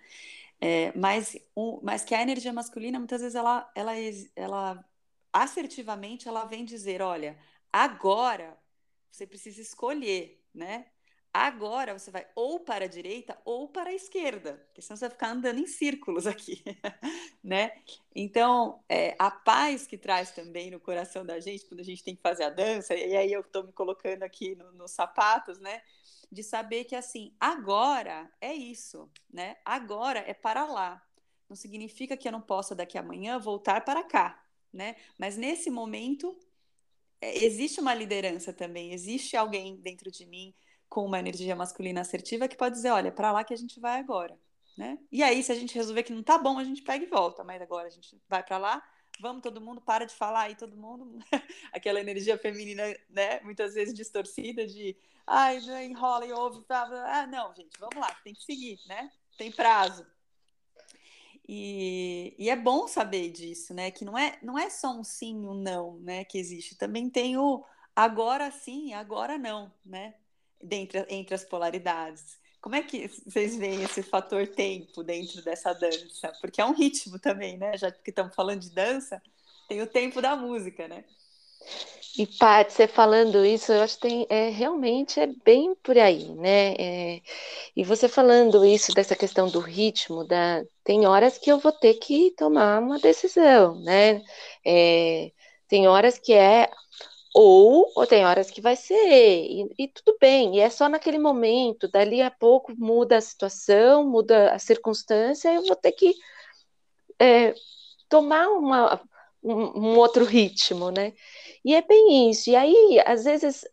É, 0.60 0.96
mas, 0.96 1.36
mas 1.82 2.04
que 2.04 2.14
a 2.14 2.22
energia 2.22 2.54
masculina, 2.54 3.00
muitas 3.00 3.22
vezes, 3.22 3.36
ela, 3.36 3.72
ela, 3.76 3.94
ela 4.36 4.86
assertivamente 5.34 6.28
ela 6.28 6.46
vem 6.46 6.64
dizer: 6.64 7.02
olha, 7.02 7.38
agora 7.74 8.58
você 9.12 9.26
precisa 9.26 9.62
escolher, 9.62 10.40
né? 10.54 10.86
Agora 11.34 11.98
você 11.98 12.12
vai 12.12 12.28
ou 12.36 12.60
para 12.60 12.86
a 12.86 12.88
direita 12.90 13.40
ou 13.46 13.70
para 13.70 13.92
a 13.92 13.94
esquerda, 13.94 14.56
porque 14.66 14.82
senão 14.82 14.98
você 14.98 15.06
vai 15.06 15.12
ficar 15.12 15.30
andando 15.30 15.60
em 15.60 15.68
círculos 15.68 16.28
aqui, 16.28 16.62
né? 17.42 17.72
Então, 18.14 18.84
é, 18.90 19.16
a 19.18 19.32
paz 19.32 19.88
que 19.88 19.98
traz 19.98 20.32
também 20.32 20.70
no 20.70 20.80
coração 20.80 21.26
da 21.26 21.40
gente, 21.40 21.66
quando 21.66 21.80
a 21.80 21.84
gente 21.84 22.04
tem 22.04 22.16
que 22.18 22.22
fazer 22.22 22.44
a 22.44 22.50
dança, 22.50 22.94
e 22.96 23.16
aí 23.16 23.32
eu 23.32 23.42
estou 23.42 23.64
me 23.64 23.72
colocando 23.72 24.24
aqui 24.24 24.56
no, 24.56 24.74
nos 24.74 24.92
sapatos, 24.92 25.58
né? 25.60 25.82
De 26.30 26.44
saber 26.44 26.84
que, 26.84 26.96
assim, 26.96 27.34
agora 27.40 28.30
é 28.42 28.54
isso, 28.54 29.10
né? 29.32 29.56
Agora 29.64 30.20
é 30.20 30.34
para 30.34 30.66
lá. 30.66 31.02
não 31.48 31.56
significa 31.56 32.18
que 32.18 32.28
eu 32.28 32.32
não 32.34 32.42
possa 32.42 32.76
daqui 32.76 32.98
amanhã 32.98 33.40
voltar 33.40 33.86
para 33.86 34.04
cá, 34.04 34.44
né? 34.74 34.98
Mas 35.18 35.38
nesse 35.38 35.70
momento 35.70 36.38
é, 37.22 37.46
existe 37.46 37.80
uma 37.80 37.94
liderança 37.94 38.52
também, 38.52 38.92
existe 38.92 39.38
alguém 39.38 39.78
dentro 39.78 40.12
de 40.12 40.26
mim 40.26 40.54
com 40.92 41.06
uma 41.06 41.18
energia 41.18 41.56
masculina 41.56 42.02
assertiva 42.02 42.50
que 42.50 42.58
pode 42.58 42.76
dizer, 42.76 42.92
olha, 42.92 43.14
para 43.14 43.32
lá 43.32 43.46
que 43.46 43.54
a 43.54 43.58
gente 43.58 43.80
vai 43.80 43.98
agora, 43.98 44.38
né? 44.78 45.00
E 45.10 45.24
aí, 45.24 45.42
se 45.42 45.50
a 45.50 45.56
gente 45.56 45.74
resolver 45.74 46.04
que 46.04 46.12
não 46.12 46.22
tá 46.22 46.38
bom, 46.38 46.60
a 46.60 46.66
gente 46.66 46.82
pega 46.82 47.06
e 47.06 47.08
volta, 47.08 47.46
mas 47.46 47.62
agora 47.62 47.88
a 47.88 47.90
gente 47.90 48.22
vai 48.28 48.44
para 48.44 48.58
lá, 48.58 48.84
vamos 49.22 49.42
todo 49.42 49.62
mundo, 49.62 49.80
para 49.80 50.04
de 50.04 50.14
falar 50.14 50.42
aí 50.42 50.56
todo 50.56 50.76
mundo, 50.76 51.18
aquela 51.72 52.02
energia 52.02 52.38
feminina, 52.38 52.84
né, 53.10 53.40
muitas 53.40 53.74
vezes 53.74 53.94
distorcida 53.94 54.68
de, 54.68 54.94
ai, 55.26 55.60
enrola 55.86 56.26
e 56.26 56.34
ouve, 56.34 56.62
ah, 56.68 57.26
não, 57.26 57.56
gente, 57.56 57.80
vamos 57.80 57.96
lá, 57.96 58.14
tem 58.22 58.34
que 58.34 58.44
seguir, 58.44 58.78
né? 58.86 59.10
Tem 59.38 59.50
prazo. 59.50 60.06
E, 61.48 62.36
e, 62.38 62.50
é 62.50 62.56
bom 62.56 62.86
saber 62.86 63.30
disso, 63.32 63.74
né? 63.74 63.92
Que 63.92 64.04
não 64.04 64.18
é, 64.18 64.38
não 64.44 64.60
é 64.60 64.70
só 64.70 64.92
um 64.92 65.06
sim 65.06 65.44
e 65.44 65.48
um 65.48 65.54
não, 65.54 65.98
né? 66.00 66.24
Que 66.24 66.38
existe. 66.38 66.76
Também 66.76 67.10
tem 67.10 67.38
o 67.38 67.64
agora 67.96 68.52
sim, 68.52 68.94
agora 68.94 69.38
não, 69.38 69.74
né? 69.84 70.16
Dentre, 70.64 71.06
entre 71.10 71.36
as 71.36 71.44
polaridades. 71.44 72.40
Como 72.62 72.76
é 72.76 72.84
que 72.84 73.08
vocês 73.08 73.56
veem 73.58 73.84
esse 73.84 74.04
fator 74.04 74.46
tempo 74.48 75.04
dentro 75.04 75.42
dessa 75.42 75.74
dança? 75.74 76.32
Porque 76.40 76.62
é 76.62 76.66
um 76.66 76.74
ritmo 76.74 77.18
também, 77.18 77.58
né? 77.58 77.76
Já 77.76 77.92
que 77.92 78.12
estamos 78.12 78.36
falando 78.36 78.60
de 78.60 78.70
dança, 78.70 79.22
tem 79.68 79.82
o 79.82 79.88
tempo 79.88 80.22
da 80.22 80.36
música, 80.36 80.88
né? 80.88 81.04
E, 82.18 82.28
Paty, 82.28 82.74
você 82.74 82.88
falando 82.88 83.46
isso, 83.46 83.72
eu 83.72 83.82
acho 83.82 83.96
que 83.96 84.02
tem, 84.02 84.28
é, 84.30 84.50
realmente 84.50 85.20
é 85.20 85.28
bem 85.28 85.74
por 85.82 85.98
aí, 85.98 86.28
né? 86.36 86.74
É, 86.78 87.22
e 87.76 87.84
você 87.84 88.10
falando 88.10 88.66
isso, 88.66 88.94
dessa 88.94 89.16
questão 89.16 89.48
do 89.48 89.60
ritmo, 89.60 90.26
da, 90.26 90.62
tem 90.84 91.08
horas 91.08 91.38
que 91.38 91.50
eu 91.50 91.58
vou 91.58 91.72
ter 91.72 91.96
que 91.96 92.32
tomar 92.32 92.82
uma 92.82 93.00
decisão, 93.00 93.80
né? 93.82 94.22
É, 94.66 95.32
tem 95.70 95.88
horas 95.88 96.20
que 96.20 96.34
é 96.34 96.70
ou, 97.34 97.92
ou 97.96 98.06
tem 98.06 98.26
horas 98.26 98.52
que 98.52 98.62
vai 98.62 98.76
ser, 98.76 98.96
e, 98.96 99.70
e, 99.78 99.88
tudo 99.88 100.18
bem, 100.20 100.58
e 100.58 100.60
é 100.60 100.70
só 100.70 100.90
naquele 100.90 101.18
momento, 101.18 101.88
dali 101.88 102.22
a 102.22 102.30
pouco 102.32 102.74
muda 102.78 103.18
a 103.18 103.22
situação, 103.22 104.06
muda 104.08 104.52
a 104.52 104.60
circunstância, 104.60 105.54
eu 105.54 105.66
vou 105.66 105.76
ter 105.76 105.94
que 105.94 106.14
é, 107.20 107.54
tomar 108.10 108.50
uma, 108.50 109.02
um, 109.44 109.54
um 109.54 109.98
outro 109.98 110.26
ritmo, 110.26 110.92
né? 110.92 111.14
E 111.64 111.74
é 111.74 111.82
bem 111.82 112.30
isso. 112.30 112.50
E 112.50 112.56
aí, 112.56 113.02
às 113.06 113.24
vezes, 113.24 113.66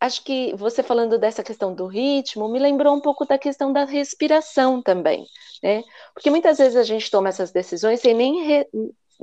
acho 0.00 0.22
que 0.22 0.54
você 0.54 0.82
falando 0.82 1.18
dessa 1.18 1.42
questão 1.42 1.74
do 1.74 1.86
ritmo, 1.86 2.48
me 2.48 2.58
lembrou 2.58 2.94
um 2.94 3.00
pouco 3.00 3.26
da 3.26 3.38
questão 3.38 3.72
da 3.72 3.84
respiração 3.84 4.80
também, 4.82 5.26
né? 5.62 5.82
Porque 6.14 6.30
muitas 6.30 6.58
vezes 6.58 6.76
a 6.76 6.84
gente 6.84 7.10
toma 7.10 7.28
essas 7.30 7.50
decisões 7.50 8.00
sem 8.00 8.14
nem, 8.14 8.44
re... 8.44 8.68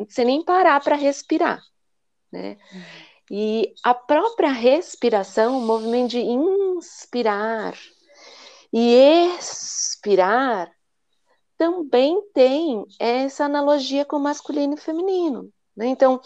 sem 0.09 0.25
nem 0.25 0.43
parar 0.43 0.81
para 0.81 0.95
respirar, 0.95 1.61
né? 2.31 2.57
E 3.29 3.73
a 3.83 3.93
própria 3.93 4.51
respiração, 4.51 5.57
o 5.57 5.61
movimento 5.61 6.11
de 6.11 6.19
inspirar 6.19 7.73
e 8.71 8.93
expirar, 9.37 10.71
também 11.57 12.21
tem 12.33 12.85
essa 12.99 13.45
analogia 13.45 14.05
com 14.05 14.19
masculino 14.19 14.75
e 14.75 14.79
feminino. 14.79 15.51
Né? 15.75 15.87
Então, 15.87 16.21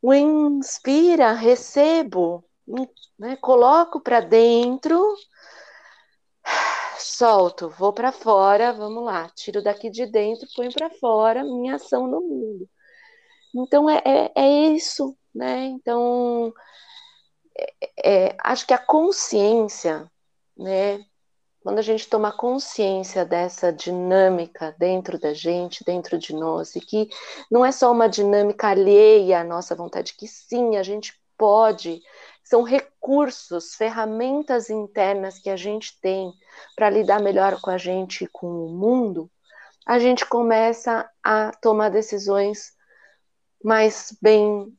o 0.00 0.14
inspira, 0.14 1.32
recebo, 1.32 2.44
né? 3.18 3.36
coloco 3.36 4.00
para 4.00 4.20
dentro, 4.20 5.16
solto, 6.98 7.68
vou 7.70 7.92
para 7.92 8.12
fora, 8.12 8.72
vamos 8.72 9.04
lá, 9.04 9.28
tiro 9.30 9.62
daqui 9.62 9.90
de 9.90 10.06
dentro, 10.06 10.46
ponho 10.54 10.72
para 10.72 10.90
fora 10.90 11.42
minha 11.42 11.74
ação 11.74 12.06
no 12.06 12.20
mundo. 12.20 12.68
Então 13.54 13.90
é, 13.90 14.00
é, 14.04 14.32
é 14.36 14.66
isso, 14.68 15.16
né? 15.34 15.66
Então 15.66 16.52
é, 17.58 18.26
é, 18.28 18.36
acho 18.42 18.66
que 18.66 18.74
a 18.74 18.78
consciência, 18.78 20.10
né? 20.56 21.04
Quando 21.60 21.80
a 21.80 21.82
gente 21.82 22.08
toma 22.08 22.32
consciência 22.32 23.24
dessa 23.24 23.72
dinâmica 23.72 24.74
dentro 24.78 25.18
da 25.18 25.34
gente, 25.34 25.84
dentro 25.84 26.16
de 26.16 26.32
nós, 26.32 26.76
e 26.76 26.80
que 26.80 27.10
não 27.50 27.64
é 27.66 27.72
só 27.72 27.92
uma 27.92 28.08
dinâmica 28.08 28.68
alheia 28.68 29.40
à 29.40 29.44
nossa 29.44 29.74
vontade, 29.74 30.14
que 30.14 30.26
sim, 30.26 30.76
a 30.76 30.82
gente 30.82 31.20
pode, 31.36 32.00
são 32.44 32.62
recursos, 32.62 33.74
ferramentas 33.74 34.70
internas 34.70 35.38
que 35.38 35.50
a 35.50 35.56
gente 35.56 36.00
tem 36.00 36.32
para 36.74 36.90
lidar 36.90 37.20
melhor 37.20 37.60
com 37.60 37.70
a 37.70 37.76
gente 37.76 38.24
e 38.24 38.28
com 38.28 38.46
o 38.46 38.68
mundo, 38.70 39.30
a 39.84 39.98
gente 39.98 40.24
começa 40.24 41.10
a 41.22 41.50
tomar 41.60 41.90
decisões 41.90 42.72
mais 43.62 44.16
bem 44.22 44.77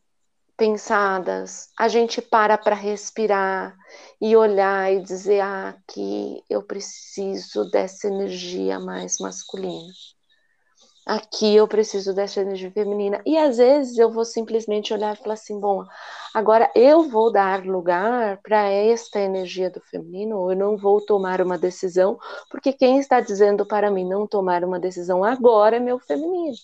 pensadas, 0.60 1.70
a 1.80 1.88
gente 1.88 2.22
para 2.22 2.58
para 2.58 2.76
respirar 2.76 3.76
e 4.22 4.36
olhar 4.36 4.92
e 4.94 5.02
dizer: 5.02 5.40
ah, 5.40 5.70
aqui 5.70 6.44
eu 6.50 6.62
preciso 6.62 7.70
dessa 7.72 8.08
energia 8.08 8.80
mais 8.80 9.18
masculina. 9.20 9.88
Aqui 11.06 11.56
eu 11.56 11.68
preciso 11.68 12.14
dessa 12.14 12.42
energia 12.42 12.72
feminina. 12.72 13.22
E 13.26 13.38
às 13.38 13.58
vezes 13.58 13.98
eu 13.98 14.12
vou 14.12 14.26
simplesmente 14.26 14.94
olhar 14.94 15.16
e 15.16 15.18
falar 15.18 15.34
assim: 15.36 15.60
bom, 15.60 15.86
agora 16.36 16.70
eu 16.76 17.10
vou 17.10 17.32
dar 17.32 17.66
lugar 17.66 18.40
para 18.44 18.70
esta 18.70 19.20
energia 19.20 19.72
do 19.72 19.82
feminino, 19.82 20.38
ou 20.38 20.52
eu 20.52 20.58
não 20.58 20.78
vou 20.78 21.04
tomar 21.04 21.42
uma 21.42 21.58
decisão, 21.58 22.20
porque 22.52 22.74
quem 22.74 23.00
está 23.00 23.22
dizendo 23.22 23.66
para 23.66 23.90
mim 23.90 24.08
não 24.08 24.28
tomar 24.28 24.64
uma 24.64 24.80
decisão 24.80 25.24
agora 25.24 25.78
é 25.78 25.80
meu 25.80 26.00
feminino. 26.00 26.58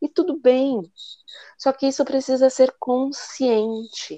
E 0.00 0.08
tudo 0.08 0.38
bem. 0.38 0.80
Só 1.56 1.72
que 1.72 1.86
isso 1.86 2.04
precisa 2.04 2.48
ser 2.48 2.74
consciente. 2.78 4.16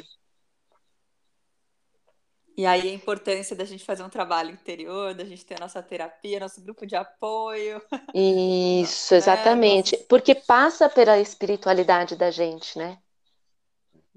E 2.56 2.66
aí 2.66 2.90
a 2.90 2.92
importância 2.92 3.56
da 3.56 3.64
gente 3.64 3.84
fazer 3.84 4.02
um 4.02 4.10
trabalho 4.10 4.50
interior, 4.50 5.14
da 5.14 5.24
gente 5.24 5.46
ter 5.46 5.54
a 5.54 5.60
nossa 5.60 5.82
terapia, 5.82 6.38
nosso 6.38 6.60
grupo 6.60 6.86
de 6.86 6.94
apoio. 6.94 7.80
Isso, 8.14 9.14
exatamente. 9.16 9.94
É, 9.94 9.98
Porque 10.04 10.34
passa 10.34 10.86
pela 10.88 11.18
espiritualidade 11.18 12.16
da 12.16 12.30
gente, 12.30 12.76
né? 12.76 12.98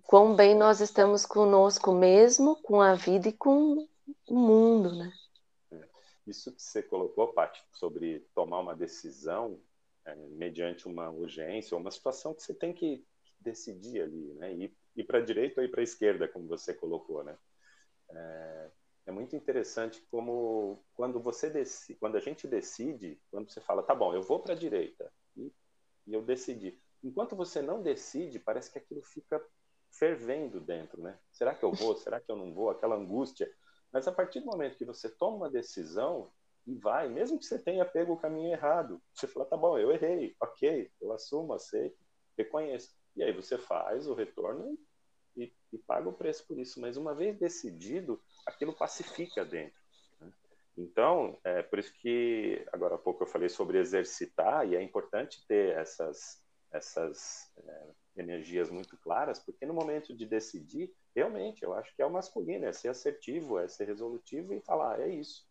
Quão 0.03 0.35
bem 0.35 0.53
nós 0.55 0.81
estamos 0.81 1.25
conosco 1.25 1.93
mesmo, 1.93 2.57
com 2.57 2.81
a 2.81 2.93
vida 2.95 3.29
e 3.29 3.33
com 3.33 3.87
o 4.27 4.35
mundo, 4.35 4.93
né? 4.93 5.11
Isso 6.27 6.51
que 6.51 6.61
você 6.61 6.81
colocou, 6.83 7.33
Paty, 7.33 7.63
sobre 7.71 8.27
tomar 8.33 8.59
uma 8.59 8.75
decisão, 8.75 9.59
é, 10.05 10.15
mediante 10.15 10.87
uma 10.87 11.09
urgência 11.09 11.75
ou 11.75 11.81
uma 11.81 11.91
situação 11.91 12.33
que 12.33 12.43
você 12.43 12.53
tem 12.53 12.73
que 12.73 13.05
decidir 13.39 14.01
ali, 14.01 14.33
né? 14.33 14.53
Ir, 14.53 14.77
ir 14.95 15.03
para 15.03 15.19
a 15.19 15.21
direita 15.21 15.61
ou 15.61 15.65
ir 15.65 15.69
para 15.69 15.81
a 15.81 15.83
esquerda, 15.83 16.27
como 16.27 16.47
você 16.47 16.73
colocou, 16.73 17.23
né? 17.23 17.37
É, 18.09 18.71
é, 19.07 19.11
muito 19.11 19.35
interessante 19.35 20.01
como 20.09 20.83
quando 20.93 21.19
você 21.19 21.49
decide, 21.49 21.99
quando 21.99 22.15
a 22.15 22.19
gente 22.19 22.47
decide, 22.47 23.19
quando 23.31 23.49
você 23.49 23.61
fala, 23.61 23.83
tá 23.83 23.93
bom, 23.93 24.13
eu 24.13 24.21
vou 24.21 24.39
para 24.39 24.53
a 24.53 24.57
direita 24.57 25.11
e, 25.35 25.51
e 26.07 26.13
eu 26.13 26.21
decidi. 26.21 26.79
Enquanto 27.03 27.35
você 27.35 27.61
não 27.61 27.81
decide, 27.81 28.39
parece 28.39 28.71
que 28.71 28.77
aquilo 28.77 29.01
fica 29.01 29.43
fervendo 29.91 30.59
dentro, 30.59 31.01
né? 31.01 31.19
Será 31.31 31.53
que 31.53 31.63
eu 31.63 31.71
vou? 31.71 31.95
Será 31.97 32.19
que 32.19 32.31
eu 32.31 32.35
não 32.35 32.53
vou? 32.53 32.69
Aquela 32.69 32.95
angústia. 32.95 33.51
Mas 33.91 34.07
a 34.07 34.11
partir 34.11 34.39
do 34.39 34.47
momento 34.47 34.77
que 34.77 34.85
você 34.85 35.09
toma 35.09 35.37
uma 35.37 35.49
decisão, 35.49 36.31
e 36.65 36.75
vai, 36.75 37.09
mesmo 37.09 37.37
que 37.37 37.45
você 37.45 37.59
tenha 37.59 37.85
pego 37.85 38.13
o 38.13 38.19
caminho 38.19 38.51
errado. 38.51 39.01
Você 39.13 39.27
fala, 39.27 39.45
tá 39.45 39.57
bom, 39.57 39.77
eu 39.77 39.91
errei, 39.91 40.35
ok, 40.41 40.89
eu 41.01 41.11
assumo, 41.11 41.53
aceito, 41.53 41.97
reconheço. 42.37 42.95
E 43.15 43.23
aí 43.23 43.33
você 43.33 43.57
faz 43.57 44.07
o 44.07 44.13
retorno 44.13 44.77
e, 45.35 45.51
e 45.73 45.77
paga 45.77 46.07
o 46.07 46.13
preço 46.13 46.47
por 46.47 46.57
isso. 46.57 46.79
Mas 46.79 46.95
uma 46.95 47.13
vez 47.13 47.37
decidido, 47.37 48.21
aquilo 48.47 48.73
pacifica 48.73 49.43
dentro. 49.43 49.77
Né? 50.21 50.31
Então, 50.77 51.37
é 51.43 51.61
por 51.61 51.79
isso 51.79 51.93
que 51.95 52.65
agora 52.71 52.95
há 52.95 52.99
pouco 52.99 53.23
eu 53.23 53.27
falei 53.27 53.49
sobre 53.49 53.77
exercitar, 53.77 54.65
e 54.67 54.75
é 54.75 54.81
importante 54.81 55.45
ter 55.45 55.75
essas, 55.75 56.41
essas 56.71 57.51
é, 57.57 57.87
energias 58.15 58.69
muito 58.69 58.97
claras, 58.97 59.37
porque 59.37 59.65
no 59.65 59.73
momento 59.73 60.15
de 60.15 60.25
decidir, 60.25 60.95
realmente, 61.13 61.61
eu 61.61 61.73
acho 61.73 61.93
que 61.93 62.01
é 62.01 62.05
o 62.05 62.11
masculino, 62.11 62.65
é 62.65 62.71
ser 62.71 62.87
assertivo, 62.87 63.59
é 63.59 63.67
ser 63.67 63.85
resolutivo 63.85 64.53
e 64.53 64.61
falar, 64.61 65.01
é 65.01 65.09
isso 65.09 65.45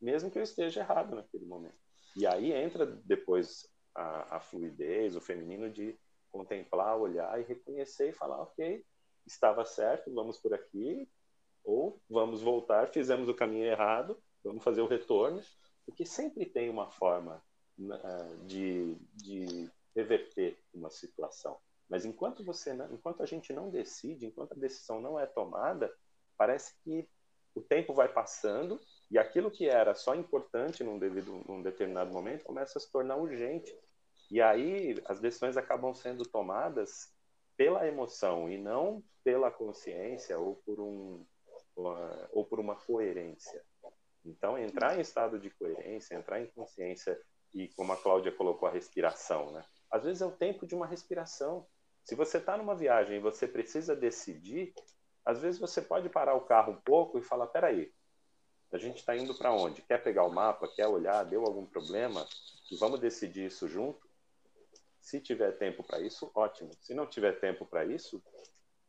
mesmo 0.00 0.30
que 0.30 0.38
eu 0.38 0.42
esteja 0.42 0.80
errado 0.80 1.14
naquele 1.14 1.46
momento. 1.46 1.78
E 2.16 2.26
aí 2.26 2.52
entra 2.52 2.86
depois 2.86 3.68
a, 3.94 4.36
a 4.36 4.40
fluidez, 4.40 5.16
o 5.16 5.20
feminino 5.20 5.70
de 5.70 5.98
contemplar, 6.30 6.98
olhar 6.98 7.40
e 7.40 7.44
reconhecer 7.44 8.10
e 8.10 8.14
falar, 8.14 8.40
ok, 8.42 8.84
estava 9.26 9.64
certo, 9.64 10.12
vamos 10.12 10.38
por 10.38 10.54
aqui, 10.54 11.08
ou 11.64 12.00
vamos 12.08 12.42
voltar, 12.42 12.88
fizemos 12.88 13.28
o 13.28 13.34
caminho 13.34 13.64
errado, 13.64 14.18
vamos 14.44 14.62
fazer 14.62 14.80
o 14.80 14.86
retorno, 14.86 15.42
porque 15.84 16.04
sempre 16.06 16.46
tem 16.46 16.70
uma 16.70 16.90
forma 16.90 17.42
uh, 17.78 18.46
de, 18.46 18.94
de 19.14 19.70
reverter 19.94 20.58
uma 20.72 20.90
situação. 20.90 21.58
Mas 21.88 22.04
enquanto 22.04 22.44
você, 22.44 22.72
enquanto 22.90 23.22
a 23.22 23.26
gente 23.26 23.52
não 23.52 23.70
decide, 23.70 24.26
enquanto 24.26 24.52
a 24.52 24.56
decisão 24.56 25.00
não 25.00 25.18
é 25.18 25.26
tomada, 25.26 25.92
parece 26.36 26.74
que 26.82 27.08
o 27.54 27.60
tempo 27.60 27.94
vai 27.94 28.12
passando 28.12 28.80
E 29.10 29.18
aquilo 29.18 29.50
que 29.50 29.68
era 29.68 29.94
só 29.94 30.14
importante 30.14 30.82
num, 30.82 30.98
devido, 30.98 31.44
num 31.48 31.62
determinado 31.62 32.12
momento 32.12 32.44
começa 32.44 32.78
a 32.78 32.80
se 32.80 32.90
tornar 32.90 33.16
urgente. 33.16 33.76
E 34.30 34.40
aí 34.40 35.00
as 35.06 35.20
decisões 35.20 35.56
acabam 35.56 35.94
sendo 35.94 36.24
tomadas 36.24 37.12
pela 37.56 37.86
emoção 37.86 38.50
e 38.50 38.58
não 38.58 39.02
pela 39.22 39.50
consciência 39.50 40.38
ou 40.38 40.56
por, 40.56 40.80
um, 40.80 41.24
ou 42.32 42.44
por 42.44 42.58
uma 42.60 42.74
coerência. 42.74 43.62
Então, 44.24 44.58
entrar 44.58 44.96
em 44.96 45.00
estado 45.00 45.38
de 45.38 45.50
coerência, 45.50 46.16
entrar 46.16 46.40
em 46.40 46.46
consciência 46.46 47.18
e, 47.54 47.68
como 47.68 47.92
a 47.92 47.96
Cláudia 47.96 48.32
colocou, 48.32 48.68
a 48.68 48.72
respiração, 48.72 49.52
né? 49.52 49.64
Às 49.90 50.04
vezes 50.04 50.20
é 50.20 50.26
o 50.26 50.32
tempo 50.32 50.66
de 50.66 50.74
uma 50.74 50.86
respiração. 50.86 51.66
Se 52.04 52.14
você 52.14 52.38
está 52.38 52.56
numa 52.56 52.74
viagem 52.74 53.16
e 53.16 53.20
você 53.20 53.46
precisa 53.46 53.94
decidir, 53.94 54.74
às 55.24 55.40
vezes 55.40 55.60
você 55.60 55.80
pode 55.80 56.08
parar 56.08 56.34
o 56.34 56.44
carro 56.44 56.72
um 56.72 56.80
pouco 56.80 57.18
e 57.18 57.22
falar: 57.22 57.46
peraí, 57.46 57.92
a 58.72 58.78
gente 58.78 58.96
está 58.96 59.16
indo 59.16 59.34
para 59.34 59.52
onde? 59.52 59.82
Quer 59.82 60.02
pegar 60.02 60.24
o 60.24 60.32
mapa? 60.32 60.68
Quer 60.68 60.86
olhar? 60.86 61.24
Deu 61.24 61.44
algum 61.44 61.64
problema? 61.64 62.26
E 62.70 62.76
vamos 62.76 63.00
decidir 63.00 63.46
isso 63.46 63.68
junto? 63.68 64.06
Se 65.00 65.20
tiver 65.20 65.52
tempo 65.52 65.84
para 65.84 66.00
isso, 66.00 66.30
ótimo. 66.34 66.70
Se 66.80 66.92
não 66.92 67.06
tiver 67.06 67.38
tempo 67.38 67.64
para 67.64 67.84
isso, 67.84 68.22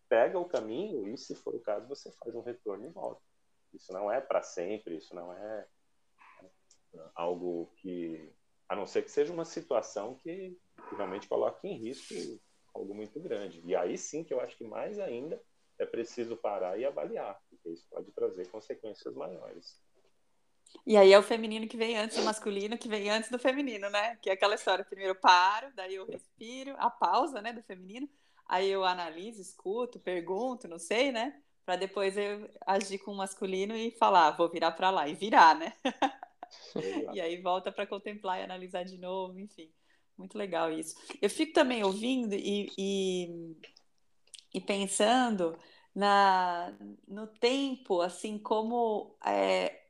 pega 0.09 0.39
o 0.39 0.49
caminho 0.49 1.07
e, 1.07 1.17
se 1.17 1.36
for 1.36 1.53
o 1.53 1.59
caso, 1.59 1.88
você 1.88 2.11
faz 2.13 2.34
um 2.34 2.41
retorno 2.41 2.86
e 2.86 2.89
volta. 2.89 3.21
Isso 3.73 3.93
não 3.93 4.11
é 4.11 4.19
para 4.19 4.41
sempre, 4.41 4.95
isso 4.95 5.13
não 5.13 5.32
é 5.32 5.67
algo 7.13 7.71
que, 7.75 8.34
a 8.67 8.75
não 8.75 8.88
ser 8.88 9.03
que 9.03 9.11
seja 9.11 9.32
uma 9.32 9.45
situação 9.45 10.15
que, 10.15 10.57
que 10.89 10.95
realmente 10.95 11.28
coloque 11.28 11.67
em 11.67 11.78
risco 11.78 12.13
algo 12.73 12.95
muito 12.95 13.19
grande. 13.19 13.61
E 13.65 13.75
aí 13.75 13.97
sim 13.97 14.23
que 14.23 14.34
eu 14.34 14.39
acho 14.39 14.57
que 14.57 14.63
mais 14.63 14.97
ainda 14.99 15.41
é 15.80 15.86
preciso 15.86 16.36
parar 16.38 16.78
e 16.80 16.86
avaliar, 16.86 17.39
porque 17.49 17.69
isso 17.69 17.86
pode 17.89 18.11
trazer 18.11 18.47
consequências 18.49 19.13
maiores. 19.15 19.80
E 20.86 20.97
aí 20.97 21.13
é 21.13 21.19
o 21.19 21.23
feminino 21.23 21.67
que 21.67 21.78
vem 21.78 21.97
antes 21.97 22.17
do 22.17 22.23
masculino, 22.23 22.78
que 22.78 22.89
vem 22.89 23.09
antes 23.09 23.30
do 23.30 23.39
feminino, 23.39 23.89
né? 23.89 24.15
Que 24.17 24.30
é 24.30 24.34
aquela 24.34 24.55
história, 24.55 24.86
primeiro 24.86 25.11
eu 25.11 25.19
paro, 25.19 25.71
daí 25.75 25.95
eu 25.95 26.05
respiro, 26.05 26.75
a 26.78 26.89
pausa, 26.89 27.41
né, 27.41 27.53
do 27.53 27.63
feminino, 27.63 28.09
aí 28.45 28.69
eu 28.69 28.84
analiso, 28.84 29.41
escuto, 29.41 29.99
pergunto, 29.99 30.67
não 30.67 30.80
sei, 30.80 31.11
né? 31.11 31.41
Para 31.65 31.75
depois 31.75 32.17
eu 32.17 32.49
agir 32.65 32.99
com 32.99 33.11
o 33.11 33.17
masculino 33.17 33.75
e 33.75 33.91
falar, 33.91 34.32
vou 34.32 34.49
virar 34.49 34.71
para 34.71 34.89
lá 34.89 35.07
e 35.07 35.15
virar, 35.15 35.55
né? 35.55 35.73
e 37.13 37.19
aí 37.19 37.41
volta 37.41 37.71
para 37.71 37.88
contemplar 37.88 38.39
e 38.39 38.43
analisar 38.43 38.84
de 38.84 38.97
novo, 38.97 39.38
enfim. 39.39 39.71
Muito 40.17 40.38
legal 40.38 40.71
isso. 40.71 40.95
Eu 41.21 41.30
fico 41.30 41.53
também 41.53 41.84
ouvindo 41.84 42.34
e, 42.34 42.71
e, 42.78 43.55
e 44.54 44.62
pensando 44.62 45.58
na, 45.93 46.74
no 47.08 47.28
tempo, 47.28 48.02
assim, 48.02 48.38
como 48.38 49.18
é, 49.26 49.84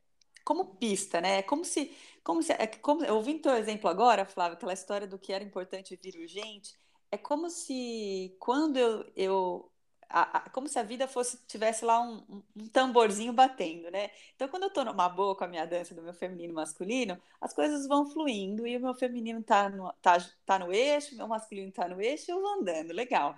como 0.44 0.76
pista, 0.76 1.20
né? 1.20 1.42
Como 1.42 1.64
se, 1.64 1.94
como 2.24 2.42
se, 2.42 2.52
é, 2.52 2.66
como, 2.66 3.04
ouvindo 3.12 3.42
teu 3.42 3.54
exemplo 3.56 3.88
agora, 3.90 4.24
Flávio, 4.24 4.56
aquela 4.56 4.72
história 4.72 5.06
do 5.06 5.18
que 5.18 5.32
era 5.32 5.44
importante 5.44 5.98
vir 6.02 6.16
urgente, 6.18 6.74
é 7.10 7.18
como 7.18 7.50
se 7.50 8.34
quando 8.38 8.76
eu, 8.78 9.04
eu 9.16 9.70
a, 10.08 10.38
a, 10.38 10.50
como 10.50 10.68
se 10.68 10.78
a 10.78 10.82
vida 10.82 11.06
fosse 11.06 11.38
tivesse 11.46 11.84
lá 11.84 12.00
um, 12.00 12.42
um, 12.56 12.68
tamborzinho 12.68 13.32
batendo, 13.32 13.90
né? 13.90 14.10
Então, 14.34 14.48
quando 14.48 14.64
eu 14.64 14.70
tô 14.70 14.84
numa 14.84 15.08
boa 15.08 15.36
com 15.36 15.44
a 15.44 15.48
minha 15.48 15.66
dança 15.66 15.94
do 15.94 16.02
meu 16.02 16.14
feminino 16.14 16.52
e 16.52 16.54
masculino, 16.54 17.20
as 17.40 17.52
coisas 17.52 17.86
vão 17.86 18.06
fluindo 18.06 18.66
e 18.66 18.76
o 18.76 18.80
meu 18.80 18.94
feminino 18.94 19.42
tá 19.42 19.68
no, 19.68 19.92
tá, 20.00 20.16
tá 20.46 20.58
no 20.58 20.72
eixo, 20.72 21.14
o 21.14 21.18
meu 21.18 21.28
masculino 21.28 21.70
tá 21.72 21.86
no 21.88 22.00
eixo 22.00 22.30
e 22.30 22.32
eu 22.32 22.40
vou 22.40 22.60
andando, 22.60 22.92
legal. 22.92 23.34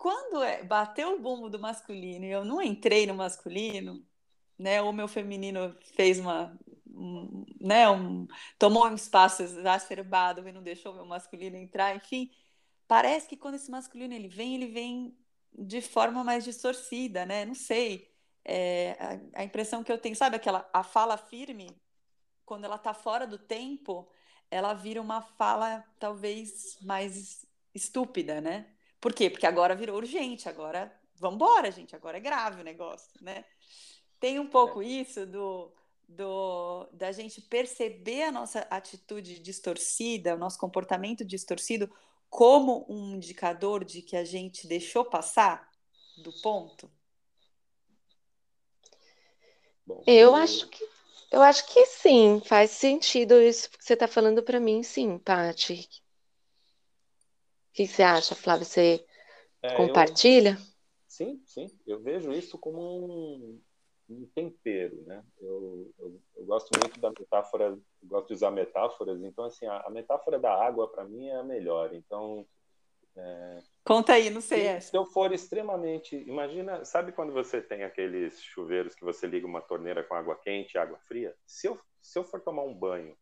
Quando 0.00 0.42
é, 0.42 0.64
bateu 0.64 1.14
o 1.14 1.20
bumbo 1.20 1.50
do 1.50 1.58
masculino 1.58 2.24
e 2.24 2.30
eu 2.30 2.42
não 2.42 2.62
entrei 2.62 3.06
no 3.06 3.14
masculino, 3.14 4.02
né? 4.58 4.80
Ou 4.80 4.94
meu 4.94 5.06
feminino 5.06 5.76
fez 5.94 6.18
uma, 6.18 6.58
um, 6.86 7.44
né? 7.60 7.86
Um, 7.90 8.26
tomou 8.58 8.86
um 8.86 8.94
espaço 8.94 9.42
exacerbado 9.42 10.48
e 10.48 10.52
não 10.52 10.62
deixou 10.62 10.94
meu 10.94 11.04
masculino 11.04 11.54
entrar, 11.58 11.94
enfim. 11.94 12.30
Parece 12.88 13.28
que 13.28 13.36
quando 13.36 13.56
esse 13.56 13.70
masculino 13.70 14.14
ele 14.14 14.26
vem, 14.26 14.54
ele 14.54 14.68
vem 14.68 15.14
de 15.52 15.82
forma 15.82 16.24
mais 16.24 16.44
distorcida, 16.44 17.26
né? 17.26 17.44
Não 17.44 17.54
sei. 17.54 18.10
É, 18.42 18.96
a, 18.98 19.40
a, 19.42 19.44
impressão 19.44 19.84
que 19.84 19.92
eu 19.92 19.98
tenho, 19.98 20.16
sabe 20.16 20.34
aquela 20.34 20.66
a 20.72 20.82
fala 20.82 21.18
firme, 21.18 21.78
quando 22.46 22.64
ela 22.64 22.76
está 22.76 22.94
fora 22.94 23.26
do 23.26 23.38
tempo, 23.38 24.08
ela 24.50 24.72
vira 24.72 25.02
uma 25.02 25.20
fala 25.20 25.84
talvez 25.98 26.78
mais 26.80 27.44
estúpida, 27.74 28.40
né? 28.40 28.79
Por 29.00 29.14
quê? 29.14 29.30
Porque 29.30 29.46
agora 29.46 29.74
virou 29.74 29.96
urgente, 29.96 30.48
agora 30.48 30.92
vamos 31.16 31.36
embora, 31.36 31.70
gente, 31.70 31.94
agora 31.94 32.16
é 32.16 32.20
grave 32.20 32.60
o 32.60 32.64
negócio, 32.64 33.10
né? 33.20 33.44
Tem 34.18 34.38
um 34.38 34.46
pouco 34.46 34.82
é. 34.82 34.86
isso 34.86 35.26
do, 35.26 35.72
do 36.08 36.86
da 36.92 37.12
gente 37.12 37.40
perceber 37.40 38.24
a 38.24 38.32
nossa 38.32 38.60
atitude 38.70 39.38
distorcida, 39.38 40.34
o 40.34 40.38
nosso 40.38 40.58
comportamento 40.58 41.24
distorcido 41.24 41.90
como 42.28 42.86
um 42.88 43.16
indicador 43.16 43.84
de 43.84 44.02
que 44.02 44.16
a 44.16 44.24
gente 44.24 44.66
deixou 44.66 45.04
passar 45.04 45.68
do 46.18 46.32
ponto? 46.42 46.90
eu 50.06 50.36
acho 50.36 50.68
que 50.68 50.88
eu 51.30 51.42
acho 51.42 51.64
que 51.66 51.86
sim, 51.86 52.42
faz 52.44 52.72
sentido 52.72 53.40
isso 53.40 53.70
que 53.70 53.84
você 53.84 53.94
está 53.94 54.08
falando 54.08 54.42
para 54.42 54.58
mim, 54.58 54.82
sim, 54.82 55.16
Paty. 55.18 55.88
O 57.70 57.72
que 57.72 57.86
você 57.86 58.02
acha, 58.02 58.34
Flávio? 58.34 58.64
Você 58.64 59.04
é, 59.62 59.74
compartilha? 59.76 60.50
Eu, 60.50 60.66
sim, 61.08 61.42
sim. 61.46 61.66
Eu 61.86 62.00
vejo 62.00 62.32
isso 62.32 62.58
como 62.58 62.80
um, 62.80 63.60
um 64.08 64.26
tempero, 64.34 65.02
né? 65.06 65.24
Eu, 65.40 65.92
eu, 65.98 66.20
eu, 66.36 66.44
gosto 66.44 66.70
muito 66.78 66.98
da 67.00 67.10
metáfora, 67.10 67.78
gosto 68.02 68.28
de 68.28 68.34
usar 68.34 68.50
metáforas, 68.50 69.22
então 69.22 69.44
assim 69.44 69.66
a, 69.66 69.86
a 69.86 69.90
metáfora 69.90 70.38
da 70.38 70.52
água 70.52 70.88
para 70.88 71.04
mim 71.04 71.28
é 71.28 71.36
a 71.36 71.44
melhor. 71.44 71.94
Então 71.94 72.44
é, 73.16 73.62
Conta 73.84 74.14
aí, 74.14 74.30
não 74.30 74.40
sei 74.40 74.60
se, 74.60 74.66
essa. 74.66 74.90
Se 74.90 74.96
eu 74.96 75.06
for 75.06 75.32
extremamente, 75.32 76.16
imagina, 76.16 76.84
sabe 76.84 77.12
quando 77.12 77.32
você 77.32 77.62
tem 77.62 77.82
aqueles 77.82 78.40
chuveiros 78.42 78.94
que 78.94 79.04
você 79.04 79.26
liga 79.26 79.46
uma 79.46 79.60
torneira 79.60 80.04
com 80.04 80.14
água 80.14 80.36
quente, 80.36 80.74
e 80.74 80.78
água 80.78 80.98
fria? 81.06 81.34
Se 81.46 81.66
eu 81.66 81.80
se 82.02 82.18
eu 82.18 82.24
for 82.24 82.40
tomar 82.40 82.62
um 82.62 82.74
banho 82.74 83.14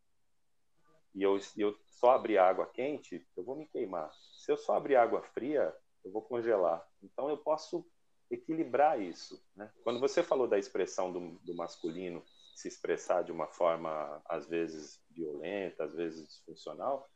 e 1.15 1.23
eu, 1.23 1.39
eu 1.57 1.77
só 1.87 2.13
abrir 2.13 2.39
água 2.39 2.67
quente, 2.67 3.27
eu 3.37 3.43
vou 3.43 3.57
me 3.57 3.67
queimar. 3.67 4.11
Se 4.49 4.53
eu 4.53 4.57
só 4.57 4.79
abrir 4.79 4.97
água 4.97 5.21
fria, 5.21 5.77
eu 6.03 6.11
vou 6.11 6.23
congelar. 6.23 6.83
Então 7.03 7.29
eu 7.29 7.37
posso 7.37 7.87
equilibrar 8.31 8.99
isso. 8.99 9.39
Né? 9.55 9.71
Quando 9.85 10.01
você 10.01 10.23
falou 10.23 10.49
da 10.49 10.59
expressão 10.59 11.13
do, 11.13 11.39
do, 11.41 11.55
masculino 11.55 12.25
se 12.57 12.67
expressar 12.67 13.23
de 13.23 13.31
uma 13.31 13.47
forma, 13.47 14.23
às 14.25 14.47
vezes, 14.47 15.03
violenta, 15.11 15.85
às 15.85 15.95
vezes 15.95 16.27
disfuncional, 16.27 17.07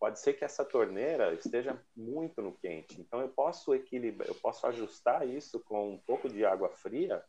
pode 0.00 0.18
ser 0.18 0.32
que 0.32 0.44
essa 0.44 0.64
torneira 0.64 1.32
esteja 1.32 1.80
muito 1.94 2.42
no 2.42 2.58
quente. 2.58 3.00
Então, 3.00 3.20
eu 3.20 3.28
posso 3.28 3.72
equilibrar, 3.72 4.28
eu 4.28 4.34
posso 4.34 4.66
ajustar 4.66 5.28
isso 5.28 5.60
com 5.60 5.92
um 5.92 5.98
pouco 5.98 6.28
de 6.28 6.44
água 6.44 6.70
fria 6.70 7.24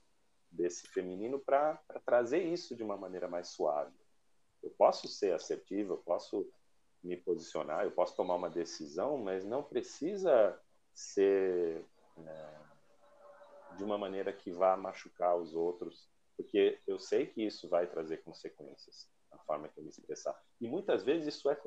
desse 0.49 0.87
feminino 0.87 1.37
para 1.37 1.79
trazer 2.03 2.41
isso 2.41 2.75
de 2.75 2.81
uma 2.81 2.97
maneira 2.97 3.27
mais 3.27 3.49
suave. 3.49 3.95
Eu 4.63 4.71
posso 4.71 5.07
ser 5.07 5.35
assertivo, 5.35 5.93
eu 5.93 5.97
posso 5.97 6.51
me 7.03 7.17
posicionar, 7.17 7.83
eu 7.83 7.91
posso 7.91 8.15
tomar 8.15 8.35
uma 8.35 8.49
decisão, 8.49 9.17
mas 9.17 9.43
não 9.43 9.63
precisa 9.63 10.59
ser 10.93 11.83
é, 12.17 12.61
de 13.77 13.83
uma 13.83 13.97
maneira 13.97 14.31
que 14.31 14.51
vá 14.51 14.77
machucar 14.77 15.35
os 15.37 15.55
outros, 15.55 16.09
porque 16.37 16.79
eu 16.87 16.99
sei 16.99 17.25
que 17.25 17.45
isso 17.45 17.67
vai 17.69 17.87
trazer 17.87 18.17
consequências 18.17 19.09
na 19.31 19.37
forma 19.39 19.67
que 19.69 19.79
eu 19.79 19.83
me 19.83 19.89
expressar. 19.89 20.39
E 20.59 20.67
muitas 20.67 21.03
vezes 21.03 21.35
isso 21.35 21.49
é. 21.49 21.57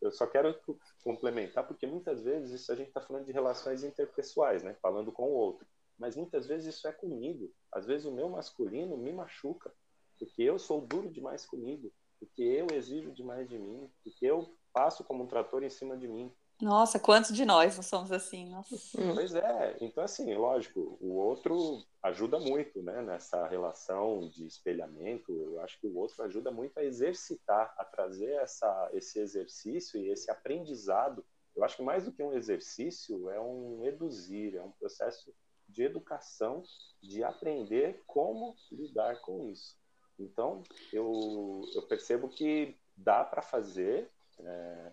Eu 0.00 0.12
só 0.12 0.26
quero 0.26 0.54
complementar, 1.02 1.66
porque 1.66 1.86
muitas 1.86 2.22
vezes 2.22 2.60
isso 2.60 2.70
a 2.70 2.74
gente 2.74 2.88
está 2.88 3.00
falando 3.00 3.24
de 3.24 3.32
relações 3.32 3.82
interpessoais, 3.82 4.62
né? 4.62 4.76
Falando 4.82 5.10
com 5.10 5.24
o 5.24 5.34
outro. 5.34 5.66
Mas 5.98 6.16
muitas 6.16 6.46
vezes 6.46 6.74
isso 6.74 6.86
é 6.86 6.92
comigo. 6.92 7.52
Às 7.72 7.86
vezes 7.86 8.06
o 8.06 8.12
meu 8.12 8.28
masculino 8.28 8.96
me 8.96 9.12
machuca, 9.12 9.72
porque 10.18 10.42
eu 10.42 10.58
sou 10.58 10.80
duro 10.80 11.10
demais 11.10 11.46
comigo, 11.46 11.92
porque 12.18 12.42
eu 12.42 12.66
exijo 12.72 13.12
demais 13.12 13.48
de 13.48 13.58
mim, 13.58 13.90
porque 14.04 14.26
eu 14.26 14.54
passo 14.78 15.02
como 15.02 15.24
um 15.24 15.26
trator 15.26 15.64
em 15.64 15.70
cima 15.70 15.96
de 15.96 16.06
mim. 16.06 16.32
Nossa, 16.62 17.00
quantos 17.00 17.34
de 17.34 17.44
nós 17.44 17.74
não 17.74 17.82
somos 17.82 18.12
assim? 18.12 18.48
Nossa. 18.48 18.76
Pois 19.14 19.34
é, 19.34 19.76
então 19.80 20.04
assim, 20.04 20.32
lógico, 20.34 20.96
o 21.00 21.14
outro 21.14 21.82
ajuda 22.00 22.38
muito, 22.38 22.80
né, 22.80 23.02
nessa 23.02 23.46
relação 23.48 24.28
de 24.28 24.46
espelhamento. 24.46 25.32
Eu 25.32 25.60
acho 25.62 25.80
que 25.80 25.88
o 25.88 25.96
outro 25.96 26.22
ajuda 26.22 26.52
muito 26.52 26.78
a 26.78 26.84
exercitar, 26.84 27.74
a 27.76 27.84
trazer 27.84 28.30
essa, 28.34 28.90
esse 28.92 29.18
exercício 29.18 30.00
e 30.00 30.10
esse 30.10 30.30
aprendizado. 30.30 31.24
Eu 31.56 31.64
acho 31.64 31.76
que 31.76 31.82
mais 31.82 32.04
do 32.04 32.12
que 32.12 32.22
um 32.22 32.32
exercício, 32.32 33.28
é 33.30 33.40
um 33.40 33.84
eduzir, 33.84 34.54
é 34.54 34.62
um 34.62 34.70
processo 34.70 35.34
de 35.68 35.82
educação, 35.82 36.62
de 37.02 37.24
aprender 37.24 38.02
como 38.06 38.56
lidar 38.70 39.20
com 39.22 39.48
isso. 39.48 39.76
Então, 40.18 40.62
eu, 40.92 41.62
eu 41.74 41.82
percebo 41.82 42.28
que 42.28 42.76
dá 42.96 43.24
para 43.24 43.42
fazer. 43.42 44.10
É, 44.40 44.92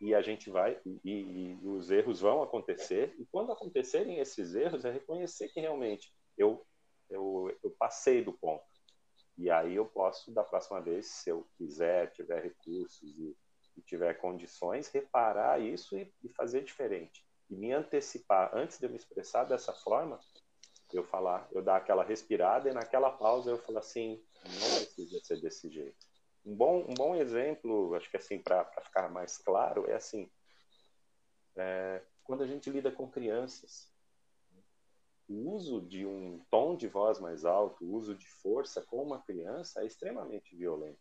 e 0.00 0.14
a 0.14 0.22
gente 0.22 0.48
vai 0.48 0.80
e, 0.84 1.00
e, 1.04 1.58
os 1.66 1.90
erros 1.90 2.20
vão 2.20 2.42
acontecer 2.42 3.14
e 3.18 3.26
quando 3.26 3.50
acontecerem 3.50 4.20
esses 4.20 4.54
erros 4.54 4.84
é 4.84 4.92
reconhecer 4.92 5.48
que 5.48 5.60
realmente 5.60 6.12
eu 6.36 6.64
eu, 7.10 7.56
eu 7.62 7.70
passei 7.78 8.22
do 8.22 8.32
ponto 8.32 8.64
E 9.36 9.50
aí 9.50 9.76
eu 9.76 9.86
posso, 9.86 10.32
da 10.32 10.44
próxima 10.44 10.80
vez, 10.80 11.06
se 11.06 11.30
eu 11.30 11.48
quiser, 11.56 12.12
tiver 12.12 12.42
recursos 12.42 13.18
e, 13.18 13.36
e 13.76 13.82
tiver 13.82 14.14
condições, 14.14 14.88
reparar 14.88 15.60
isso 15.60 15.96
e, 15.96 16.12
e, 16.22 16.28
fazer 16.30 16.64
diferente. 16.64 17.24
E 17.48 17.56
me 17.56 17.72
antecipar, 17.72 18.50
antes 18.54 18.78
de 18.78 18.86
eu 18.86 18.90
me 18.90 18.96
expressar 18.96 19.44
dessa 19.44 19.72
forma, 19.72 20.20
eu 20.92 21.04
falar, 21.04 21.48
eu 21.52 21.62
dar 21.62 21.76
aquela 21.76 22.02
respirada 22.02 22.68
e 22.68 22.74
naquela 22.74 23.10
pausa 23.10 23.50
eu 23.50 23.58
falar 23.58 23.80
assim, 23.80 24.22
não 24.44 24.84
precisa 24.84 25.20
ser 25.22 25.40
desse 25.40 25.70
jeito. 25.70 26.07
Um 26.44 26.56
bom, 26.56 26.86
um 26.88 26.94
bom 26.94 27.14
exemplo, 27.14 27.94
acho 27.94 28.10
que 28.10 28.16
assim, 28.16 28.40
para 28.40 28.64
ficar 28.82 29.10
mais 29.10 29.36
claro, 29.38 29.88
é 29.90 29.94
assim, 29.94 30.30
é, 31.56 32.02
quando 32.24 32.42
a 32.42 32.46
gente 32.46 32.70
lida 32.70 32.90
com 32.90 33.10
crianças, 33.10 33.92
o 35.28 35.52
uso 35.52 35.80
de 35.82 36.06
um 36.06 36.40
tom 36.50 36.74
de 36.74 36.88
voz 36.88 37.20
mais 37.20 37.44
alto, 37.44 37.84
o 37.84 37.94
uso 37.94 38.14
de 38.14 38.26
força 38.26 38.80
com 38.82 39.02
uma 39.02 39.20
criança 39.22 39.82
é 39.82 39.86
extremamente 39.86 40.56
violento. 40.56 40.98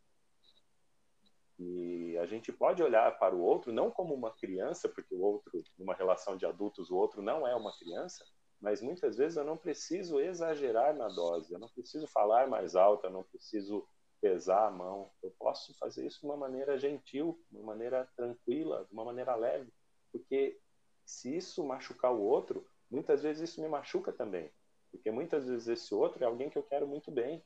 E 1.60 2.16
a 2.18 2.26
gente 2.26 2.52
pode 2.52 2.84
olhar 2.84 3.18
para 3.18 3.36
o 3.36 3.42
outro 3.42 3.72
não 3.72 3.90
como 3.90 4.14
uma 4.14 4.32
criança, 4.32 4.88
porque 4.90 5.16
o 5.16 5.22
outro, 5.22 5.64
numa 5.78 5.96
relação 5.96 6.38
de 6.38 6.46
adultos, 6.46 6.92
o 6.92 6.96
outro 6.96 7.22
não 7.22 7.48
é 7.48 7.56
uma 7.56 7.76
criança, 7.78 8.24
mas 8.60 8.82
muitas 8.82 9.18
vezes 9.18 9.38
eu 9.38 9.44
não 9.44 9.58
preciso 9.58 10.20
exagerar 10.20 10.96
na 10.96 11.08
dose, 11.08 11.54
eu 11.54 11.60
não 11.60 11.70
preciso 11.70 12.06
falar 12.08 12.48
mais 12.48 12.76
alto, 12.76 13.06
eu 13.06 13.12
não 13.12 13.24
preciso 13.24 13.88
pesar 14.22 14.68
a 14.68 14.72
mão. 14.72 15.12
Eu 15.22 15.32
posso 15.38 15.74
fazer 15.78 16.06
isso 16.06 16.22
de 16.22 16.26
uma 16.26 16.38
maneira 16.38 16.78
gentil, 16.78 17.40
de 17.50 17.58
uma 17.58 17.68
maneira 17.68 18.08
tranquila, 18.16 18.86
de 18.86 18.94
uma 18.94 19.06
maneira 19.06 19.36
leve, 19.36 19.72
porque 20.12 20.60
se 21.06 21.36
isso 21.36 21.64
machucar 21.64 22.14
o 22.14 22.22
outro, 22.22 22.66
muitas 22.90 23.24
vezes 23.24 23.50
isso 23.50 23.62
me 23.62 23.68
machuca 23.68 24.12
também, 24.12 24.52
porque 24.92 25.12
muitas 25.12 25.48
vezes 25.48 25.68
esse 25.68 25.94
outro 25.94 26.24
é 26.24 26.28
alguém 26.28 26.50
que 26.50 26.58
eu 26.58 26.64
quero 26.64 26.88
muito 26.88 27.12
bem, 27.12 27.44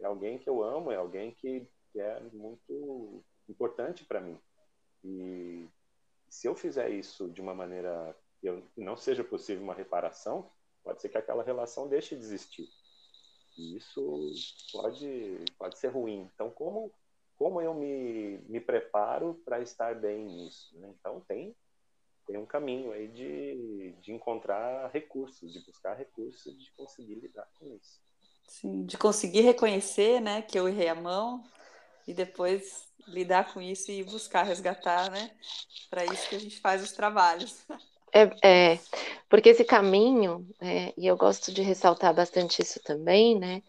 é 0.00 0.06
alguém 0.06 0.38
que 0.38 0.48
eu 0.48 0.62
amo, 0.62 0.90
é 0.90 0.96
alguém 0.96 1.32
que, 1.32 1.68
é 1.94 2.20
muito 2.32 3.22
importante 3.48 4.04
para 4.06 4.20
mim. 4.20 4.40
E 5.04 5.68
se 6.28 6.48
eu 6.48 6.54
fizer 6.54 6.90
isso 6.90 7.28
de 7.28 7.40
uma 7.40 7.54
maneira 7.54 8.16
que 8.40 8.80
não 8.80 8.96
seja 8.96 9.22
possível 9.22 9.62
uma 9.62 9.74
reparação, 9.74 10.50
pode 10.82 11.00
ser 11.00 11.10
que 11.10 11.18
aquela 11.18 11.42
relação 11.42 11.88
deixe 11.88 12.16
de 12.16 12.22
existir. 12.22 12.66
E 13.56 13.76
isso 13.76 14.32
pode, 14.72 15.44
pode 15.58 15.78
ser 15.78 15.88
ruim. 15.88 16.28
Então, 16.34 16.50
como, 16.50 16.92
como 17.36 17.60
eu 17.60 17.74
me, 17.74 18.38
me 18.48 18.60
preparo 18.60 19.40
para 19.44 19.60
estar 19.60 19.94
bem 19.94 20.24
nisso? 20.24 20.76
Né? 20.78 20.92
Então, 20.98 21.20
tem 21.20 21.54
tem 22.26 22.36
um 22.36 22.46
caminho 22.46 22.92
aí 22.92 23.08
de, 23.08 23.92
de 24.00 24.12
encontrar 24.12 24.90
recursos, 24.92 25.52
de 25.52 25.60
buscar 25.60 25.94
recursos, 25.94 26.56
de 26.56 26.70
conseguir 26.72 27.16
lidar 27.16 27.48
com 27.58 27.66
isso. 27.74 28.00
Sim, 28.46 28.84
de 28.84 28.96
conseguir 28.96 29.40
reconhecer, 29.40 30.20
né, 30.20 30.42
que 30.42 30.58
eu 30.58 30.68
errei 30.68 30.88
a 30.88 30.94
mão 30.94 31.44
e 32.06 32.14
depois 32.14 32.88
lidar 33.06 33.52
com 33.52 33.60
isso 33.60 33.90
e 33.90 34.04
buscar 34.04 34.44
resgatar, 34.44 35.10
né? 35.10 35.30
Para 35.90 36.04
isso 36.04 36.28
que 36.28 36.36
a 36.36 36.38
gente 36.38 36.60
faz 36.60 36.82
os 36.82 36.92
trabalhos. 36.92 37.64
É, 38.14 38.72
é 38.74 38.78
porque 39.28 39.48
esse 39.48 39.64
caminho, 39.64 40.46
é, 40.60 40.92
e 40.96 41.06
eu 41.06 41.16
gosto 41.16 41.50
de 41.52 41.62
ressaltar 41.62 42.14
bastante 42.14 42.60
isso 42.60 42.78
também, 42.84 43.38
né? 43.38 43.62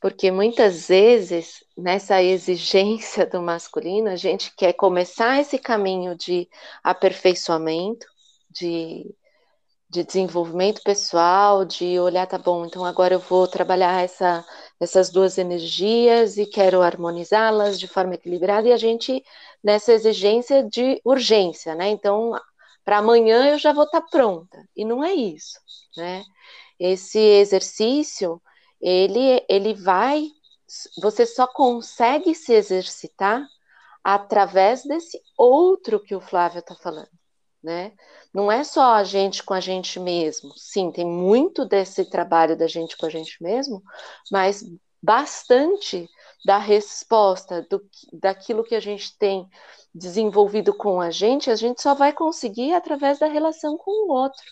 Porque 0.00 0.30
muitas 0.30 0.86
vezes, 0.88 1.64
nessa 1.76 2.22
exigência 2.22 3.26
do 3.26 3.42
masculino, 3.42 4.08
a 4.10 4.16
gente 4.16 4.54
quer 4.56 4.72
começar 4.74 5.40
esse 5.40 5.58
caminho 5.58 6.14
de 6.16 6.48
aperfeiçoamento, 6.84 8.06
de, 8.48 9.12
de 9.90 10.04
desenvolvimento 10.04 10.82
pessoal, 10.84 11.64
de 11.64 11.98
olhar, 11.98 12.26
tá 12.26 12.38
bom, 12.38 12.64
então 12.66 12.84
agora 12.84 13.14
eu 13.14 13.20
vou 13.20 13.48
trabalhar 13.48 14.04
essa, 14.04 14.44
essas 14.80 15.10
duas 15.10 15.38
energias 15.38 16.36
e 16.36 16.46
quero 16.46 16.82
harmonizá-las 16.82 17.78
de 17.80 17.88
forma 17.88 18.14
equilibrada, 18.14 18.68
e 18.68 18.72
a 18.72 18.76
gente, 18.76 19.24
nessa 19.64 19.92
exigência 19.92 20.62
de 20.62 21.00
urgência, 21.04 21.74
né? 21.74 21.88
Então, 21.88 22.32
para 22.88 23.00
amanhã 23.00 23.50
eu 23.50 23.58
já 23.58 23.70
vou 23.70 23.84
estar 23.84 24.00
tá 24.00 24.06
pronta. 24.10 24.66
E 24.74 24.82
não 24.82 25.04
é 25.04 25.12
isso, 25.12 25.60
né? 25.94 26.24
Esse 26.80 27.18
exercício, 27.18 28.40
ele, 28.80 29.44
ele 29.46 29.74
vai, 29.74 30.26
você 30.98 31.26
só 31.26 31.46
consegue 31.46 32.34
se 32.34 32.54
exercitar 32.54 33.46
através 34.02 34.84
desse 34.84 35.20
outro 35.36 36.00
que 36.00 36.14
o 36.14 36.20
Flávio 36.22 36.60
está 36.60 36.74
falando, 36.76 37.10
né? 37.62 37.92
Não 38.32 38.50
é 38.50 38.64
só 38.64 38.94
a 38.94 39.04
gente 39.04 39.42
com 39.42 39.52
a 39.52 39.60
gente 39.60 40.00
mesmo. 40.00 40.50
Sim, 40.56 40.90
tem 40.90 41.04
muito 41.04 41.66
desse 41.66 42.08
trabalho 42.08 42.56
da 42.56 42.66
gente 42.66 42.96
com 42.96 43.04
a 43.04 43.10
gente 43.10 43.36
mesmo, 43.42 43.82
mas 44.32 44.64
bastante 45.02 46.08
da 46.44 46.58
resposta 46.58 47.66
do, 47.68 47.82
daquilo 48.12 48.64
que 48.64 48.74
a 48.74 48.80
gente 48.80 49.16
tem 49.18 49.48
desenvolvido 49.94 50.72
com 50.72 51.00
a 51.00 51.10
gente, 51.10 51.50
a 51.50 51.56
gente 51.56 51.82
só 51.82 51.94
vai 51.94 52.12
conseguir 52.12 52.72
através 52.72 53.18
da 53.18 53.26
relação 53.26 53.76
com 53.76 53.90
o 54.06 54.12
outro. 54.12 54.44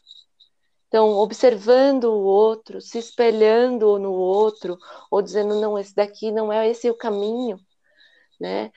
Então, 0.89 1.11
observando 1.19 2.05
o 2.05 2.23
outro, 2.23 2.81
se 2.81 2.99
espelhando 2.99 3.99
no 3.99 4.13
outro, 4.13 4.79
ou 5.11 5.21
dizendo, 5.21 5.61
não, 5.61 5.79
esse 5.79 5.95
daqui 5.95 6.31
não 6.31 6.53
é 6.53 6.69
esse 6.69 6.89
o 6.89 6.97
caminho, 6.97 7.59
né? 8.41 8.71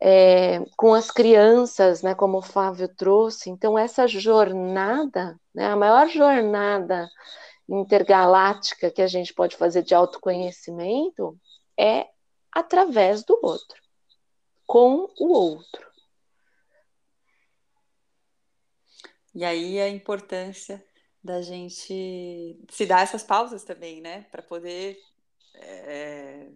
É, 0.00 0.60
com 0.76 0.94
as 0.94 1.10
crianças, 1.10 2.02
né, 2.02 2.14
como 2.14 2.38
o 2.38 2.42
Flávio 2.42 2.88
trouxe. 2.88 3.50
Então, 3.50 3.78
essa 3.78 4.06
jornada, 4.06 5.38
né, 5.54 5.66
a 5.68 5.76
maior 5.76 6.08
jornada 6.08 7.08
intergaláctica 7.68 8.90
que 8.90 9.02
a 9.02 9.06
gente 9.06 9.34
pode 9.34 9.56
fazer 9.56 9.82
de 9.82 9.94
autoconhecimento 9.94 11.36
é 11.78 12.06
através 12.56 13.22
do 13.22 13.38
outro, 13.42 13.82
com 14.66 15.12
o 15.18 15.28
outro. 15.28 15.86
E 19.34 19.44
aí 19.44 19.78
a 19.78 19.90
importância 19.90 20.82
da 21.22 21.42
gente 21.42 22.58
se 22.70 22.86
dar 22.86 23.02
essas 23.02 23.22
pausas 23.22 23.62
também, 23.62 24.00
né? 24.00 24.22
Para 24.30 24.42
poder, 24.42 24.98
é, 25.52 26.48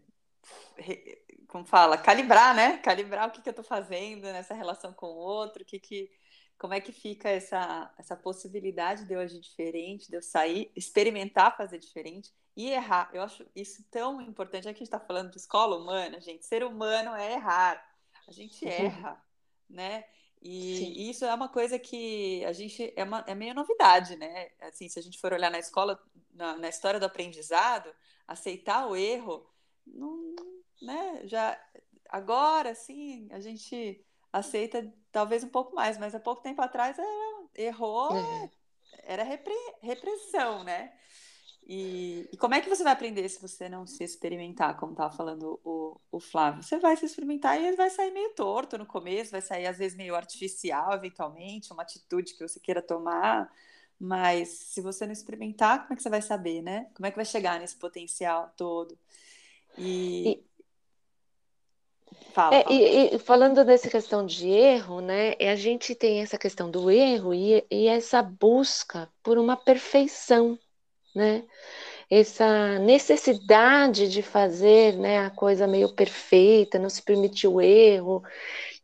como 1.47 1.67
fala, 1.67 1.99
calibrar, 1.99 2.55
né? 2.55 2.79
Calibrar 2.79 3.29
o 3.29 3.33
que, 3.33 3.43
que 3.43 3.51
eu 3.51 3.53
estou 3.53 3.65
fazendo 3.65 4.23
nessa 4.23 4.55
relação 4.55 4.95
com 4.95 5.05
o 5.05 5.19
outro, 5.19 5.65
o 5.65 5.67
que, 5.67 5.79
que 5.79 6.11
como 6.57 6.73
é 6.73 6.81
que 6.81 6.93
fica 6.93 7.29
essa, 7.29 7.93
essa 7.99 8.17
possibilidade 8.17 9.05
de 9.05 9.13
eu 9.13 9.21
agir 9.21 9.39
diferente, 9.39 10.09
de 10.09 10.17
eu 10.17 10.23
sair, 10.23 10.73
experimentar 10.75 11.55
fazer 11.59 11.79
diferente 11.79 12.33
e 12.57 12.71
errar. 12.71 13.11
Eu 13.13 13.23
acho 13.23 13.47
isso 13.55 13.85
tão 13.91 14.21
importante. 14.21 14.69
É 14.69 14.73
que 14.73 14.79
a 14.79 14.81
gente 14.81 14.83
está 14.83 15.01
falando 15.01 15.31
de 15.31 15.39
escola 15.39 15.77
humana, 15.77 16.21
gente. 16.21 16.45
Ser 16.45 16.65
humano 16.65 17.15
é 17.15 17.33
errar. 17.33 17.85
A 18.29 18.33
gente 18.33 18.65
uhum. 18.65 18.71
erra, 18.71 19.25
né? 19.69 20.05
E, 20.43 21.11
isso 21.11 21.25
é 21.25 21.35
uma 21.35 21.49
coisa 21.49 21.79
que 21.79 22.43
a 22.47 22.53
gente 22.53 22.93
é, 22.97 23.05
uma, 23.05 23.23
é 23.27 23.35
meio 23.35 23.55
novidade, 23.55 24.17
né? 24.17 24.51
Assim, 24.61 24.89
se 24.89 24.99
a 24.99 25.03
gente 25.03 25.21
for 25.21 25.33
olhar 25.33 25.51
na 25.51 25.59
escola, 25.59 26.03
na, 26.33 26.57
na 26.57 26.69
história 26.69 26.99
do 26.99 27.05
aprendizado, 27.05 27.95
aceitar 28.27 28.87
o 28.87 28.97
erro, 28.97 29.47
não, 29.87 30.35
né? 30.81 31.21
Já 31.25 31.61
agora, 32.09 32.75
sim, 32.75 33.29
a 33.31 33.39
gente 33.39 34.03
aceita 34.33 34.93
talvez 35.13 35.45
um 35.45 35.49
pouco 35.49 35.75
mais, 35.75 35.99
mas 35.99 36.15
há 36.15 36.21
pouco 36.21 36.43
tempo 36.43 36.63
atrás 36.63 36.99
era, 36.99 37.09
errou, 37.55 38.17
é. 38.17 38.51
era 39.05 39.23
repre, 39.23 39.55
repressão, 39.83 40.65
né? 40.65 40.93
E, 41.73 42.29
e, 42.33 42.37
como 42.37 42.53
é 42.53 42.61
que 42.61 42.69
você 42.69 42.83
vai 42.83 42.93
aprender 42.93 43.29
se 43.29 43.41
você 43.41 43.69
não 43.69 43.87
se 43.87 44.03
experimentar, 44.03 44.77
como 44.77 44.91
estava 44.91 45.15
falando 45.15 45.61
o, 45.65 46.01
o 46.11 46.19
Flávio? 46.19 46.65
Você 46.65 46.81
vai 46.81 46.97
se 46.97 47.07
experimentar 47.07 47.61
e 47.61 47.77
vai 47.77 47.89
sair 47.89 48.11
meio 48.11 48.35
torto 48.35 48.77
no 48.77 48.85
começo, 48.85 49.31
vai 49.31 49.41
sair 49.41 49.69
às 49.69 49.79
vezes 49.79 49.97
meio 49.97 50.17
artificial, 50.17 50.93
eventualmente, 50.95 51.73
uma 51.73 51.85
atitude 51.85 52.35
que 52.35 52.43
você 52.43 52.59
queira 52.59 52.83
tomar. 52.83 53.49
Mas 54.01 54.49
se 54.49 54.81
você 54.81 55.07
não 55.07 55.13
experimentar, 55.13 55.83
como 55.83 55.93
é 55.93 55.97
que 55.97 56.03
você 56.03 56.11
vai 56.11 56.21
saber, 56.21 56.61
né? 56.61 56.89
Como 56.93 57.07
é 57.07 57.11
que 57.13 57.17
vai 57.17 57.25
chegar 57.25 57.61
nesse 57.61 57.77
potencial 57.77 58.53
todo? 58.57 58.99
E, 59.79 60.29
e 60.29 60.45
Fala, 62.33 62.57
é, 62.57 62.65
E, 62.69 63.15
e, 63.15 63.19
falando 63.21 63.65
dessa 63.65 63.89
questão 63.89 64.27
de 64.27 64.49
erro, 64.49 65.01
né? 65.01 65.35
A 65.41 65.55
gente 65.55 65.95
tem 65.95 66.21
essa 66.21 66.37
questão 66.37 66.69
do 66.69 66.91
erro 66.91 67.33
e, 67.33 67.65
e 67.71 67.87
essa 67.87 68.21
busca 68.23 69.09
por 69.23 69.39
uma 69.39 69.57
perfeição, 69.57 70.59
né? 71.15 71.45
Essa 72.11 72.79
necessidade 72.81 74.09
de 74.09 74.23
fazer 74.23 74.97
né, 74.97 75.19
a 75.21 75.31
coisa 75.31 75.67
meio 75.67 75.95
perfeita, 75.95 76.79
não 76.79 76.91
se 76.91 77.03
permitir 77.03 77.49
o 77.49 77.61
erro 77.61 78.23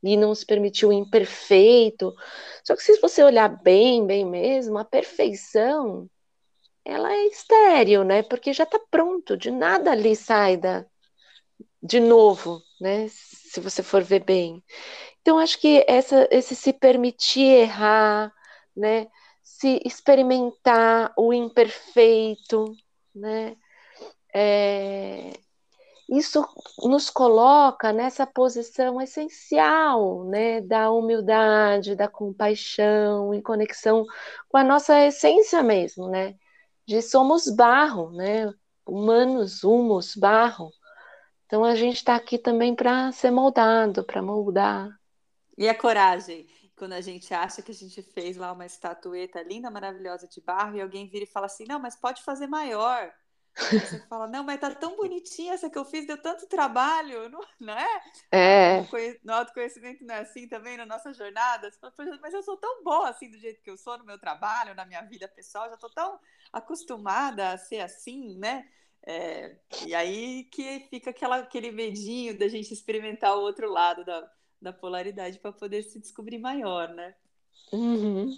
e 0.02 0.16
não 0.16 0.34
se 0.34 0.46
permitir 0.46 0.86
o 0.86 0.92
imperfeito. 0.92 2.14
Só 2.64 2.76
que 2.76 2.82
se 2.82 3.00
você 3.00 3.22
olhar 3.22 3.48
bem, 3.62 4.06
bem 4.06 4.24
mesmo, 4.24 4.78
a 4.78 4.84
perfeição 4.84 6.08
ela 6.84 7.12
é 7.12 7.26
estéril, 7.26 8.04
né? 8.04 8.22
Porque 8.22 8.52
já 8.52 8.64
está 8.64 8.78
pronto, 8.90 9.36
de 9.36 9.50
nada 9.50 9.90
ali 9.90 10.14
sai 10.14 10.56
da, 10.56 10.86
de 11.82 12.00
novo, 12.00 12.62
né? 12.80 13.08
Se 13.08 13.60
você 13.60 13.82
for 13.82 14.02
ver 14.02 14.24
bem. 14.24 14.62
Então, 15.20 15.38
acho 15.38 15.58
que 15.60 15.84
essa, 15.88 16.28
esse 16.30 16.54
se 16.54 16.72
permitir 16.72 17.42
errar, 17.42 18.32
né? 18.76 19.08
Se 19.58 19.80
experimentar 19.86 21.14
o 21.16 21.32
imperfeito, 21.32 22.76
né? 23.14 23.56
É, 24.34 25.32
isso 26.10 26.46
nos 26.84 27.08
coloca 27.08 27.90
nessa 27.90 28.26
posição 28.26 29.00
essencial, 29.00 30.24
né, 30.24 30.60
da 30.60 30.90
humildade, 30.90 31.96
da 31.96 32.06
compaixão, 32.06 33.32
em 33.32 33.40
conexão 33.40 34.04
com 34.46 34.58
a 34.58 34.62
nossa 34.62 35.00
essência 35.06 35.62
mesmo, 35.62 36.06
né, 36.10 36.34
de 36.86 37.00
somos 37.00 37.48
barro, 37.48 38.10
né, 38.10 38.52
humanos, 38.84 39.64
humus, 39.64 40.14
barro. 40.14 40.70
Então 41.46 41.64
a 41.64 41.74
gente 41.74 41.96
está 41.96 42.14
aqui 42.14 42.36
também 42.36 42.74
para 42.74 43.10
ser 43.10 43.30
moldado, 43.30 44.04
para 44.04 44.20
moldar. 44.20 44.90
E 45.56 45.66
a 45.66 45.74
coragem, 45.74 46.46
quando 46.76 46.92
a 46.92 47.00
gente 47.00 47.32
acha 47.32 47.62
que 47.62 47.70
a 47.70 47.74
gente 47.74 48.02
fez 48.02 48.36
lá 48.36 48.52
uma 48.52 48.66
estatueta 48.66 49.42
linda, 49.42 49.70
maravilhosa 49.70 50.28
de 50.28 50.40
barro, 50.40 50.76
e 50.76 50.80
alguém 50.80 51.08
vira 51.08 51.24
e 51.24 51.28
fala 51.28 51.46
assim: 51.46 51.64
não, 51.66 51.80
mas 51.80 51.96
pode 51.96 52.22
fazer 52.22 52.46
maior. 52.46 53.12
Você 53.56 54.00
fala, 54.06 54.26
não, 54.26 54.44
mas 54.44 54.60
tá 54.60 54.74
tão 54.74 54.96
bonitinha 54.96 55.54
essa 55.54 55.70
que 55.70 55.78
eu 55.78 55.84
fiz, 55.84 56.06
deu 56.06 56.20
tanto 56.20 56.46
trabalho, 56.46 57.28
não, 57.30 57.40
não 57.58 57.72
é? 57.72 58.02
É. 58.30 58.86
No 59.24 59.32
autoconhecimento 59.32 60.04
não 60.04 60.14
é 60.14 60.20
assim 60.20 60.46
também 60.46 60.76
na 60.76 60.84
nossa 60.84 61.12
jornada. 61.12 61.70
Você 61.70 61.78
fala, 61.78 62.18
mas 62.20 62.34
eu 62.34 62.42
sou 62.42 62.58
tão 62.58 62.84
boa 62.84 63.08
assim 63.08 63.30
do 63.30 63.38
jeito 63.38 63.62
que 63.62 63.70
eu 63.70 63.78
sou 63.78 63.96
no 63.96 64.04
meu 64.04 64.18
trabalho, 64.18 64.74
na 64.74 64.84
minha 64.84 65.00
vida 65.02 65.26
pessoal, 65.26 65.70
já 65.70 65.76
tô 65.78 65.88
tão 65.88 66.20
acostumada 66.52 67.52
a 67.52 67.58
ser 67.58 67.80
assim, 67.80 68.36
né? 68.38 68.68
É, 69.08 69.56
e 69.86 69.94
aí 69.94 70.44
que 70.44 70.80
fica 70.90 71.10
aquela, 71.10 71.36
aquele 71.38 71.70
medinho 71.70 72.36
da 72.36 72.48
gente 72.48 72.74
experimentar 72.74 73.36
o 73.36 73.40
outro 73.40 73.70
lado 73.70 74.04
da, 74.04 74.28
da 74.60 74.72
polaridade 74.72 75.38
para 75.38 75.52
poder 75.52 75.82
se 75.82 75.98
descobrir 75.98 76.38
maior, 76.38 76.88
né? 76.94 77.14
Uhum. 77.72 78.36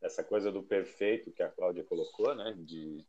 Essa 0.00 0.22
coisa 0.22 0.52
do 0.52 0.62
perfeito 0.62 1.32
que 1.32 1.42
a 1.42 1.48
Cláudia 1.48 1.84
colocou, 1.84 2.34
né? 2.34 2.54
De 2.58 3.04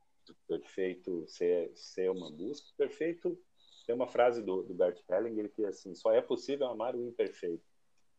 perfeito 0.47 1.25
ser, 1.27 1.71
ser 1.75 2.09
uma 2.09 2.31
busca. 2.31 2.67
Perfeito, 2.77 3.39
tem 3.85 3.95
uma 3.95 4.07
frase 4.07 4.43
do, 4.43 4.63
do 4.63 4.73
Bert 4.73 4.99
Hellinger 5.09 5.51
que 5.51 5.65
é 5.65 5.69
assim, 5.69 5.95
só 5.95 6.13
é 6.13 6.21
possível 6.21 6.67
amar 6.67 6.95
o 6.95 7.03
imperfeito, 7.03 7.63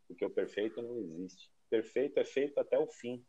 porque 0.09 0.25
o 0.25 0.31
perfeito 0.31 0.83
não 0.83 0.99
existe. 0.99 1.51
Perfeito 1.69 2.19
é 2.19 2.25
feito 2.25 2.59
até 2.59 2.79
o 2.79 2.87
fim. 2.87 3.25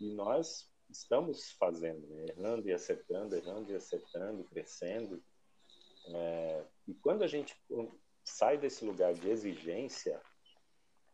E 0.00 0.14
nós 0.14 0.70
estamos 0.88 1.50
fazendo, 1.52 2.06
né? 2.06 2.26
errando 2.28 2.68
e 2.68 2.72
acertando, 2.72 3.34
errando 3.34 3.72
e 3.72 3.74
acertando, 3.74 4.44
crescendo. 4.44 5.22
É, 6.06 6.64
e 6.86 6.94
quando 6.94 7.22
a 7.22 7.26
gente 7.26 7.56
sai 8.28 8.58
desse 8.58 8.84
lugar 8.84 9.14
de 9.14 9.28
exigência, 9.28 10.20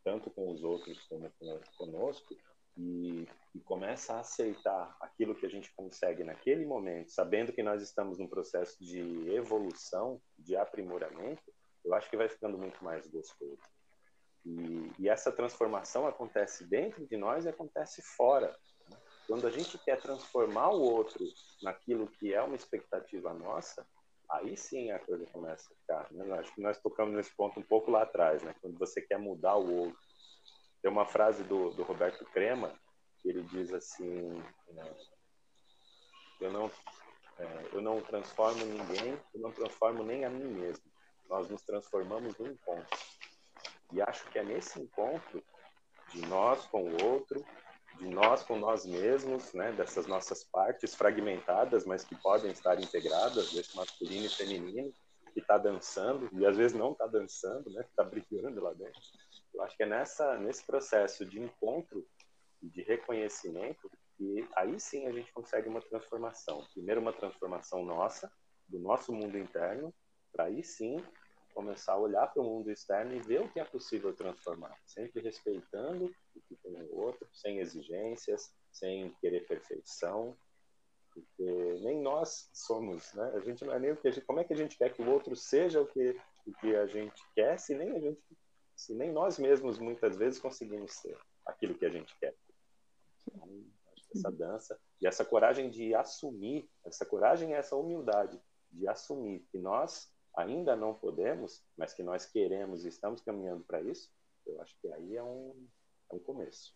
tanto 0.03 0.31
com 0.31 0.51
os 0.51 0.63
outros 0.63 1.01
como 1.07 1.31
conosco, 1.77 2.37
e, 2.77 3.29
e, 3.55 3.61
começa 3.61 4.15
a 4.15 4.21
aceitar 4.21 4.97
aquilo 5.01 5.35
que 5.35 5.47
a 5.47 5.49
gente 5.49 5.73
consegue 5.77 6.25
naquele 6.25 6.67
momento, 6.67 7.11
sabendo 7.13 7.53
que 7.53 7.63
nós 7.63 7.81
estamos 7.81 8.19
num 8.19 8.27
processo 8.27 8.77
de 8.85 9.31
evolução, 9.31 10.21
de 10.37 10.57
aprimoramento, 10.57 11.43
eu 11.85 11.95
acho 11.95 12.11
que 12.11 12.17
vai 12.17 12.29
ficando 12.29 12.59
muito 12.59 12.83
mais 12.83 13.07
gostoso. 13.07 13.61
E, 14.45 14.91
e 14.99 15.09
essa 15.09 15.31
transformação 15.31 16.07
acontece 16.07 16.67
dentro 16.67 17.07
de 17.07 17.17
nós 17.17 17.45
e 17.45 17.49
acontece 17.49 18.03
fora. 18.03 18.55
Quando 19.27 19.47
a 19.47 19.51
gente 19.51 19.79
quer 19.79 20.01
transformar 20.01 20.71
o 20.71 20.83
outro 20.83 21.25
naquilo 21.63 22.09
que 22.09 22.35
é 22.35 22.43
uma 22.43 22.57
expectativa 22.57 23.33
nossa, 23.33 23.87
aí 24.31 24.57
sim 24.57 24.91
a 24.91 24.99
coisa 24.99 25.27
começa 25.27 25.73
a 25.73 25.77
ficar. 25.77 26.13
Né? 26.13 26.39
Acho 26.39 26.55
que 26.55 26.61
nós 26.61 26.79
tocamos 26.79 27.15
nesse 27.15 27.35
ponto 27.37 27.61
um 27.61 27.63
pouco 27.63 27.91
lá 27.91 28.03
atrás, 28.03 28.43
né? 28.43 28.55
quando 28.61 28.79
você 28.79 29.01
quer 29.01 29.19
mudar 29.19 29.57
o 29.57 29.87
outro 29.87 29.99
tem 30.85 30.93
uma 30.93 31.07
frase 31.07 31.43
do, 31.45 31.71
do 31.71 31.83
Roberto 31.83 32.27
Crema 32.27 32.79
que 33.23 33.31
ele 33.31 33.43
diz 33.45 33.73
assim: 33.73 34.39
é, 34.77 34.95
eu 36.43 36.53
não 36.53 36.71
é, 37.39 37.69
eu 37.73 37.81
não 37.81 38.03
transformo 38.03 38.63
ninguém, 38.67 39.19
eu 39.35 39.41
não 39.41 39.51
transformo 39.51 40.05
nem 40.05 40.27
a 40.27 40.31
mim 40.31 40.45
mesmo. 40.45 40.85
Nós 41.27 41.49
nos 41.49 41.63
transformamos 41.63 42.37
num 42.37 42.49
encontro. 42.49 42.99
E 43.93 44.03
acho 44.03 44.29
que 44.31 44.39
é 44.39 44.45
nesse 44.45 44.79
encontro 44.79 45.43
de 46.13 46.21
nós 46.27 46.67
com 46.67 46.85
o 46.85 47.03
outro, 47.03 47.43
de 47.99 48.09
nós 48.09 48.43
com 48.43 48.59
nós 48.59 48.85
mesmos, 48.85 49.53
né, 49.53 49.73
dessas 49.73 50.07
nossas 50.07 50.45
partes 50.45 50.95
fragmentadas, 50.95 51.85
mas 51.85 52.05
que 52.05 52.15
podem 52.17 52.51
estar 52.51 52.81
integradas, 52.81 53.53
desse 53.53 53.77
masculino 53.77 54.27
e 54.27 54.31
feminino, 54.31 54.93
que 55.33 55.41
está 55.41 55.59
dançando, 55.59 56.29
e 56.33 56.47
às 56.47 56.57
vezes 56.57 56.77
não 56.77 56.93
está 56.93 57.07
dançando, 57.07 57.71
né, 57.71 57.85
está 57.89 58.05
brigando 58.05 58.61
lá 58.61 58.73
dentro 58.73 59.01
eu 59.55 59.63
acho 59.63 59.77
que 59.77 59.85
é 59.85 59.87
nessa, 59.87 60.37
nesse 60.39 60.65
processo 60.67 61.25
de 61.25 61.41
encontro 61.41 62.05
e 62.61 62.69
de 62.69 62.83
reconhecimento 62.83 63.91
que 64.17 64.49
aí 64.57 64.79
sim 64.79 65.07
a 65.07 65.13
gente 65.13 65.33
consegue 65.33 65.69
uma 65.69 65.81
transformação. 65.81 66.65
Primeiro, 66.73 67.01
uma 67.01 67.13
transformação 67.13 67.85
nossa, 67.85 68.31
do 68.69 68.79
nosso 68.79 69.13
mundo 69.13 69.39
interno, 69.39 69.95
para 70.33 70.45
aí 70.45 70.63
sim 70.63 70.97
começar 71.55 71.93
a 71.93 71.99
olhar 71.99 72.27
para 72.27 72.43
o 72.43 72.45
mundo 72.45 72.71
externo 72.71 73.15
e 73.15 73.21
ver 73.21 73.41
o 73.41 73.49
que 73.49 73.61
é 73.61 73.65
possível 73.65 74.13
transformar, 74.15 74.77
sempre 74.85 75.23
respeitando 75.23 76.07
o 76.35 76.41
que 76.43 76.57
tem 76.57 76.73
no 76.73 76.95
outro, 76.95 77.27
sem 77.33 77.59
exigências, 77.61 78.53
sem 78.73 79.11
querer 79.21 79.47
perfeição, 79.47 80.37
porque 81.13 81.81
nem 81.83 82.01
nós 82.01 82.51
somos, 82.53 83.13
né? 83.15 83.33
A 83.37 83.41
gente 83.41 83.65
não 83.65 83.73
é 83.73 83.79
nem 83.79 83.93
o 83.93 83.97
que 83.97 84.09
a 84.09 84.11
gente, 84.11 84.27
como 84.27 84.41
é 84.41 84.45
que 84.45 84.53
a 84.53 84.57
gente 84.57 84.77
quer 84.77 84.93
que 84.93 85.01
o 85.01 85.11
outro 85.11 85.37
seja 85.37 85.81
o 85.81 85.87
que 85.87 86.21
o 86.47 86.53
que 86.61 86.77
a 86.77 86.87
gente 86.87 87.23
quer, 87.35 87.59
se 87.59 87.75
nem 87.75 87.91
a 87.93 88.01
gente 88.01 88.21
se 88.77 88.93
nem 88.93 89.13
nós 89.13 89.39
mesmos 89.39 89.79
muitas 89.79 90.17
vezes 90.17 90.41
conseguimos 90.41 90.93
ser 90.93 91.17
aquilo 91.47 91.75
que 91.75 91.87
a 91.87 91.91
gente 91.91 92.15
quer. 92.19 92.35
Então, 93.27 93.65
essa 94.15 94.31
dança 94.31 94.81
e 95.01 95.07
essa 95.07 95.25
coragem 95.25 95.71
de 95.71 95.95
assumir, 95.95 96.69
essa 96.85 97.07
coragem 97.07 97.51
e 97.51 97.55
essa 97.55 97.77
humildade 97.77 98.41
de 98.71 98.89
assumir 98.89 99.41
que 99.51 99.59
nós 99.59 100.13
ainda 100.37 100.77
não 100.77 100.95
podemos, 100.95 101.63
mas 101.77 101.93
que 101.93 102.03
nós 102.03 102.27
queremos 102.27 102.85
e 102.85 102.89
estamos 102.89 103.21
caminhando 103.21 103.65
para 103.65 103.81
isso, 103.81 104.13
eu 104.47 104.61
acho 104.61 104.77
que 104.81 104.89
aí 104.93 105.17
é 105.17 105.23
um, 105.23 105.69
é 106.11 106.15
um 106.15 106.19
começo. 106.19 106.75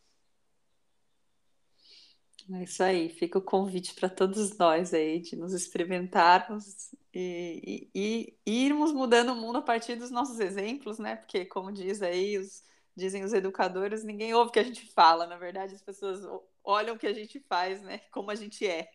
É 2.50 2.62
isso 2.62 2.82
aí, 2.82 3.11
fica 3.11 3.38
o 3.38 3.42
convite 3.42 3.94
para 3.94 4.09
todos 4.09 4.56
nós 4.56 4.94
aí 4.94 5.20
de 5.20 5.36
nos 5.36 5.52
experimentarmos 5.52 6.94
e, 7.12 7.90
e, 7.94 8.38
e, 8.46 8.64
irmos 8.66 8.92
mudando 8.92 9.32
o 9.32 9.34
mundo 9.34 9.59
a 9.59 9.62
partir 9.62 9.96
dos 9.96 10.11
nossos 10.11 10.40
exemplos, 10.40 10.98
né? 10.98 11.16
Porque, 11.16 11.44
como 11.44 11.70
diz 11.70 12.00
aí, 12.00 12.38
os, 12.38 12.62
dizem 12.96 13.22
os 13.22 13.34
educadores, 13.34 14.02
ninguém 14.02 14.32
ouve 14.32 14.48
o 14.48 14.52
que 14.52 14.59
a 14.61 14.64
gente 14.64 14.86
fala, 14.92 15.26
na 15.26 15.36
verdade, 15.36 15.74
as 15.74 15.82
pessoas 15.82 16.20
olham 16.64 16.94
o 16.94 16.98
que 16.98 17.06
a 17.06 17.12
gente 17.12 17.38
faz, 17.40 17.82
né? 17.82 17.98
Como 18.12 18.30
a 18.30 18.34
gente 18.34 18.66
é. 18.66 18.90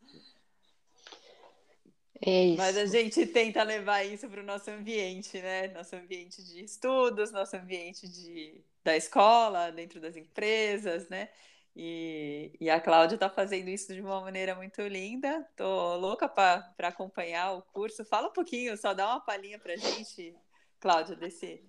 É 2.23 2.45
isso. 2.45 2.57
Mas 2.57 2.77
a 2.77 2.85
gente 2.85 3.25
tenta 3.25 3.63
levar 3.63 4.03
isso 4.03 4.29
para 4.29 4.41
o 4.41 4.45
nosso 4.45 4.69
ambiente, 4.69 5.41
né? 5.41 5.69
Nosso 5.69 5.95
ambiente 5.95 6.43
de 6.43 6.63
estudos, 6.63 7.31
nosso 7.31 7.55
ambiente 7.55 8.07
de, 8.07 8.63
da 8.83 8.95
escola, 8.95 9.71
dentro 9.71 9.99
das 9.99 10.15
empresas, 10.15 11.09
né? 11.09 11.29
E, 11.75 12.51
e, 12.59 12.69
a 12.69 12.81
Cláudia 12.81 13.15
está 13.15 13.29
fazendo 13.29 13.69
isso 13.69 13.93
de 13.93 14.01
uma 14.01 14.21
maneira 14.21 14.53
muito 14.53 14.81
linda. 14.81 15.47
Tô 15.55 15.95
louca 15.95 16.27
para 16.27 16.73
acompanhar 16.79 17.53
o 17.53 17.61
curso. 17.61 18.03
Fala 18.03 18.27
um 18.27 18.33
pouquinho, 18.33 18.77
só 18.77 18.93
dá 18.93 19.07
uma 19.07 19.21
palhinha 19.21 19.57
para 19.57 19.77
gente, 19.77 20.35
Cláudia, 20.79 21.15
desse, 21.15 21.63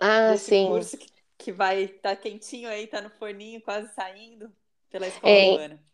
ah, 0.00 0.32
desse 0.32 0.46
sim. 0.46 0.66
curso 0.66 0.96
que, 0.96 1.06
que 1.36 1.52
vai 1.52 1.82
estar 1.82 2.16
tá 2.16 2.16
quentinho 2.16 2.68
aí, 2.68 2.86
tá 2.86 3.02
no 3.02 3.10
forninho, 3.10 3.60
quase 3.60 3.92
saindo 3.94 4.50
pela 4.90 5.06
Escola 5.06 5.32
é, 5.32 5.50
Humana. 5.50 5.84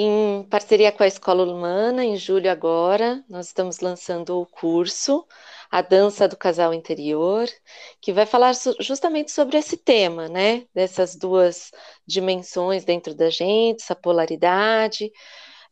Em 0.00 0.44
parceria 0.44 0.92
com 0.92 1.02
a 1.02 1.08
Escola 1.08 1.42
Humana, 1.42 2.04
em 2.04 2.16
julho 2.16 2.48
agora, 2.48 3.24
nós 3.28 3.48
estamos 3.48 3.80
lançando 3.80 4.40
o 4.40 4.46
curso 4.46 5.26
A 5.68 5.82
Dança 5.82 6.28
do 6.28 6.36
Casal 6.36 6.72
Interior, 6.72 7.48
que 8.00 8.12
vai 8.12 8.24
falar 8.24 8.52
justamente 8.78 9.32
sobre 9.32 9.58
esse 9.58 9.76
tema, 9.76 10.28
né? 10.28 10.66
Dessas 10.72 11.16
duas 11.16 11.72
dimensões 12.06 12.84
dentro 12.84 13.12
da 13.12 13.28
gente, 13.28 13.82
essa 13.82 13.96
polaridade, 13.96 15.10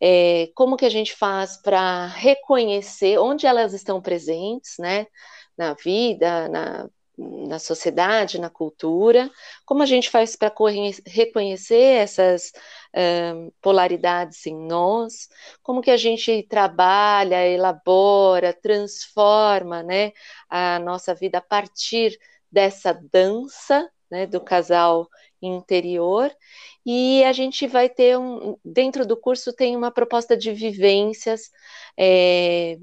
é, 0.00 0.50
como 0.56 0.76
que 0.76 0.84
a 0.84 0.90
gente 0.90 1.14
faz 1.14 1.56
para 1.62 2.06
reconhecer 2.08 3.18
onde 3.18 3.46
elas 3.46 3.72
estão 3.72 4.02
presentes, 4.02 4.74
né? 4.80 5.06
Na 5.56 5.74
vida, 5.74 6.48
na 6.48 6.88
na 7.16 7.58
sociedade, 7.58 8.40
na 8.40 8.50
cultura, 8.50 9.30
como 9.64 9.82
a 9.82 9.86
gente 9.86 10.10
faz 10.10 10.36
para 10.36 10.52
reconhecer 11.06 11.96
essas 12.02 12.52
polaridades 13.60 14.46
em 14.46 14.56
nós, 14.56 15.28
como 15.62 15.82
que 15.82 15.90
a 15.90 15.96
gente 15.96 16.42
trabalha, 16.44 17.46
elabora, 17.46 18.52
transforma 18.52 19.82
né, 19.82 20.12
a 20.48 20.78
nossa 20.78 21.14
vida 21.14 21.38
a 21.38 21.42
partir 21.42 22.18
dessa 22.50 22.92
dança 22.92 23.90
né, 24.10 24.26
do 24.26 24.40
casal 24.40 25.08
interior, 25.42 26.34
e 26.84 27.22
a 27.24 27.32
gente 27.32 27.66
vai 27.66 27.88
ter 27.88 28.16
um, 28.16 28.56
dentro 28.64 29.04
do 29.04 29.16
curso 29.16 29.52
tem 29.52 29.76
uma 29.76 29.90
proposta 29.90 30.36
de 30.36 30.52
vivências, 30.52 31.50
é, 31.98 32.78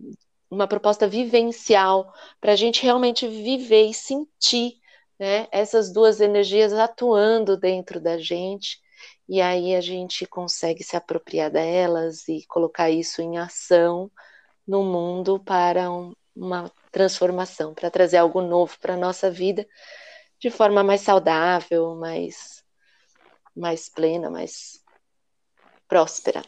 uma 0.54 0.68
proposta 0.68 1.08
vivencial 1.08 2.14
para 2.40 2.54
a 2.54 2.56
gente 2.56 2.84
realmente 2.84 3.28
viver 3.28 3.88
e 3.90 3.94
sentir 3.94 4.80
né, 5.20 5.48
essas 5.52 5.92
duas 5.92 6.22
energias 6.22 6.74
atuando 6.74 7.58
dentro 7.58 8.00
da 8.00 8.18
gente, 8.18 8.80
e 9.28 9.42
aí 9.42 9.76
a 9.76 9.82
gente 9.82 10.26
consegue 10.26 10.84
se 10.84 10.96
apropriar 10.96 11.50
delas 11.50 12.28
e 12.28 12.46
colocar 12.48 12.90
isso 12.90 13.22
em 13.22 13.38
ação 13.38 14.12
no 14.68 14.84
mundo 14.84 15.40
para 15.40 15.92
um, 15.92 16.14
uma 16.36 16.72
transformação, 16.92 17.74
para 17.74 17.90
trazer 17.90 18.18
algo 18.18 18.42
novo 18.42 18.78
para 18.80 18.94
a 18.94 18.98
nossa 18.98 19.32
vida 19.32 19.68
de 20.40 20.52
forma 20.52 20.84
mais 20.84 21.02
saudável, 21.02 21.96
mais, 21.96 22.64
mais 23.56 23.90
plena, 23.90 24.30
mais 24.30 24.84
próspera. 25.88 26.44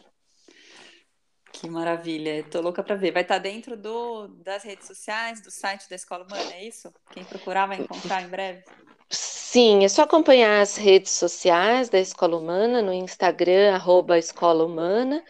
Que 1.60 1.70
maravilha, 1.70 2.40
estou 2.40 2.60
louca 2.60 2.82
para 2.82 2.96
ver. 2.96 3.12
Vai 3.12 3.22
estar 3.22 3.36
tá 3.36 3.40
dentro 3.40 3.76
do, 3.76 4.28
das 4.44 4.62
redes 4.62 4.86
sociais, 4.86 5.40
do 5.40 5.50
site 5.50 5.88
da 5.88 5.96
Escola 5.96 6.24
Humana, 6.24 6.52
é 6.52 6.64
isso? 6.66 6.92
Quem 7.10 7.24
procurar 7.24 7.66
vai 7.66 7.78
encontrar 7.80 8.22
em 8.22 8.28
breve? 8.28 8.62
Sim, 9.08 9.82
é 9.82 9.88
só 9.88 10.02
acompanhar 10.02 10.60
as 10.60 10.76
redes 10.76 11.12
sociais 11.12 11.88
da 11.88 11.98
Escola 11.98 12.36
Humana, 12.36 12.82
no 12.82 12.92
Instagram, 12.92 13.74
arroba 13.74 14.18
Escola 14.18 14.66
Humana, 14.66 15.24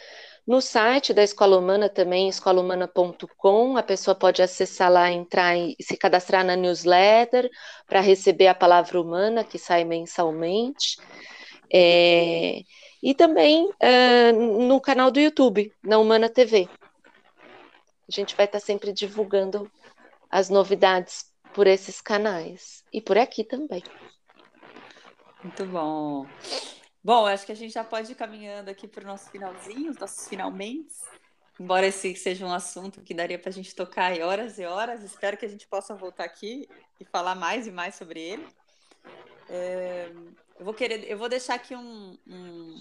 no 0.47 0.61
site 0.61 1.15
da 1.15 1.23
Escola 1.23 1.59
Humana 1.59 1.89
também, 1.89 2.29
escolahumana.com, 2.29 3.77
a 3.77 3.83
pessoa 3.83 4.15
pode 4.15 4.43
acessar 4.43 4.91
lá, 4.91 5.11
entrar 5.11 5.57
e 5.57 5.77
se 5.81 5.97
cadastrar 5.97 6.45
na 6.45 6.57
newsletter 6.57 7.49
para 7.87 8.01
receber 8.01 8.49
a 8.49 8.55
palavra 8.55 9.01
humana 9.01 9.45
que 9.45 9.59
sai 9.59 9.85
mensalmente. 9.85 10.99
É, 11.73 12.63
e 13.07 13.15
também 13.15 13.73
é, 13.79 14.33
no 14.33 14.81
canal 14.81 15.13
do 15.13 15.21
YouTube, 15.21 15.73
na 15.81 15.97
Humana 15.97 16.29
TV. 16.29 16.69
A 18.09 18.11
gente 18.11 18.35
vai 18.35 18.47
estar 18.47 18.59
sempre 18.59 18.93
divulgando 18.93 19.71
as 20.29 20.51
novidades 20.51 21.33
por 21.55 21.69
esses 21.69 22.01
canais 22.01 22.83
e 22.93 23.01
por 23.01 23.17
aqui 23.17 23.45
também. 23.45 23.85
Muito 25.41 25.65
bom. 25.67 26.27
Bom, 27.01 27.27
acho 27.27 27.47
que 27.47 27.53
a 27.53 27.55
gente 27.55 27.73
já 27.73 27.85
pode 27.85 28.11
ir 28.11 28.17
caminhando 28.17 28.73
aqui 28.73 28.89
para 28.89 29.05
o 29.05 29.07
nosso 29.07 29.31
finalzinho, 29.31 29.93
os 29.93 29.99
nossos 29.99 30.27
finalmente. 30.29 30.97
Embora 31.61 31.87
esse 31.87 32.13
seja 32.17 32.45
um 32.45 32.53
assunto 32.53 33.03
que 33.03 33.15
daria 33.15 33.39
para 33.39 33.51
a 33.51 33.53
gente 33.53 33.73
tocar 33.73 34.07
aí 34.07 34.21
horas 34.21 34.59
e 34.59 34.65
horas, 34.67 35.05
espero 35.05 35.37
que 35.37 35.47
a 35.47 35.49
gente 35.49 35.69
possa 35.69 35.95
voltar 35.95 36.25
aqui 36.25 36.69
e 36.99 37.05
falar 37.05 37.37
mais 37.37 37.69
e 37.69 37.71
mais 37.71 37.95
sobre 37.95 38.19
ele. 38.21 38.49
É, 39.49 40.11
eu 40.59 40.65
vou 40.65 40.75
querer, 40.75 41.05
eu 41.11 41.19
vou 41.19 41.29
deixar 41.29 41.55
aqui 41.55 41.75
um, 41.75 42.19
um, 42.27 42.75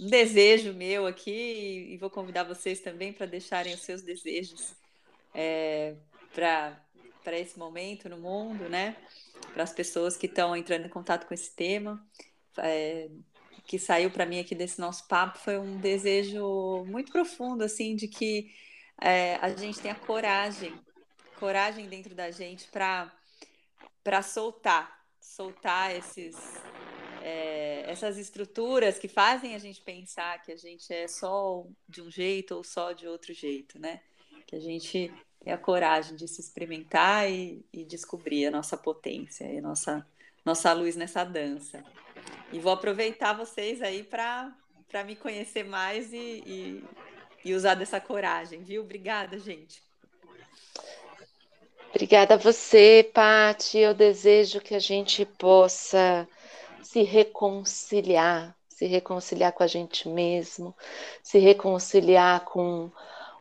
um 0.00 0.06
desejo 0.06 0.72
meu 0.72 1.06
aqui 1.06 1.88
e 1.90 1.96
vou 1.98 2.10
convidar 2.10 2.44
vocês 2.44 2.80
também 2.80 3.12
para 3.12 3.26
deixarem 3.26 3.74
os 3.74 3.80
seus 3.80 4.02
desejos 4.02 4.74
é, 5.34 5.94
para 6.34 7.38
esse 7.38 7.58
momento 7.58 8.08
no 8.08 8.18
mundo, 8.18 8.68
né? 8.68 8.96
Para 9.52 9.62
as 9.62 9.72
pessoas 9.72 10.16
que 10.16 10.26
estão 10.26 10.56
entrando 10.56 10.86
em 10.86 10.90
contato 10.90 11.26
com 11.26 11.34
esse 11.34 11.54
tema. 11.54 12.04
É, 12.58 13.08
que 13.66 13.78
saiu 13.78 14.10
para 14.10 14.26
mim 14.26 14.40
aqui 14.40 14.54
desse 14.54 14.80
nosso 14.80 15.06
papo 15.06 15.38
foi 15.38 15.56
um 15.56 15.78
desejo 15.78 16.84
muito 16.86 17.12
profundo, 17.12 17.62
assim, 17.62 17.94
de 17.94 18.08
que 18.08 18.52
é, 19.00 19.36
a 19.36 19.48
gente 19.50 19.80
tenha 19.80 19.94
coragem, 19.94 20.74
coragem 21.38 21.88
dentro 21.88 22.14
da 22.14 22.30
gente 22.30 22.68
para 22.68 24.22
soltar, 24.22 25.00
soltar 25.20 25.94
esses 25.94 26.36
é, 27.24 27.84
essas 27.86 28.18
estruturas 28.18 28.98
que 28.98 29.06
fazem 29.06 29.54
a 29.54 29.58
gente 29.58 29.80
pensar 29.80 30.42
que 30.42 30.50
a 30.50 30.56
gente 30.56 30.92
é 30.92 31.06
só 31.06 31.64
de 31.88 32.02
um 32.02 32.10
jeito 32.10 32.56
ou 32.56 32.64
só 32.64 32.92
de 32.92 33.06
outro 33.06 33.32
jeito, 33.32 33.78
né? 33.78 34.00
Que 34.46 34.56
a 34.56 34.60
gente 34.60 35.12
tenha 35.40 35.54
a 35.54 35.58
coragem 35.58 36.16
de 36.16 36.26
se 36.26 36.40
experimentar 36.40 37.30
e, 37.30 37.64
e 37.72 37.84
descobrir 37.84 38.46
a 38.46 38.50
nossa 38.50 38.76
potência 38.76 39.44
e 39.44 39.58
a 39.58 39.62
nossa, 39.62 40.06
nossa 40.44 40.72
luz 40.72 40.96
nessa 40.96 41.22
dança. 41.22 41.84
E 42.52 42.58
vou 42.58 42.72
aproveitar 42.72 43.32
vocês 43.34 43.80
aí 43.80 44.02
para 44.02 44.52
me 45.06 45.14
conhecer 45.14 45.64
mais 45.64 46.12
e, 46.12 46.42
e, 46.44 46.84
e 47.44 47.54
usar 47.54 47.74
dessa 47.74 48.00
coragem, 48.00 48.62
viu? 48.64 48.82
Obrigada, 48.82 49.38
gente. 49.38 49.80
Obrigada 51.90 52.34
a 52.34 52.38
você, 52.38 53.08
Pati. 53.14 53.78
Eu 53.78 53.94
desejo 53.94 54.60
que 54.60 54.74
a 54.74 54.78
gente 54.78 55.24
possa 55.24 56.26
se 56.82 57.02
reconciliar, 57.02 58.54
se 58.68 58.86
reconciliar 58.86 59.52
com 59.52 59.62
a 59.62 59.66
gente 59.66 60.08
mesmo, 60.08 60.74
se 61.22 61.38
reconciliar 61.38 62.44
com 62.44 62.90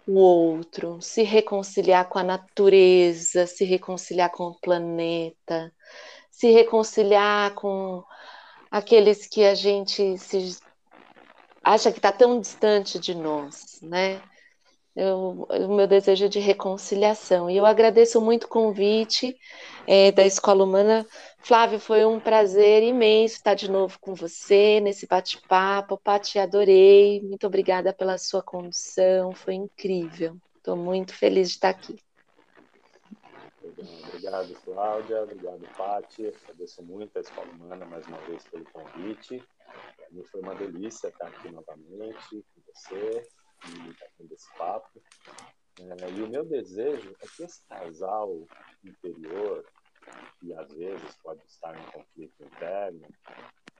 o 0.07 0.13
outro, 0.13 1.01
se 1.01 1.23
reconciliar 1.23 2.07
com 2.07 2.19
a 2.19 2.23
natureza, 2.23 3.45
se 3.47 3.65
reconciliar 3.65 4.31
com 4.31 4.47
o 4.47 4.59
planeta, 4.59 5.73
se 6.29 6.51
reconciliar 6.51 7.53
com 7.55 8.03
aqueles 8.69 9.27
que 9.27 9.43
a 9.43 9.53
gente 9.53 10.17
se 10.17 10.57
acha 11.63 11.91
que 11.91 11.99
está 11.99 12.11
tão 12.11 12.39
distante 12.39 12.99
de 12.99 13.13
nós, 13.13 13.79
né? 13.81 14.21
Eu, 14.95 15.47
o 15.49 15.75
meu 15.75 15.87
desejo 15.87 16.25
é 16.25 16.27
de 16.27 16.39
reconciliação. 16.39 17.49
E 17.49 17.55
eu 17.55 17.65
agradeço 17.65 18.19
muito 18.19 18.43
o 18.43 18.49
convite 18.49 19.37
é, 19.87 20.11
da 20.11 20.25
Escola 20.25 20.63
Humana. 20.65 21.05
Flávio, 21.43 21.79
foi 21.79 22.05
um 22.05 22.19
prazer 22.19 22.83
imenso 22.83 23.35
estar 23.35 23.55
de 23.55 23.69
novo 23.69 23.99
com 23.99 24.13
você 24.13 24.79
nesse 24.79 25.07
bate-papo. 25.07 25.97
Pati, 25.97 26.37
adorei. 26.37 27.19
Muito 27.21 27.47
obrigada 27.47 27.91
pela 27.91 28.17
sua 28.17 28.43
condução, 28.43 29.33
foi 29.33 29.55
incrível. 29.55 30.37
Estou 30.57 30.75
muito 30.75 31.15
feliz 31.15 31.49
de 31.49 31.55
estar 31.55 31.69
aqui. 31.69 31.97
Obrigado, 34.07 34.53
Cláudia. 34.63 35.23
Obrigado, 35.23 35.67
Pati. 35.75 36.27
Agradeço 36.27 36.83
muito 36.83 37.17
a 37.17 37.21
Escola 37.21 37.51
Humana 37.51 37.85
mais 37.85 38.05
uma 38.05 38.19
vez 38.19 38.43
pelo 38.43 38.65
convite. 38.65 39.43
Para 39.97 40.09
mim 40.11 40.23
foi 40.25 40.41
uma 40.41 40.53
delícia 40.53 41.07
estar 41.07 41.27
aqui 41.27 41.49
novamente 41.49 42.29
com 42.29 42.61
você 42.67 43.27
e 43.67 43.89
estar 43.89 44.07
esse 44.29 44.57
papo. 44.57 45.01
É, 45.79 46.11
e 46.11 46.21
o 46.21 46.27
meu 46.27 46.45
desejo 46.45 47.15
é 47.19 47.27
que 47.27 47.43
esse 47.43 47.65
casal 47.67 48.45
interior, 48.83 49.65
que 50.39 50.53
às 50.53 50.73
vezes 50.73 51.15
pode 51.23 51.43
estar 51.45 51.77
em 51.77 51.91
conflito 51.91 52.43
interno, 52.43 53.07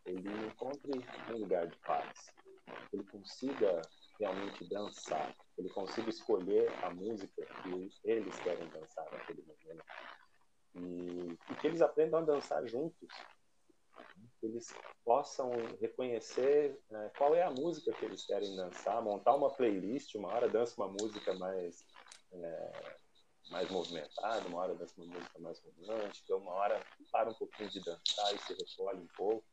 ele 0.06 0.30
encontre 0.48 0.92
um 1.30 1.38
lugar 1.38 1.68
de 1.68 1.78
paz. 1.80 2.32
Ele 2.94 3.04
consiga 3.04 3.82
realmente 4.20 4.68
dançar, 4.70 5.36
ele 5.58 5.70
consiga 5.70 6.10
escolher 6.10 6.72
a 6.84 6.90
música 6.92 7.46
que 7.64 7.92
eles 8.04 8.40
querem 8.40 8.68
dançar 8.70 9.06
naquele 9.12 9.42
momento. 9.42 9.84
E, 10.76 11.38
e 11.52 11.56
que 11.56 11.68
eles 11.68 11.82
aprendam 11.82 12.20
a 12.20 12.24
dançar 12.24 12.66
juntos. 12.68 13.10
Que 14.40 14.48
eles 14.48 14.74
possam 15.04 15.52
reconhecer 15.80 16.80
né, 16.90 17.12
qual 17.18 17.36
é 17.36 17.44
a 17.44 17.52
música 17.52 17.92
que 17.94 18.06
eles 18.06 18.26
querem 18.26 18.56
dançar, 18.56 19.02
montar 19.02 19.36
uma 19.36 19.50
playlist, 19.50 20.16
uma 20.16 20.30
hora 20.30 20.50
dança 20.50 20.82
uma 20.82 20.88
música 20.88 21.34
mais, 21.36 21.86
é, 22.32 22.98
mais 23.52 23.70
movimentada, 23.70 24.48
uma 24.48 24.60
hora 24.60 24.76
dança 24.76 24.94
uma 24.98 25.06
música 25.06 25.40
mais 25.40 25.60
romântica, 25.60 26.36
uma 26.36 26.52
hora 26.54 26.82
para 27.12 27.30
um 27.30 27.34
pouquinho 27.34 27.70
de 27.70 27.80
dançar 27.82 28.34
e 28.34 28.40
se 28.40 28.54
recolhe 28.54 29.00
um 29.00 29.08
pouco 29.16 29.46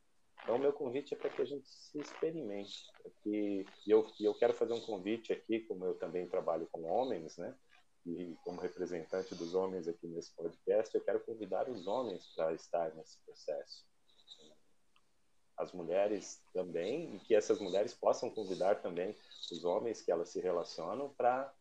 então, 0.43 0.57
meu 0.57 0.73
convite 0.73 1.13
é 1.13 1.17
para 1.17 1.29
que 1.29 1.41
a 1.41 1.45
gente 1.45 1.67
se 1.67 1.99
experimente. 1.99 2.85
E 3.25 3.65
eu, 3.85 4.07
eu 4.19 4.33
quero 4.33 4.53
fazer 4.53 4.73
um 4.73 4.81
convite 4.81 5.33
aqui, 5.33 5.59
como 5.61 5.85
eu 5.85 5.95
também 5.95 6.27
trabalho 6.27 6.67
com 6.71 6.85
homens, 6.85 7.37
né? 7.37 7.55
E 8.05 8.35
como 8.43 8.61
representante 8.61 9.35
dos 9.35 9.53
homens 9.53 9.87
aqui 9.87 10.07
nesse 10.07 10.33
podcast, 10.35 10.95
eu 10.95 11.03
quero 11.03 11.19
convidar 11.19 11.69
os 11.69 11.85
homens 11.85 12.25
para 12.35 12.53
estar 12.53 12.93
nesse 12.95 13.19
processo. 13.25 13.85
As 15.57 15.73
mulheres 15.73 16.41
também, 16.53 17.15
e 17.15 17.19
que 17.19 17.35
essas 17.35 17.59
mulheres 17.59 17.93
possam 17.93 18.29
convidar 18.29 18.81
também 18.81 19.15
os 19.51 19.63
homens 19.65 20.01
que 20.01 20.11
elas 20.11 20.29
se 20.29 20.39
relacionam 20.39 21.13
para 21.13 21.53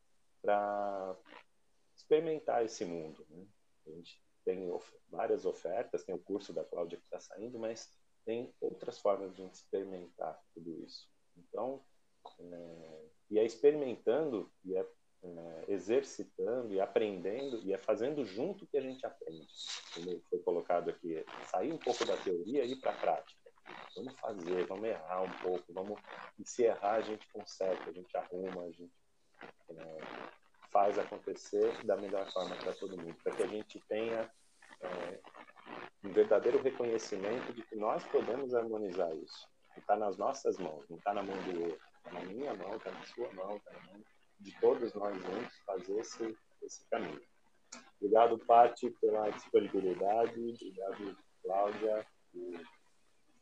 experimentar 2.08 2.64
esse 2.64 2.84
mundo. 2.86 3.26
Né? 3.28 3.46
A 3.86 3.90
gente 3.90 4.22
tem 4.44 4.66
várias 5.10 5.44
ofertas, 5.44 6.04
tem 6.04 6.14
o 6.14 6.18
curso 6.18 6.54
da 6.54 6.64
Cláudia 6.64 6.96
que 6.96 7.04
está 7.04 7.20
saindo, 7.20 7.58
mas 7.58 7.90
tem 8.24 8.52
outras 8.60 8.98
formas 8.98 9.34
de 9.34 9.42
experimentar 9.44 10.40
tudo 10.54 10.82
isso. 10.82 11.06
Então, 11.36 11.84
é, 12.40 13.04
e 13.30 13.38
é 13.38 13.44
experimentando, 13.44 14.50
e 14.64 14.74
é, 14.74 14.86
é, 15.22 15.64
exercitando, 15.68 16.72
e 16.72 16.80
aprendendo, 16.80 17.60
e 17.62 17.74
é 17.74 17.78
fazendo 17.78 18.24
junto 18.24 18.66
que 18.66 18.78
a 18.78 18.80
gente 18.80 19.04
aprende. 19.04 19.46
Como 19.94 20.22
foi 20.30 20.38
colocado 20.40 20.88
aqui, 20.88 21.24
sair 21.50 21.72
um 21.72 21.78
pouco 21.78 22.04
da 22.06 22.16
teoria 22.16 22.64
e 22.64 22.72
ir 22.72 22.76
para 22.80 22.92
a 22.92 22.98
prática. 22.98 23.38
Vamos 23.94 24.18
fazer, 24.18 24.66
vamos 24.66 24.88
errar 24.88 25.22
um 25.22 25.38
pouco, 25.42 25.72
vamos. 25.74 26.00
E 26.38 26.48
se 26.48 26.62
errar, 26.62 26.94
a 26.94 27.00
gente 27.02 27.30
consegue, 27.30 27.82
a 27.88 27.92
gente 27.92 28.16
arruma, 28.16 28.62
a 28.62 28.70
gente 28.70 28.92
é, 29.70 30.37
faz 30.70 30.98
acontecer 30.98 31.84
da 31.84 31.96
melhor 31.96 32.30
forma 32.32 32.54
para 32.56 32.72
todo 32.74 32.96
mundo, 32.96 33.16
para 33.22 33.34
que 33.34 33.42
a 33.42 33.46
gente 33.46 33.80
tenha 33.88 34.30
é, 34.80 35.20
um 36.04 36.12
verdadeiro 36.12 36.62
reconhecimento 36.62 37.52
de 37.52 37.62
que 37.62 37.76
nós 37.76 38.04
podemos 38.04 38.54
harmonizar 38.54 39.14
isso. 39.16 39.48
Está 39.76 39.96
nas 39.96 40.16
nossas 40.16 40.58
mãos, 40.58 40.88
não 40.88 40.98
está 40.98 41.14
na 41.14 41.22
mão 41.22 41.36
do 41.42 41.62
outro. 41.62 41.88
Está 41.98 42.12
na 42.12 42.20
minha 42.26 42.54
mão, 42.54 42.76
está 42.76 42.90
na 42.90 43.02
sua 43.04 43.32
mão, 43.32 43.56
está 43.56 43.72
na 43.72 43.80
mão 43.92 44.04
de 44.40 44.52
todos 44.60 44.94
nós 44.94 45.16
juntos 45.22 45.58
fazer 45.66 45.98
esse, 45.98 46.36
esse 46.62 46.88
caminho. 46.88 47.20
Obrigado, 48.00 48.38
Pati, 48.46 48.90
pela 49.00 49.30
disponibilidade. 49.30 50.40
Obrigado, 50.40 51.16
Cláudia. 51.42 52.06
E 52.34 52.60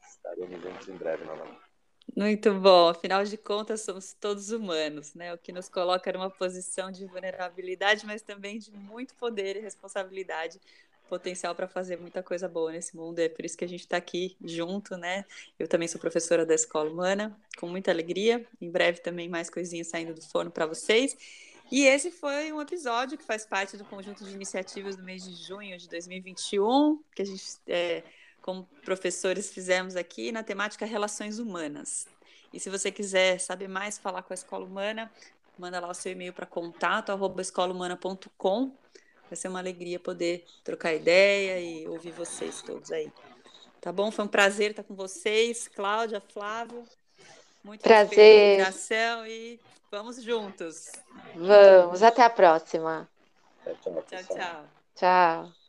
estaremos 0.01 0.63
juntos 0.63 0.89
em 0.89 0.97
breve 0.97 1.25
novamente. 1.25 1.66
Muito 2.15 2.53
bom. 2.55 2.89
Afinal 2.89 3.25
de 3.25 3.37
contas, 3.37 3.83
somos 3.83 4.13
todos 4.15 4.51
humanos, 4.51 5.15
né? 5.15 5.35
O 5.35 5.39
que 5.39 5.53
nos 5.53 5.69
coloca 5.69 6.11
numa 6.13 6.31
posição 6.31 6.91
de 6.91 7.05
vulnerabilidade, 7.07 8.07
mas 8.07 8.23
também 8.23 8.59
de 8.59 8.71
muito 8.71 9.15
poder 9.15 9.57
e 9.57 9.61
responsabilidade, 9.61 10.61
potencial 11.09 11.55
para 11.55 11.69
fazer 11.69 11.99
muita 11.99 12.23
coisa 12.23 12.49
boa 12.49 12.73
nesse 12.73 12.97
mundo. 12.97 13.19
É 13.19 13.29
por 13.29 13.45
isso 13.45 13.57
que 13.57 13.65
a 13.65 13.69
gente 13.69 13.81
está 13.81 13.97
aqui 13.97 14.37
junto, 14.43 14.97
né? 14.97 15.25
Eu 15.59 15.69
também 15.69 15.89
sou 15.89 16.01
professora 16.01 16.47
da 16.47 16.55
Escola 16.55 16.91
Humana, 16.91 17.37
com 17.59 17.69
muita 17.69 17.91
alegria. 17.91 18.47
Em 18.61 18.71
breve 18.71 19.01
também 19.01 19.29
mais 19.29 19.51
coisinhas 19.51 19.89
saindo 19.89 20.15
do 20.15 20.23
forno 20.23 20.51
para 20.51 20.67
vocês. 20.67 21.17
E 21.71 21.85
esse 21.85 22.11
foi 22.11 22.53
um 22.53 22.61
episódio 22.61 23.19
que 23.19 23.25
faz 23.25 23.45
parte 23.45 23.77
do 23.77 23.85
conjunto 23.85 24.25
de 24.25 24.33
iniciativas 24.33 24.97
do 24.97 25.03
mês 25.03 25.25
de 25.25 25.35
junho 25.35 25.77
de 25.77 25.89
2021, 25.89 27.03
que 27.15 27.23
a 27.23 27.25
gente 27.25 27.43
é, 27.67 28.05
como 28.47 28.63
professores 28.85 29.51
fizemos 29.51 29.97
aqui 29.97 30.31
na 30.31 30.45
temática 30.45 30.87
Relações 30.87 31.41
Humanas. 31.41 32.07
E 32.53 32.61
se 32.61 32.71
você 32.71 32.93
quiser 32.93 33.41
saber 33.41 33.67
mais, 33.67 33.99
falar 33.99 34.23
com 34.23 34.33
a 34.33 34.35
Escola 34.35 34.65
Humana, 34.65 35.11
manda 35.59 35.81
lá 35.81 35.91
o 35.91 35.95
seu 35.95 36.13
e-mail 36.13 36.33
para 36.33 36.47
contato 36.47 37.11
escolahumana.com. 37.41 38.73
Vai 39.29 39.37
ser 39.37 39.49
uma 39.49 39.59
alegria 39.59 39.99
poder 39.99 40.47
trocar 40.63 40.95
ideia 40.95 41.61
e 41.61 41.89
ouvir 41.89 42.13
vocês 42.13 42.63
todos 42.63 42.93
aí. 42.93 43.13
Tá 43.81 43.91
bom? 43.91 44.13
Foi 44.13 44.25
um 44.25 44.29
prazer 44.29 44.71
estar 44.71 44.85
com 44.85 44.95
vocês, 44.95 45.67
Cláudia, 45.67 46.23
Flávio. 46.33 46.85
Muito 47.65 47.83
prazer. 47.83 48.61
admiração 48.61 49.27
e 49.27 49.59
vamos 49.91 50.23
juntos. 50.23 50.93
Vamos, 51.35 52.01
até 52.01 52.23
a 52.23 52.31
próxima. 52.31 53.09
Tchau, 53.83 54.07
tchau. 54.09 54.65
Tchau. 54.95 55.66